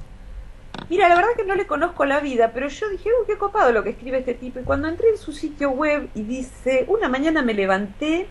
Mira, 0.89 1.07
la 1.07 1.15
verdad 1.15 1.29
que 1.37 1.43
no 1.43 1.53
le 1.53 1.67
conozco 1.67 2.03
la 2.05 2.19
vida, 2.19 2.51
pero 2.51 2.67
yo 2.67 2.89
dije, 2.89 3.09
uy, 3.09 3.27
qué 3.27 3.37
copado 3.37 3.71
lo 3.71 3.83
que 3.83 3.91
escribe 3.91 4.17
este 4.17 4.33
tipo. 4.33 4.59
Y 4.59 4.63
cuando 4.63 4.87
entré 4.87 5.09
en 5.09 5.17
su 5.17 5.31
sitio 5.31 5.69
web 5.69 6.09
y 6.15 6.23
dice, 6.23 6.85
una 6.87 7.07
mañana 7.07 7.43
me 7.43 7.53
levanté 7.53 8.27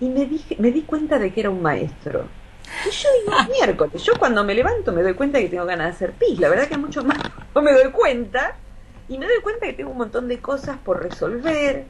y 0.00 0.08
me, 0.08 0.26
dije, 0.26 0.56
me 0.58 0.72
di 0.72 0.82
cuenta 0.82 1.20
de 1.20 1.32
que 1.32 1.40
era 1.40 1.50
un 1.50 1.62
maestro. 1.62 2.24
Y 2.84 2.90
yo 2.90 3.08
digo, 3.20 3.36
miércoles, 3.60 4.02
yo 4.02 4.14
cuando 4.18 4.42
me 4.42 4.54
levanto 4.54 4.92
me 4.92 5.02
doy 5.04 5.14
cuenta 5.14 5.38
que 5.38 5.48
tengo 5.48 5.66
ganas 5.66 5.86
de 5.86 5.92
hacer 5.92 6.12
pis. 6.14 6.40
La 6.40 6.48
verdad 6.48 6.66
que 6.66 6.76
mucho 6.76 7.04
más 7.04 7.18
no 7.54 7.62
me 7.62 7.72
doy 7.72 7.92
cuenta. 7.92 8.56
Y 9.08 9.16
me 9.16 9.26
doy 9.26 9.40
cuenta 9.40 9.66
que 9.66 9.72
tengo 9.72 9.90
un 9.90 9.98
montón 9.98 10.26
de 10.26 10.40
cosas 10.40 10.78
por 10.78 11.00
resolver. 11.00 11.84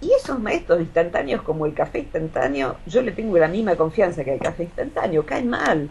Y 0.00 0.12
esos 0.12 0.38
maestros 0.38 0.80
instantáneos 0.80 1.42
como 1.42 1.66
el 1.66 1.74
café 1.74 1.98
instantáneo, 1.98 2.76
yo 2.86 3.02
le 3.02 3.10
tengo 3.10 3.36
la 3.36 3.48
misma 3.48 3.74
confianza 3.74 4.22
que 4.22 4.34
el 4.34 4.40
café 4.40 4.62
instantáneo, 4.62 5.26
caen 5.26 5.50
mal 5.50 5.88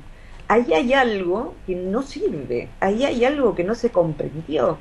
ahí 0.48 0.74
hay 0.74 0.94
algo 0.94 1.56
que 1.66 1.76
no 1.76 2.02
sirve, 2.02 2.70
ahí 2.80 3.04
hay 3.04 3.26
algo 3.26 3.56
que 3.56 3.64
no 3.64 3.76
se 3.76 3.90
comprendió. 3.90 4.78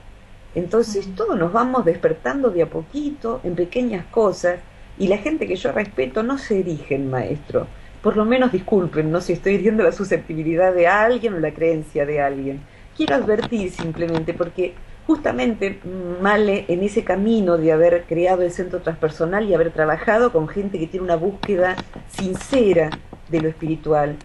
Entonces 0.55 1.14
todos 1.14 1.39
nos 1.39 1.53
vamos 1.53 1.85
despertando 1.85 2.51
de 2.51 2.62
a 2.62 2.71
poquito 2.71 3.41
en 3.45 3.55
pequeñas 3.55 4.07
cosas 4.07 4.61
y 4.99 5.09
la 5.09 5.19
gente 5.19 5.47
que 5.47 5.57
yo 5.57 5.73
respeto 5.73 6.23
no 6.23 6.39
se 6.39 6.61
erige 6.61 6.95
en 6.95 7.11
maestro. 7.11 7.67
Por 8.03 8.17
lo 8.17 8.25
menos 8.25 8.53
disculpen, 8.53 9.11
no 9.11 9.21
si 9.21 9.33
estoy 9.33 9.55
hiriendo 9.55 9.83
la 9.83 9.93
susceptibilidad 9.93 10.73
de 10.73 10.87
alguien 10.87 11.35
o 11.35 11.39
la 11.39 11.53
creencia 11.53 12.07
de 12.07 12.21
alguien. 12.21 12.61
Quiero 12.97 13.17
advertir 13.17 13.71
simplemente 13.71 14.33
porque 14.33 14.75
justamente 15.07 15.79
Male 16.21 16.64
en 16.69 16.83
ese 16.83 17.05
camino 17.05 17.59
de 17.59 17.73
haber 17.73 18.05
creado 18.05 18.43
el 18.43 18.51
centro 18.51 18.81
transpersonal 18.81 19.49
y 19.49 19.55
haber 19.55 19.73
trabajado 19.73 20.33
con 20.33 20.49
gente 20.49 20.79
que 20.79 20.87
tiene 20.87 21.05
una 21.05 21.17
búsqueda 21.17 21.77
sincera 22.09 22.91
de 23.29 23.41
lo 23.41 23.49
espiritual, 23.49 24.17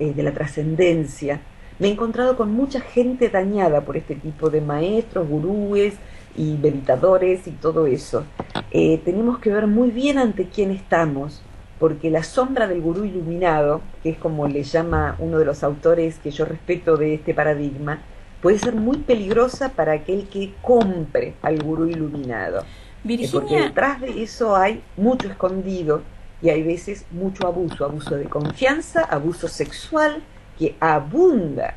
eh, 0.00 0.12
de 0.14 0.22
la 0.22 0.32
trascendencia. 0.32 1.40
Me 1.78 1.88
he 1.88 1.92
encontrado 1.92 2.36
con 2.36 2.52
mucha 2.52 2.80
gente 2.80 3.28
dañada 3.28 3.82
por 3.82 3.96
este 3.96 4.14
tipo 4.14 4.50
de 4.50 4.60
maestros, 4.60 5.28
gurúes 5.28 5.94
y 6.36 6.58
meditadores 6.60 7.46
y 7.46 7.52
todo 7.52 7.86
eso. 7.86 8.24
eh, 8.72 9.00
tenemos 9.04 9.38
que 9.38 9.50
ver 9.50 9.66
muy 9.66 9.90
bien 9.90 10.18
ante 10.18 10.48
quién 10.48 10.70
estamos, 10.70 11.42
porque 11.78 12.10
la 12.10 12.22
sombra 12.22 12.66
del 12.66 12.80
gurú 12.82 13.04
iluminado, 13.04 13.80
que 14.02 14.10
es 14.10 14.18
como 14.18 14.48
le 14.48 14.62
llama 14.62 15.16
uno 15.18 15.38
de 15.38 15.44
los 15.44 15.62
autores 15.62 16.18
que 16.18 16.30
yo 16.30 16.44
respeto 16.44 16.96
de 16.96 17.14
este 17.14 17.32
paradigma, 17.32 18.00
puede 18.42 18.58
ser 18.58 18.74
muy 18.74 18.98
peligrosa 18.98 19.70
para 19.70 19.92
aquel 19.92 20.28
que 20.28 20.52
compre 20.62 21.34
al 21.42 21.62
gurú 21.62 21.86
iluminado. 21.86 22.64
Eh, 23.08 23.28
porque 23.32 23.60
detrás 23.60 24.00
de 24.00 24.22
eso 24.22 24.56
hay 24.56 24.82
mucho 24.96 25.28
escondido 25.28 26.02
y 26.42 26.48
hay 26.48 26.62
veces 26.62 27.04
mucho 27.10 27.46
abuso, 27.46 27.84
abuso 27.84 28.16
de 28.16 28.24
confianza, 28.24 29.02
abuso 29.04 29.48
sexual, 29.48 30.22
que 30.58 30.76
abunda, 30.80 31.74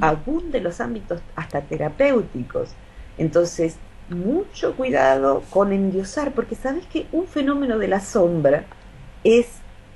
abunda 0.00 0.58
en 0.58 0.64
los 0.64 0.80
ámbitos 0.80 1.20
hasta 1.34 1.60
terapéuticos. 1.62 2.70
Entonces, 3.18 3.76
mucho 4.08 4.74
cuidado 4.74 5.42
con 5.50 5.72
endiosar, 5.72 6.32
porque 6.32 6.54
sabes 6.54 6.86
que 6.86 7.06
un 7.12 7.26
fenómeno 7.26 7.78
de 7.78 7.88
la 7.88 8.00
sombra 8.00 8.64
es, 9.24 9.46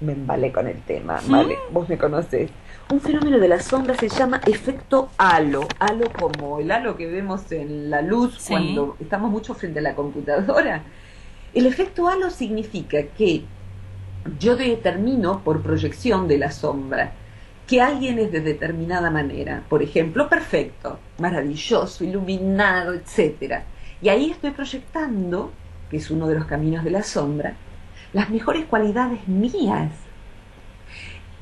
me 0.00 0.12
embalé 0.12 0.52
con 0.52 0.66
el 0.66 0.80
tema, 0.82 1.20
¿vale? 1.28 1.56
Vos 1.70 1.88
me 1.88 1.98
conocés. 1.98 2.50
Un 2.90 3.00
fenómeno 3.00 3.38
de 3.38 3.48
la 3.48 3.60
sombra 3.60 3.94
se 3.96 4.08
llama 4.08 4.40
efecto 4.46 5.10
halo, 5.18 5.66
halo 5.78 6.12
como 6.12 6.60
el 6.60 6.70
halo 6.70 6.96
que 6.96 7.06
vemos 7.06 7.50
en 7.50 7.90
la 7.90 8.00
luz 8.00 8.44
cuando 8.48 8.96
estamos 9.00 9.30
mucho 9.30 9.54
frente 9.54 9.80
a 9.80 9.82
la 9.82 9.94
computadora. 9.94 10.82
El 11.52 11.66
efecto 11.66 12.06
halo 12.06 12.30
significa 12.30 13.02
que 13.02 13.44
yo 14.38 14.56
determino 14.56 15.42
por 15.42 15.62
proyección 15.62 16.28
de 16.28 16.38
la 16.38 16.50
sombra 16.50 17.12
que 17.66 17.80
alguien 17.80 18.18
es 18.18 18.30
de 18.30 18.40
determinada 18.40 19.10
manera, 19.10 19.64
por 19.68 19.82
ejemplo, 19.82 20.28
perfecto, 20.28 21.00
maravilloso, 21.18 22.04
iluminado, 22.04 22.94
etcétera. 22.94 23.64
Y 24.00 24.08
ahí 24.08 24.30
estoy 24.30 24.52
proyectando, 24.52 25.50
que 25.90 25.96
es 25.96 26.10
uno 26.10 26.28
de 26.28 26.36
los 26.36 26.46
caminos 26.46 26.84
de 26.84 26.90
la 26.90 27.02
sombra, 27.02 27.56
las 28.12 28.30
mejores 28.30 28.66
cualidades 28.66 29.26
mías. 29.26 29.90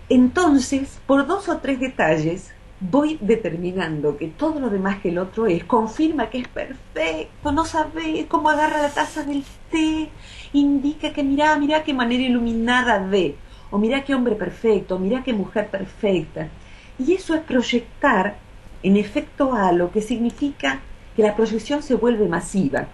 Entonces, 0.09 0.99
por 1.07 1.27
dos 1.27 1.49
o 1.49 1.59
tres 1.59 1.79
detalles, 1.79 2.55
voy 2.81 3.19
determinando 3.21 4.17
que 4.17 4.29
todo 4.29 4.61
lo 4.61 4.71
demás 4.71 5.01
que 5.01 5.11
el 5.11 5.19
otro 5.19 5.47
es 5.47 5.65
confirma 5.65 6.31
que 6.31 6.41
es 6.41 6.49
perfecto, 6.49 7.53
no 7.53 7.65
sabe 7.65 8.27
cómo 8.29 8.51
agarra 8.51 8.83
la 8.83 8.91
taza 8.91 9.23
del 9.25 9.45
té, 9.71 10.11
indica 10.55 11.13
que 11.13 11.23
mira, 11.23 11.57
mira 11.59 11.83
qué 11.83 11.93
manera 11.93 12.23
iluminada 12.23 12.99
ve, 12.99 13.35
o 13.71 13.79
mira 13.79 14.05
qué 14.05 14.15
hombre 14.15 14.37
perfecto, 14.37 14.97
o 14.97 14.99
mira 14.99 15.23
qué 15.23 15.33
mujer 15.33 15.69
perfecta. 15.69 16.49
Y 16.99 17.13
eso 17.13 17.35
es 17.35 17.41
proyectar 17.43 18.37
en 18.83 18.97
efecto 18.97 19.53
a 19.53 19.73
lo 19.73 19.91
que 19.91 20.01
significa 20.01 20.81
que 21.17 21.23
la 21.23 21.35
proyección 21.35 21.83
se 21.83 21.95
vuelve 21.95 22.29
masiva. 22.29 22.87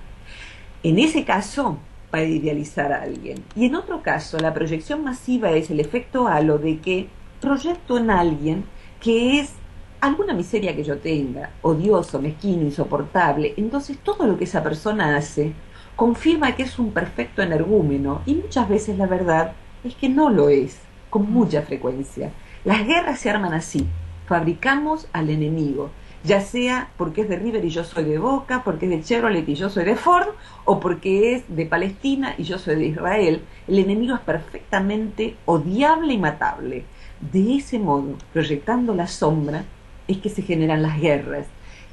En 0.82 0.98
ese 0.98 1.24
caso, 1.24 1.78
para 2.10 2.24
idealizar 2.24 2.92
a 2.92 3.02
alguien. 3.02 3.44
Y 3.54 3.66
en 3.66 3.74
otro 3.74 4.02
caso, 4.02 4.38
la 4.38 4.54
proyección 4.54 5.04
masiva 5.04 5.50
es 5.52 5.70
el 5.70 5.80
efecto 5.80 6.26
halo 6.26 6.58
de 6.58 6.78
que 6.78 7.08
proyecto 7.40 7.98
en 7.98 8.10
alguien 8.10 8.64
que 9.00 9.40
es 9.40 9.52
alguna 10.00 10.32
miseria 10.32 10.74
que 10.74 10.84
yo 10.84 10.98
tenga, 10.98 11.50
odioso, 11.62 12.20
mezquino, 12.20 12.62
insoportable. 12.62 13.54
Entonces 13.56 13.98
todo 13.98 14.26
lo 14.26 14.38
que 14.38 14.44
esa 14.44 14.62
persona 14.62 15.16
hace 15.16 15.52
confirma 16.00 16.56
que 16.56 16.62
es 16.62 16.78
un 16.78 16.92
perfecto 16.92 17.42
energúmeno 17.42 18.22
y 18.24 18.34
muchas 18.34 18.70
veces 18.70 18.96
la 18.96 19.04
verdad 19.04 19.52
es 19.84 19.94
que 19.94 20.08
no 20.08 20.30
lo 20.30 20.48
es, 20.48 20.80
con 21.10 21.30
mucha 21.30 21.60
frecuencia. 21.60 22.32
Las 22.64 22.86
guerras 22.86 23.18
se 23.18 23.28
arman 23.28 23.52
así, 23.52 23.86
fabricamos 24.26 25.08
al 25.12 25.28
enemigo, 25.28 25.90
ya 26.24 26.40
sea 26.40 26.88
porque 26.96 27.20
es 27.20 27.28
de 27.28 27.36
River 27.36 27.66
y 27.66 27.68
yo 27.68 27.84
soy 27.84 28.04
de 28.04 28.16
Boca, 28.16 28.62
porque 28.64 28.86
es 28.86 28.92
de 28.92 29.02
Chevrolet 29.02 29.46
y 29.46 29.54
yo 29.54 29.68
soy 29.68 29.84
de 29.84 29.94
Ford, 29.94 30.28
o 30.64 30.80
porque 30.80 31.34
es 31.34 31.44
de 31.54 31.66
Palestina 31.66 32.34
y 32.38 32.44
yo 32.44 32.56
soy 32.56 32.76
de 32.76 32.86
Israel, 32.86 33.42
el 33.68 33.78
enemigo 33.78 34.14
es 34.14 34.22
perfectamente 34.22 35.36
odiable 35.44 36.14
y 36.14 36.18
matable. 36.18 36.84
De 37.30 37.56
ese 37.56 37.78
modo, 37.78 38.14
proyectando 38.32 38.94
la 38.94 39.06
sombra, 39.06 39.66
es 40.08 40.16
que 40.16 40.30
se 40.30 40.40
generan 40.40 40.80
las 40.80 40.98
guerras. 40.98 41.46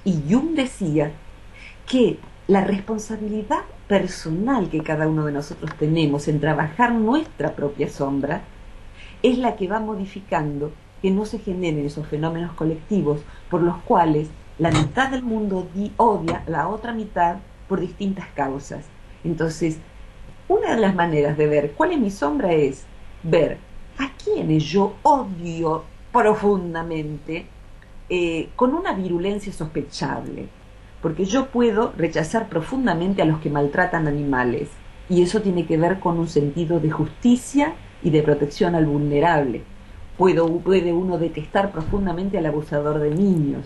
Y 0.06 0.18
Jung 0.32 0.56
decía 0.56 1.12
que 1.86 2.20
la 2.48 2.64
responsabilidad 2.64 3.64
personal 3.88 4.70
que 4.70 4.84
cada 4.84 5.08
uno 5.08 5.26
de 5.26 5.32
nosotros 5.32 5.72
tenemos 5.78 6.28
en 6.28 6.40
trabajar 6.40 6.94
nuestra 6.94 7.56
propia 7.56 7.90
sombra 7.90 8.42
es 9.24 9.38
la 9.38 9.56
que 9.56 9.68
va 9.68 9.80
modificando 9.80 10.72
que 11.02 11.12
no 11.12 11.26
se 11.26 11.40
generen 11.40 11.86
esos 11.86 12.08
fenómenos 12.08 12.54
colectivos 12.54 13.22
por 13.50 13.62
los 13.62 13.78
cuales 13.84 14.30
la 14.60 14.72
mitad 14.72 15.10
del 15.10 15.24
mundo 15.24 15.68
odia 15.98 16.44
a 16.46 16.50
la 16.50 16.68
otra 16.68 16.94
mitad 16.94 17.38
por 17.68 17.80
distintas 17.80 18.28
causas. 18.30 18.86
Entonces, 19.24 19.78
una 20.48 20.76
de 20.76 20.82
las 20.82 20.96
maneras 20.96 21.38
de 21.38 21.48
ver 21.48 21.72
cuál 21.74 21.92
es 21.92 22.00
mi 22.00 22.10
sombra 22.10 22.54
es 22.54 22.86
ver 23.24 23.58
a 23.98 24.12
quienes 24.24 24.64
yo 24.64 24.96
odio 25.04 25.84
profundamente 26.12 27.46
eh, 28.10 28.50
con 28.56 28.74
una 28.74 28.94
virulencia 28.94 29.52
sospechable 29.52 30.48
porque 31.02 31.26
yo 31.26 31.48
puedo 31.48 31.94
rechazar 31.98 32.50
profundamente 32.50 33.22
a 33.22 33.26
los 33.26 33.40
que 33.40 33.50
maltratan 33.50 34.08
animales, 34.08 34.70
y 35.10 35.22
eso 35.22 35.42
tiene 35.42 35.66
que 35.66 35.78
ver 35.78 36.00
con 36.00 36.20
un 36.20 36.28
sentido 36.28 36.80
de 36.80 36.92
justicia 36.92 37.74
y 38.04 38.10
de 38.10 38.24
protección 38.24 38.76
al 38.76 38.86
vulnerable. 38.86 39.64
Puedo, 40.18 40.48
puede 40.60 40.92
uno 40.92 41.18
detestar 41.18 41.72
profundamente 41.72 42.38
al 42.38 42.46
abusador 42.48 43.00
de 43.00 43.12
niños, 43.12 43.66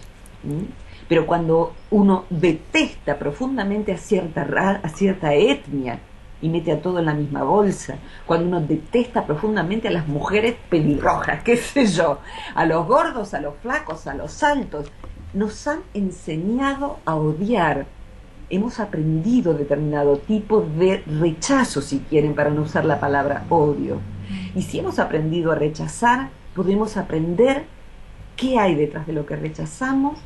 pero 1.08 1.26
cuando 1.26 1.74
uno 1.90 2.26
detesta 2.30 3.18
profundamente 3.18 3.92
a 3.94 3.98
cierta, 3.98 4.80
a 4.84 4.90
cierta 4.90 5.34
etnia, 5.34 6.00
y 6.42 6.50
mete 6.50 6.72
a 6.72 6.82
todo 6.82 7.00
en 7.00 7.06
la 7.06 7.14
misma 7.14 7.44
bolsa, 7.44 7.98
cuando 8.26 8.48
uno 8.48 8.62
detesta 8.62 9.26
profundamente 9.26 9.88
a 9.88 9.92
las 9.92 10.08
mujeres 10.08 10.56
pelirrojas, 10.70 11.44
qué 11.44 11.58
sé 11.58 11.86
yo, 11.86 12.20
a 12.56 12.66
los 12.66 12.88
gordos, 12.88 13.34
a 13.34 13.42
los 13.42 13.56
flacos, 13.58 14.08
a 14.08 14.14
los 14.14 14.42
altos, 14.44 14.92
nos 15.34 15.68
han 15.68 15.80
enseñado 15.94 17.00
a 17.06 17.16
odiar. 17.16 17.86
Hemos 18.50 18.80
aprendido 18.80 19.54
determinado 19.54 20.18
tipo 20.18 20.62
de 20.62 21.04
rechazo, 21.06 21.82
si 21.82 22.00
quieren, 22.00 22.36
para 22.36 22.50
no 22.50 22.64
usar 22.64 22.86
la 22.86 23.00
palabra 23.00 23.46
odio. 23.50 24.00
Y 24.56 24.64
si 24.64 24.80
hemos 24.80 25.00
aprendido 25.00 25.52
a 25.52 25.56
rechazar, 25.56 26.30
podemos 26.54 26.98
aprender 26.98 27.64
qué 28.36 28.60
hay 28.60 28.76
detrás 28.76 29.08
de 29.08 29.14
lo 29.14 29.26
que 29.26 29.36
rechazamos 29.36 30.20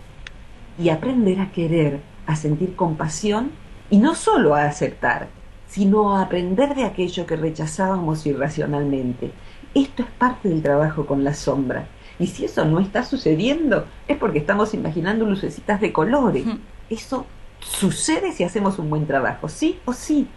y 0.80 0.90
aprender 0.90 1.40
a 1.40 1.52
querer, 1.52 2.02
a 2.26 2.36
sentir 2.36 2.76
compasión 2.76 3.52
y 3.90 3.98
no 3.98 4.16
solo 4.16 4.56
a 4.56 4.66
aceptar, 4.66 5.28
sino 5.68 6.16
a 6.16 6.24
aprender 6.24 6.74
de 6.76 6.84
aquello 6.84 7.26
que 7.26 7.36
rechazábamos 7.36 8.26
irracionalmente. 8.26 9.32
Esto 9.76 10.04
es 10.04 10.10
parte 10.10 10.50
del 10.50 10.64
trabajo 10.64 11.06
con 11.06 11.24
la 11.24 11.34
sombra. 11.34 11.88
Y 12.20 12.28
si 12.28 12.46
eso 12.46 12.66
no 12.66 12.80
está 12.80 13.04
sucediendo, 13.04 13.86
es 14.08 14.18
porque 14.18 14.40
estamos 14.40 14.74
imaginando 14.74 15.26
lucecitas 15.26 15.82
de 15.82 15.92
colores. 15.92 16.46
Eso 16.90 17.26
sucede 17.60 18.32
si 18.32 18.44
hacemos 18.44 18.80
un 18.80 18.90
buen 18.90 19.06
trabajo, 19.06 19.50
sí 19.50 19.80
o 19.86 19.94
sí. 19.94 20.28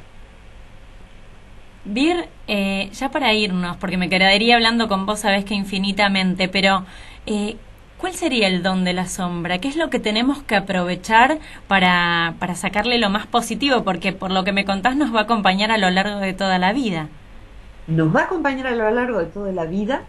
Vir, 1.84 2.28
eh, 2.48 2.90
ya 2.92 3.10
para 3.10 3.32
irnos, 3.32 3.76
porque 3.76 3.96
me 3.96 4.08
quedaría 4.08 4.56
hablando 4.56 4.88
con 4.88 5.06
vos, 5.06 5.20
sabes 5.20 5.44
que 5.44 5.54
infinitamente, 5.54 6.48
pero 6.48 6.84
eh, 7.26 7.56
¿cuál 7.96 8.12
sería 8.12 8.48
el 8.48 8.62
don 8.62 8.84
de 8.84 8.92
la 8.92 9.06
sombra? 9.06 9.58
¿Qué 9.58 9.68
es 9.68 9.76
lo 9.76 9.88
que 9.88 9.98
tenemos 9.98 10.42
que 10.42 10.56
aprovechar 10.56 11.38
para, 11.66 12.34
para 12.40 12.56
sacarle 12.56 12.98
lo 12.98 13.08
más 13.08 13.26
positivo? 13.26 13.84
Porque 13.84 14.12
por 14.12 14.30
lo 14.30 14.44
que 14.44 14.52
me 14.52 14.64
contás 14.64 14.96
nos 14.96 15.14
va 15.14 15.20
a 15.20 15.22
acompañar 15.22 15.70
a 15.70 15.78
lo 15.78 15.88
largo 15.90 16.18
de 16.18 16.34
toda 16.34 16.58
la 16.58 16.72
vida. 16.72 17.08
Nos 17.86 18.14
va 18.14 18.22
a 18.22 18.24
acompañar 18.24 18.66
a 18.66 18.72
lo 18.72 18.90
largo 18.90 19.18
de 19.20 19.26
toda 19.26 19.52
la 19.52 19.64
vida. 19.64 20.02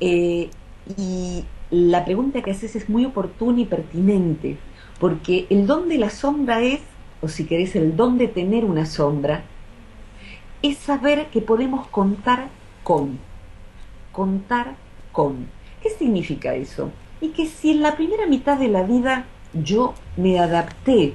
Eh, 0.00 0.48
y 0.96 1.44
la 1.70 2.04
pregunta 2.04 2.42
que 2.42 2.50
haces 2.50 2.76
es 2.76 2.88
muy 2.88 3.04
oportuna 3.04 3.60
y 3.60 3.64
pertinente, 3.66 4.56
porque 4.98 5.46
el 5.50 5.66
don 5.66 5.88
de 5.88 5.98
la 5.98 6.10
sombra 6.10 6.62
es, 6.62 6.80
o 7.20 7.28
si 7.28 7.44
querés, 7.44 7.76
el 7.76 7.96
don 7.96 8.18
de 8.18 8.28
tener 8.28 8.64
una 8.64 8.86
sombra, 8.86 9.42
es 10.62 10.78
saber 10.78 11.26
que 11.26 11.40
podemos 11.40 11.86
contar 11.88 12.48
con. 12.82 13.18
Contar 14.12 14.76
con. 15.12 15.46
¿Qué 15.82 15.90
significa 15.90 16.54
eso? 16.54 16.90
Y 17.20 17.28
que 17.28 17.46
si 17.46 17.72
en 17.72 17.82
la 17.82 17.96
primera 17.96 18.26
mitad 18.26 18.58
de 18.58 18.68
la 18.68 18.82
vida 18.82 19.26
yo 19.52 19.94
me 20.16 20.38
adapté, 20.38 21.14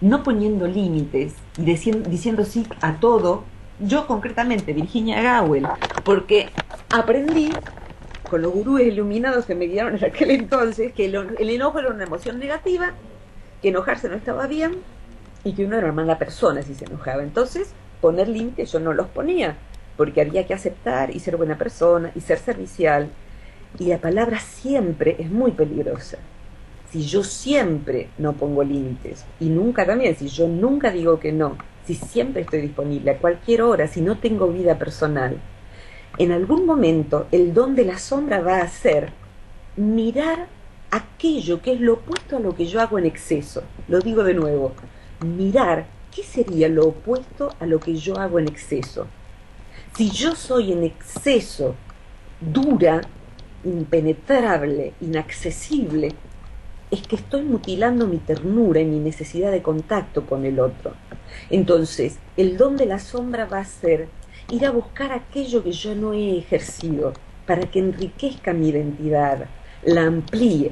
no 0.00 0.22
poniendo 0.22 0.66
límites 0.66 1.34
y 1.58 1.62
diciendo, 1.62 2.44
sí 2.44 2.66
a 2.80 2.94
todo, 2.94 3.44
yo 3.80 4.06
concretamente, 4.06 4.72
Virginia 4.72 5.40
Gowell, 5.40 5.66
porque 6.04 6.48
aprendí 6.90 7.50
con 8.28 8.42
los 8.42 8.52
gurúes 8.52 8.86
iluminados 8.86 9.46
que 9.46 9.54
me 9.54 9.66
guiaron 9.66 9.96
en 9.96 10.04
aquel 10.04 10.30
entonces, 10.30 10.92
que 10.92 11.06
el, 11.06 11.50
enojo 11.50 11.78
era 11.78 11.90
una 11.90 12.04
emoción 12.04 12.38
negativa, 12.38 12.92
que 13.62 13.68
enojarse 13.68 14.08
no 14.08 14.16
estaba 14.16 14.46
bien 14.46 14.76
y 15.44 15.52
que 15.52 15.64
uno 15.64 15.76
era 15.76 15.86
una 15.86 16.02
mala 16.02 16.18
persona 16.18 16.62
si 16.62 16.74
se 16.74 16.84
enojaba. 16.84 17.22
Entonces, 17.22 17.72
poner 18.00 18.28
límites 18.28 18.72
yo 18.72 18.80
no 18.80 18.92
los 18.92 19.06
ponía, 19.08 19.56
porque 19.96 20.20
había 20.20 20.46
que 20.46 20.54
aceptar 20.54 21.14
y 21.14 21.20
ser 21.20 21.36
buena 21.36 21.56
persona 21.56 22.10
y 22.14 22.20
ser 22.20 22.38
servicial. 22.38 23.08
Y 23.78 23.86
la 23.86 23.98
palabra 23.98 24.40
siempre 24.40 25.16
es 25.18 25.30
muy 25.30 25.52
peligrosa. 25.52 26.18
Si 26.90 27.02
yo 27.02 27.22
siempre 27.24 28.08
no 28.18 28.32
pongo 28.34 28.62
límites 28.62 29.24
y 29.40 29.48
nunca 29.48 29.84
también, 29.84 30.16
si 30.16 30.28
yo 30.28 30.48
nunca 30.48 30.90
digo 30.90 31.18
que 31.18 31.32
no, 31.32 31.56
si 31.84 31.94
siempre 31.94 32.42
estoy 32.42 32.60
disponible 32.60 33.10
a 33.10 33.18
cualquier 33.18 33.62
hora, 33.62 33.86
si 33.86 34.00
no 34.00 34.18
tengo 34.18 34.48
vida 34.48 34.78
personal, 34.78 35.36
en 36.18 36.32
algún 36.32 36.66
momento 36.66 37.26
el 37.32 37.52
don 37.52 37.74
de 37.74 37.84
la 37.84 37.98
sombra 37.98 38.40
va 38.40 38.60
a 38.60 38.68
ser 38.68 39.12
mirar 39.76 40.46
aquello 40.90 41.60
que 41.60 41.72
es 41.72 41.80
lo 41.80 41.94
opuesto 41.94 42.36
a 42.36 42.40
lo 42.40 42.54
que 42.54 42.66
yo 42.66 42.80
hago 42.80 42.98
en 42.98 43.06
exceso. 43.06 43.62
Lo 43.88 44.00
digo 44.00 44.24
de 44.24 44.34
nuevo, 44.34 44.72
mirar 45.24 45.86
qué 46.14 46.22
sería 46.22 46.68
lo 46.68 46.88
opuesto 46.88 47.54
a 47.60 47.66
lo 47.66 47.80
que 47.80 47.96
yo 47.96 48.18
hago 48.18 48.38
en 48.38 48.48
exceso. 48.48 49.06
Si 49.94 50.10
yo 50.10 50.34
soy 50.34 50.72
en 50.72 50.84
exceso 50.84 51.74
dura, 52.40 53.02
impenetrable, 53.64 54.92
inaccesible, 55.00 56.14
es 56.90 57.02
que 57.02 57.16
estoy 57.16 57.42
mutilando 57.42 58.06
mi 58.06 58.18
ternura 58.18 58.80
y 58.80 58.84
mi 58.84 59.00
necesidad 59.00 59.50
de 59.50 59.62
contacto 59.62 60.26
con 60.26 60.44
el 60.44 60.60
otro. 60.60 60.92
Entonces, 61.50 62.18
el 62.36 62.56
don 62.56 62.76
de 62.76 62.86
la 62.86 62.98
sombra 62.98 63.46
va 63.46 63.58
a 63.58 63.64
ser 63.64 64.08
ir 64.50 64.64
a 64.64 64.70
buscar 64.70 65.12
aquello 65.12 65.62
que 65.62 65.72
yo 65.72 65.94
no 65.94 66.12
he 66.12 66.38
ejercido 66.38 67.12
para 67.46 67.62
que 67.62 67.78
enriquezca 67.78 68.52
mi 68.52 68.68
identidad, 68.68 69.46
la 69.84 70.02
amplíe. 70.02 70.70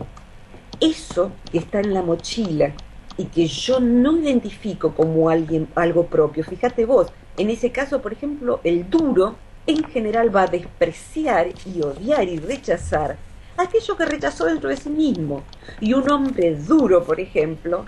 Eso 0.80 1.32
que 1.50 1.58
está 1.58 1.80
en 1.80 1.94
la 1.94 2.02
mochila 2.02 2.72
y 3.16 3.26
que 3.26 3.46
yo 3.46 3.80
no 3.80 4.18
identifico 4.18 4.94
como 4.94 5.30
alguien, 5.30 5.68
algo 5.74 6.06
propio. 6.06 6.44
Fíjate 6.44 6.84
vos, 6.84 7.12
en 7.36 7.50
ese 7.50 7.70
caso, 7.70 8.02
por 8.02 8.12
ejemplo, 8.12 8.60
el 8.64 8.90
duro 8.90 9.36
en 9.66 9.82
general 9.84 10.34
va 10.34 10.42
a 10.42 10.46
despreciar 10.48 11.48
y 11.64 11.80
odiar 11.80 12.28
y 12.28 12.38
rechazar 12.38 13.16
aquello 13.56 13.96
que 13.96 14.04
rechazó 14.04 14.46
dentro 14.46 14.68
de 14.68 14.76
sí 14.76 14.90
mismo. 14.90 15.42
Y 15.80 15.94
un 15.94 16.10
hombre 16.10 16.56
duro, 16.56 17.04
por 17.04 17.20
ejemplo, 17.20 17.84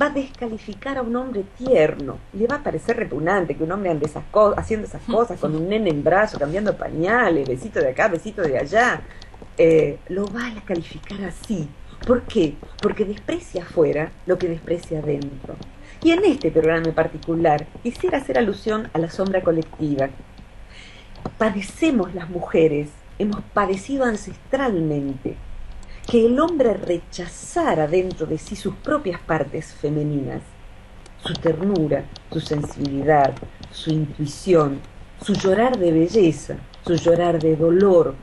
va 0.00 0.06
a 0.06 0.10
descalificar 0.10 0.98
a 0.98 1.02
un 1.02 1.16
hombre 1.16 1.44
tierno. 1.56 2.18
Le 2.32 2.46
va 2.46 2.56
a 2.56 2.62
parecer 2.62 2.96
repugnante 2.96 3.56
que 3.56 3.64
un 3.64 3.72
hombre 3.72 3.90
ande 3.90 4.06
esas 4.06 4.24
haciendo 4.56 4.86
esas 4.86 5.02
cosas 5.02 5.40
con 5.40 5.54
un 5.54 5.68
nene 5.68 5.90
en 5.90 6.04
brazo, 6.04 6.38
cambiando 6.38 6.76
pañales, 6.76 7.48
besito 7.48 7.80
de 7.80 7.90
acá, 7.90 8.08
besito 8.08 8.42
de 8.42 8.58
allá. 8.58 9.00
Eh, 9.56 9.98
lo 10.08 10.26
va 10.26 10.46
a 10.46 10.64
calificar 10.64 11.22
así. 11.24 11.68
¿Por 12.06 12.22
qué? 12.22 12.54
Porque 12.80 13.04
desprecia 13.04 13.62
afuera 13.62 14.12
lo 14.26 14.38
que 14.38 14.48
desprecia 14.48 15.00
adentro. 15.00 15.56
Y 16.02 16.12
en 16.12 16.24
este 16.24 16.50
programa 16.52 16.86
en 16.86 16.94
particular 16.94 17.66
quisiera 17.82 18.18
hacer 18.18 18.38
alusión 18.38 18.88
a 18.92 18.98
la 18.98 19.10
sombra 19.10 19.42
colectiva. 19.42 20.10
Padecemos 21.38 22.14
las 22.14 22.30
mujeres, 22.30 22.90
hemos 23.18 23.42
padecido 23.52 24.04
ancestralmente 24.04 25.36
que 26.08 26.24
el 26.24 26.40
hombre 26.40 26.72
rechazara 26.72 27.86
dentro 27.86 28.24
de 28.24 28.38
sí 28.38 28.56
sus 28.56 28.74
propias 28.76 29.20
partes 29.20 29.74
femeninas, 29.74 30.40
su 31.22 31.34
ternura, 31.34 32.06
su 32.32 32.40
sensibilidad, 32.40 33.34
su 33.70 33.90
intuición, 33.90 34.80
su 35.20 35.34
llorar 35.34 35.76
de 35.76 35.92
belleza, 35.92 36.56
su 36.86 36.94
llorar 36.94 37.38
de 37.38 37.56
dolor, 37.56 38.14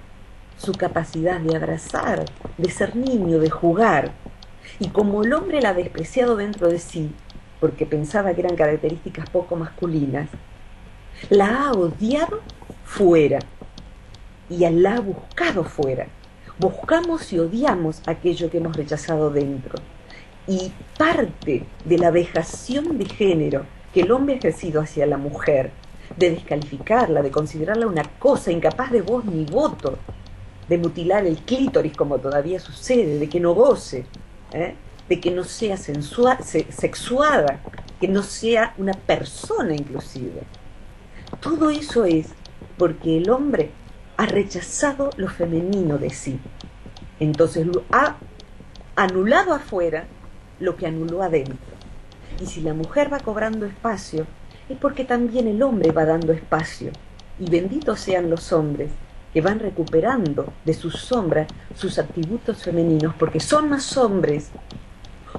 su 0.57 0.71
capacidad 0.71 1.39
de 1.39 1.55
abrazar, 1.55 2.25
de 2.57 2.71
ser 2.71 2.95
niño, 2.95 3.37
de 3.37 3.51
jugar. 3.51 4.13
Y 4.79 4.87
como 4.87 5.23
el 5.23 5.31
hombre 5.33 5.61
la 5.61 5.69
ha 5.69 5.73
despreciado 5.75 6.35
dentro 6.35 6.69
de 6.69 6.79
sí, 6.79 7.11
porque 7.59 7.85
pensaba 7.85 8.33
que 8.33 8.41
eran 8.41 8.55
características 8.55 9.29
poco 9.29 9.57
masculinas, 9.57 10.29
la 11.29 11.67
ha 11.67 11.71
odiado 11.73 12.41
fuera 12.83 13.37
y 14.49 14.67
la 14.69 14.95
ha 14.95 14.99
buscado 15.01 15.63
fuera 15.63 16.07
buscamos 16.57 17.31
y 17.33 17.39
odiamos 17.39 18.01
aquello 18.05 18.49
que 18.49 18.57
hemos 18.57 18.75
rechazado 18.75 19.29
dentro. 19.29 19.75
Y 20.47 20.71
parte 20.97 21.65
de 21.83 21.97
la 21.97 22.11
vejación 22.11 22.97
de 22.97 23.05
género 23.05 23.65
que 23.93 24.01
el 24.01 24.11
hombre 24.11 24.35
ha 24.35 24.37
ejercido 24.37 24.81
hacia 24.81 25.05
la 25.05 25.17
mujer, 25.17 25.71
de 26.17 26.31
descalificarla, 26.31 27.21
de 27.21 27.31
considerarla 27.31 27.87
una 27.87 28.03
cosa 28.19 28.51
incapaz 28.51 28.91
de 28.91 29.01
voz 29.01 29.25
ni 29.25 29.45
voto, 29.45 29.97
de 30.69 30.77
mutilar 30.77 31.25
el 31.25 31.37
clítoris 31.37 31.95
como 31.95 32.19
todavía 32.19 32.59
sucede, 32.59 33.17
de 33.17 33.29
que 33.29 33.39
no 33.39 33.53
goce, 33.53 34.05
¿eh? 34.51 34.75
de 35.09 35.19
que 35.19 35.31
no 35.31 35.43
sea 35.43 35.77
sexuada, 35.77 37.59
que 37.99 38.07
no 38.07 38.23
sea 38.23 38.73
una 38.77 38.93
persona 38.93 39.75
inclusive. 39.75 40.41
Todo 41.39 41.69
eso 41.69 42.05
es 42.05 42.27
porque 42.77 43.17
el 43.17 43.29
hombre 43.29 43.71
ha 44.17 44.25
rechazado 44.25 45.09
lo 45.17 45.27
femenino 45.27 45.97
de 45.97 46.09
sí. 46.09 46.39
Entonces 47.19 47.67
ha 47.91 48.15
anulado 48.95 49.53
afuera 49.53 50.05
lo 50.59 50.75
que 50.75 50.87
anuló 50.87 51.21
adentro. 51.21 51.75
Y 52.39 52.45
si 52.45 52.61
la 52.61 52.73
mujer 52.73 53.11
va 53.11 53.19
cobrando 53.19 53.65
espacio, 53.65 54.25
es 54.69 54.77
porque 54.77 55.05
también 55.05 55.47
el 55.47 55.61
hombre 55.61 55.91
va 55.91 56.05
dando 56.05 56.33
espacio. 56.33 56.91
Y 57.39 57.49
benditos 57.49 57.99
sean 57.99 58.29
los 58.29 58.51
hombres 58.51 58.91
que 59.33 59.41
van 59.41 59.59
recuperando 59.59 60.53
de 60.63 60.73
sus 60.73 60.95
sombras 60.95 61.47
sus 61.75 61.99
atributos 61.99 62.63
femeninos, 62.63 63.13
porque 63.19 63.41
son 63.41 63.69
más 63.69 63.97
hombres, 63.97 64.49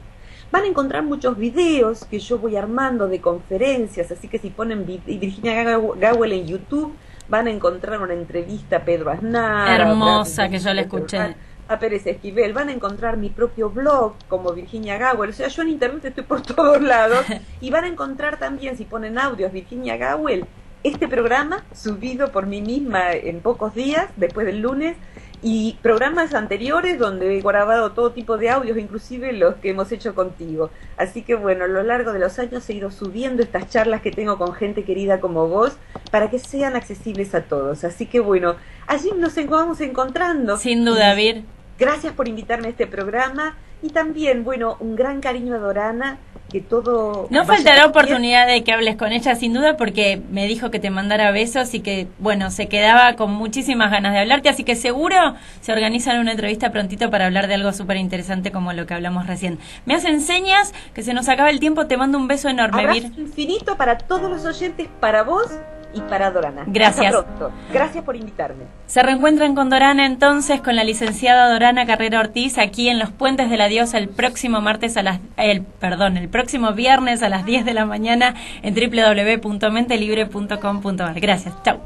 Van 0.51 0.65
a 0.65 0.67
encontrar 0.67 1.05
muchos 1.05 1.37
videos 1.39 2.05
que 2.07 2.19
yo 2.19 2.39
voy 2.39 2.57
armando 2.57 3.07
de 3.07 3.21
conferencias, 3.21 4.11
así 4.11 4.27
que 4.27 4.39
si 4.39 4.51
ponen 4.51 4.85
Virginia 4.85 5.63
Gawel 5.63 6.33
en 6.33 6.47
YouTube, 6.47 6.93
van 7.29 7.47
a 7.47 7.53
encontrar 7.53 8.03
una 8.03 8.15
entrevista 8.15 8.79
a 8.79 8.85
Pedro 8.85 9.11
Aznar. 9.11 9.81
Hermosa, 9.81 10.49
que 10.49 10.59
yo 10.59 10.75
la 10.75 10.81
escuché 10.81 11.37
a 11.71 11.79
Pérez 11.79 12.05
Esquivel, 12.07 12.53
van 12.53 12.69
a 12.69 12.73
encontrar 12.73 13.17
mi 13.17 13.31
propio 13.31 13.71
blog 13.71 14.15
como 14.29 14.53
Virginia 14.53 14.99
Gawel, 14.99 15.31
o 15.31 15.33
sea, 15.33 15.49
yo 15.49 15.63
en 15.63 15.69
internet 15.69 16.05
estoy 16.05 16.25
por 16.25 16.43
todos 16.55 16.83
lados, 16.83 17.25
y 17.61 17.71
van 17.71 17.85
a 17.85 17.89
encontrar 17.89 18.39
también, 18.39 18.77
si 18.77 18.85
ponen 18.85 19.19
audios 19.19 19.53
Virginia 19.53 19.97
Gawel, 19.97 20.47
este 20.83 21.09
programa 21.09 21.65
subido 21.75 22.33
por 22.33 22.47
mí 22.47 22.61
misma 22.61 23.13
en 23.13 23.41
pocos 23.41 23.75
días, 23.75 24.09
después 24.17 24.47
del 24.47 24.61
lunes, 24.61 24.97
y 25.43 25.79
programas 25.81 26.35
anteriores 26.35 26.99
donde 26.99 27.39
he 27.39 27.41
grabado 27.41 27.93
todo 27.93 28.13
tipo 28.13 28.37
de 28.37 28.51
audios, 28.51 28.77
inclusive 28.77 29.33
los 29.33 29.55
que 29.57 29.71
hemos 29.71 29.91
hecho 29.93 30.15
contigo. 30.15 30.71
Así 30.97 31.23
que 31.23 31.35
bueno, 31.35 31.65
a 31.65 31.69
lo 31.69 31.83
largo 31.83 32.13
de 32.13 32.19
los 32.19 32.39
años 32.39 32.69
he 32.69 32.75
ido 32.75 32.91
subiendo 32.91 33.43
estas 33.43 33.69
charlas 33.71 34.03
que 34.03 34.11
tengo 34.11 34.37
con 34.37 34.53
gente 34.55 34.85
querida 34.85 35.21
como 35.21 35.49
vos 35.49 35.77
para 36.11 36.29
que 36.31 36.39
sean 36.39 36.77
accesibles 36.77 37.35
a 37.35 37.43
todos. 37.43 37.85
Así 37.85 38.07
que 38.07 38.21
bueno, 38.21 38.57
allí 38.87 39.13
nos 39.17 39.35
vamos 39.47 39.81
encontrando. 39.81 40.59
Sin 40.59 40.85
duda, 40.85 41.15
Vir. 41.15 41.45
Gracias 41.81 42.13
por 42.13 42.29
invitarme 42.29 42.67
a 42.67 42.71
este 42.71 42.87
programa 42.87 43.57
y 43.83 43.89
también, 43.89 44.45
bueno, 44.45 44.77
un 44.81 44.97
gran 44.97 45.23
cariño 45.23 45.55
a 45.55 45.59
Dorana 45.59 46.19
que 46.51 46.61
todo... 46.61 47.27
No 47.31 47.47
faltará 47.47 47.87
oportunidad 47.87 48.47
de 48.47 48.63
que 48.63 48.73
hables 48.73 48.97
con 48.97 49.13
ella, 49.13 49.35
sin 49.35 49.55
duda, 49.55 49.79
porque 49.79 50.21
me 50.31 50.47
dijo 50.47 50.71
que 50.71 50.79
te 50.79 50.91
mandara 50.91 51.31
besos 51.31 51.73
y 51.73 51.81
que, 51.81 52.07
bueno, 52.19 52.51
se 52.51 52.69
quedaba 52.69 53.15
con 53.15 53.33
muchísimas 53.33 53.91
ganas 53.91 54.13
de 54.13 54.19
hablarte, 54.19 54.51
así 54.51 54.63
que 54.63 54.77
seguro 54.77 55.17
se 55.63 55.73
organizan 55.73 56.19
una 56.19 56.33
entrevista 56.33 56.71
prontito 56.71 57.09
para 57.11 57.25
hablar 57.25 57.47
de 57.47 57.55
algo 57.55 57.73
súper 57.73 57.97
interesante 57.97 58.53
como 58.53 58.75
lo 58.75 58.85
que 58.85 58.93
hablamos 58.93 59.27
recién. 59.27 59.59
Me 59.87 59.95
hacen 59.95 60.21
señas, 60.21 60.75
que 60.93 61.03
se 61.03 61.15
nos 61.15 61.31
acaba 61.31 61.49
el 61.49 61.61
tiempo, 61.61 61.87
te 61.87 61.97
mando 61.97 62.19
un 62.19 62.29
beso 62.29 62.51
enorme, 62.51 62.81
Abrazo 62.83 63.09
Vir. 63.09 63.19
infinito 63.19 63.79
para 63.79 63.97
todos 63.97 64.31
los 64.31 64.45
oyentes, 64.45 64.87
para 65.01 65.23
vos 65.23 65.51
y 65.93 66.01
para 66.03 66.31
Dorana. 66.31 66.63
Gracias. 66.67 67.15
Hasta 67.15 67.27
pronto. 67.27 67.51
Gracias 67.73 68.05
por 68.05 68.17
invitarme. 68.17 68.65
Se 68.87 69.03
reencuentran 69.03 69.55
con 69.55 69.71
Dorana 69.71 70.05
entonces, 70.07 70.61
con 70.61 70.77
la 70.77 70.85
licenciada 70.85 71.51
Dorana 71.51 71.87
Carrera 71.87 72.21
Ortiz, 72.21 72.59
aquí 72.59 72.89
en 72.89 72.99
Los 72.99 73.11
Puentes 73.11 73.51
de 73.51 73.57
la 73.57 73.69
Diosa 73.69 73.99
el 73.99 74.09
próximo 74.09 74.61
martes 74.61 74.97
a 74.97 75.03
las, 75.03 75.21
el, 75.37 75.63
perdón, 75.63 76.17
el 76.17 76.29
próximo 76.29 76.73
viernes 76.73 77.23
a 77.23 77.29
las 77.29 77.45
10 77.45 77.65
de 77.65 77.75
la 77.75 77.87
mañana 77.87 78.35
en 78.63 78.75
www.mentelibre.com.ar. 78.75 81.21
Gracias, 81.21 81.55
chao. 81.63 81.79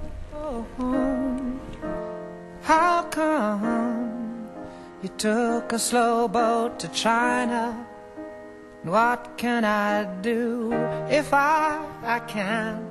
How 2.66 3.04
come 3.10 4.48
you 5.02 5.10
took 5.18 5.74
a 5.74 5.78
slow 5.78 6.28
boat 6.28 6.78
to 6.78 6.88
China? 6.88 7.74
What 8.84 9.36
can 9.36 9.64
I 9.64 10.04
do 10.22 10.72
if 11.10 11.32
I 11.32 11.78
I 12.02 12.20
can't 12.20 12.82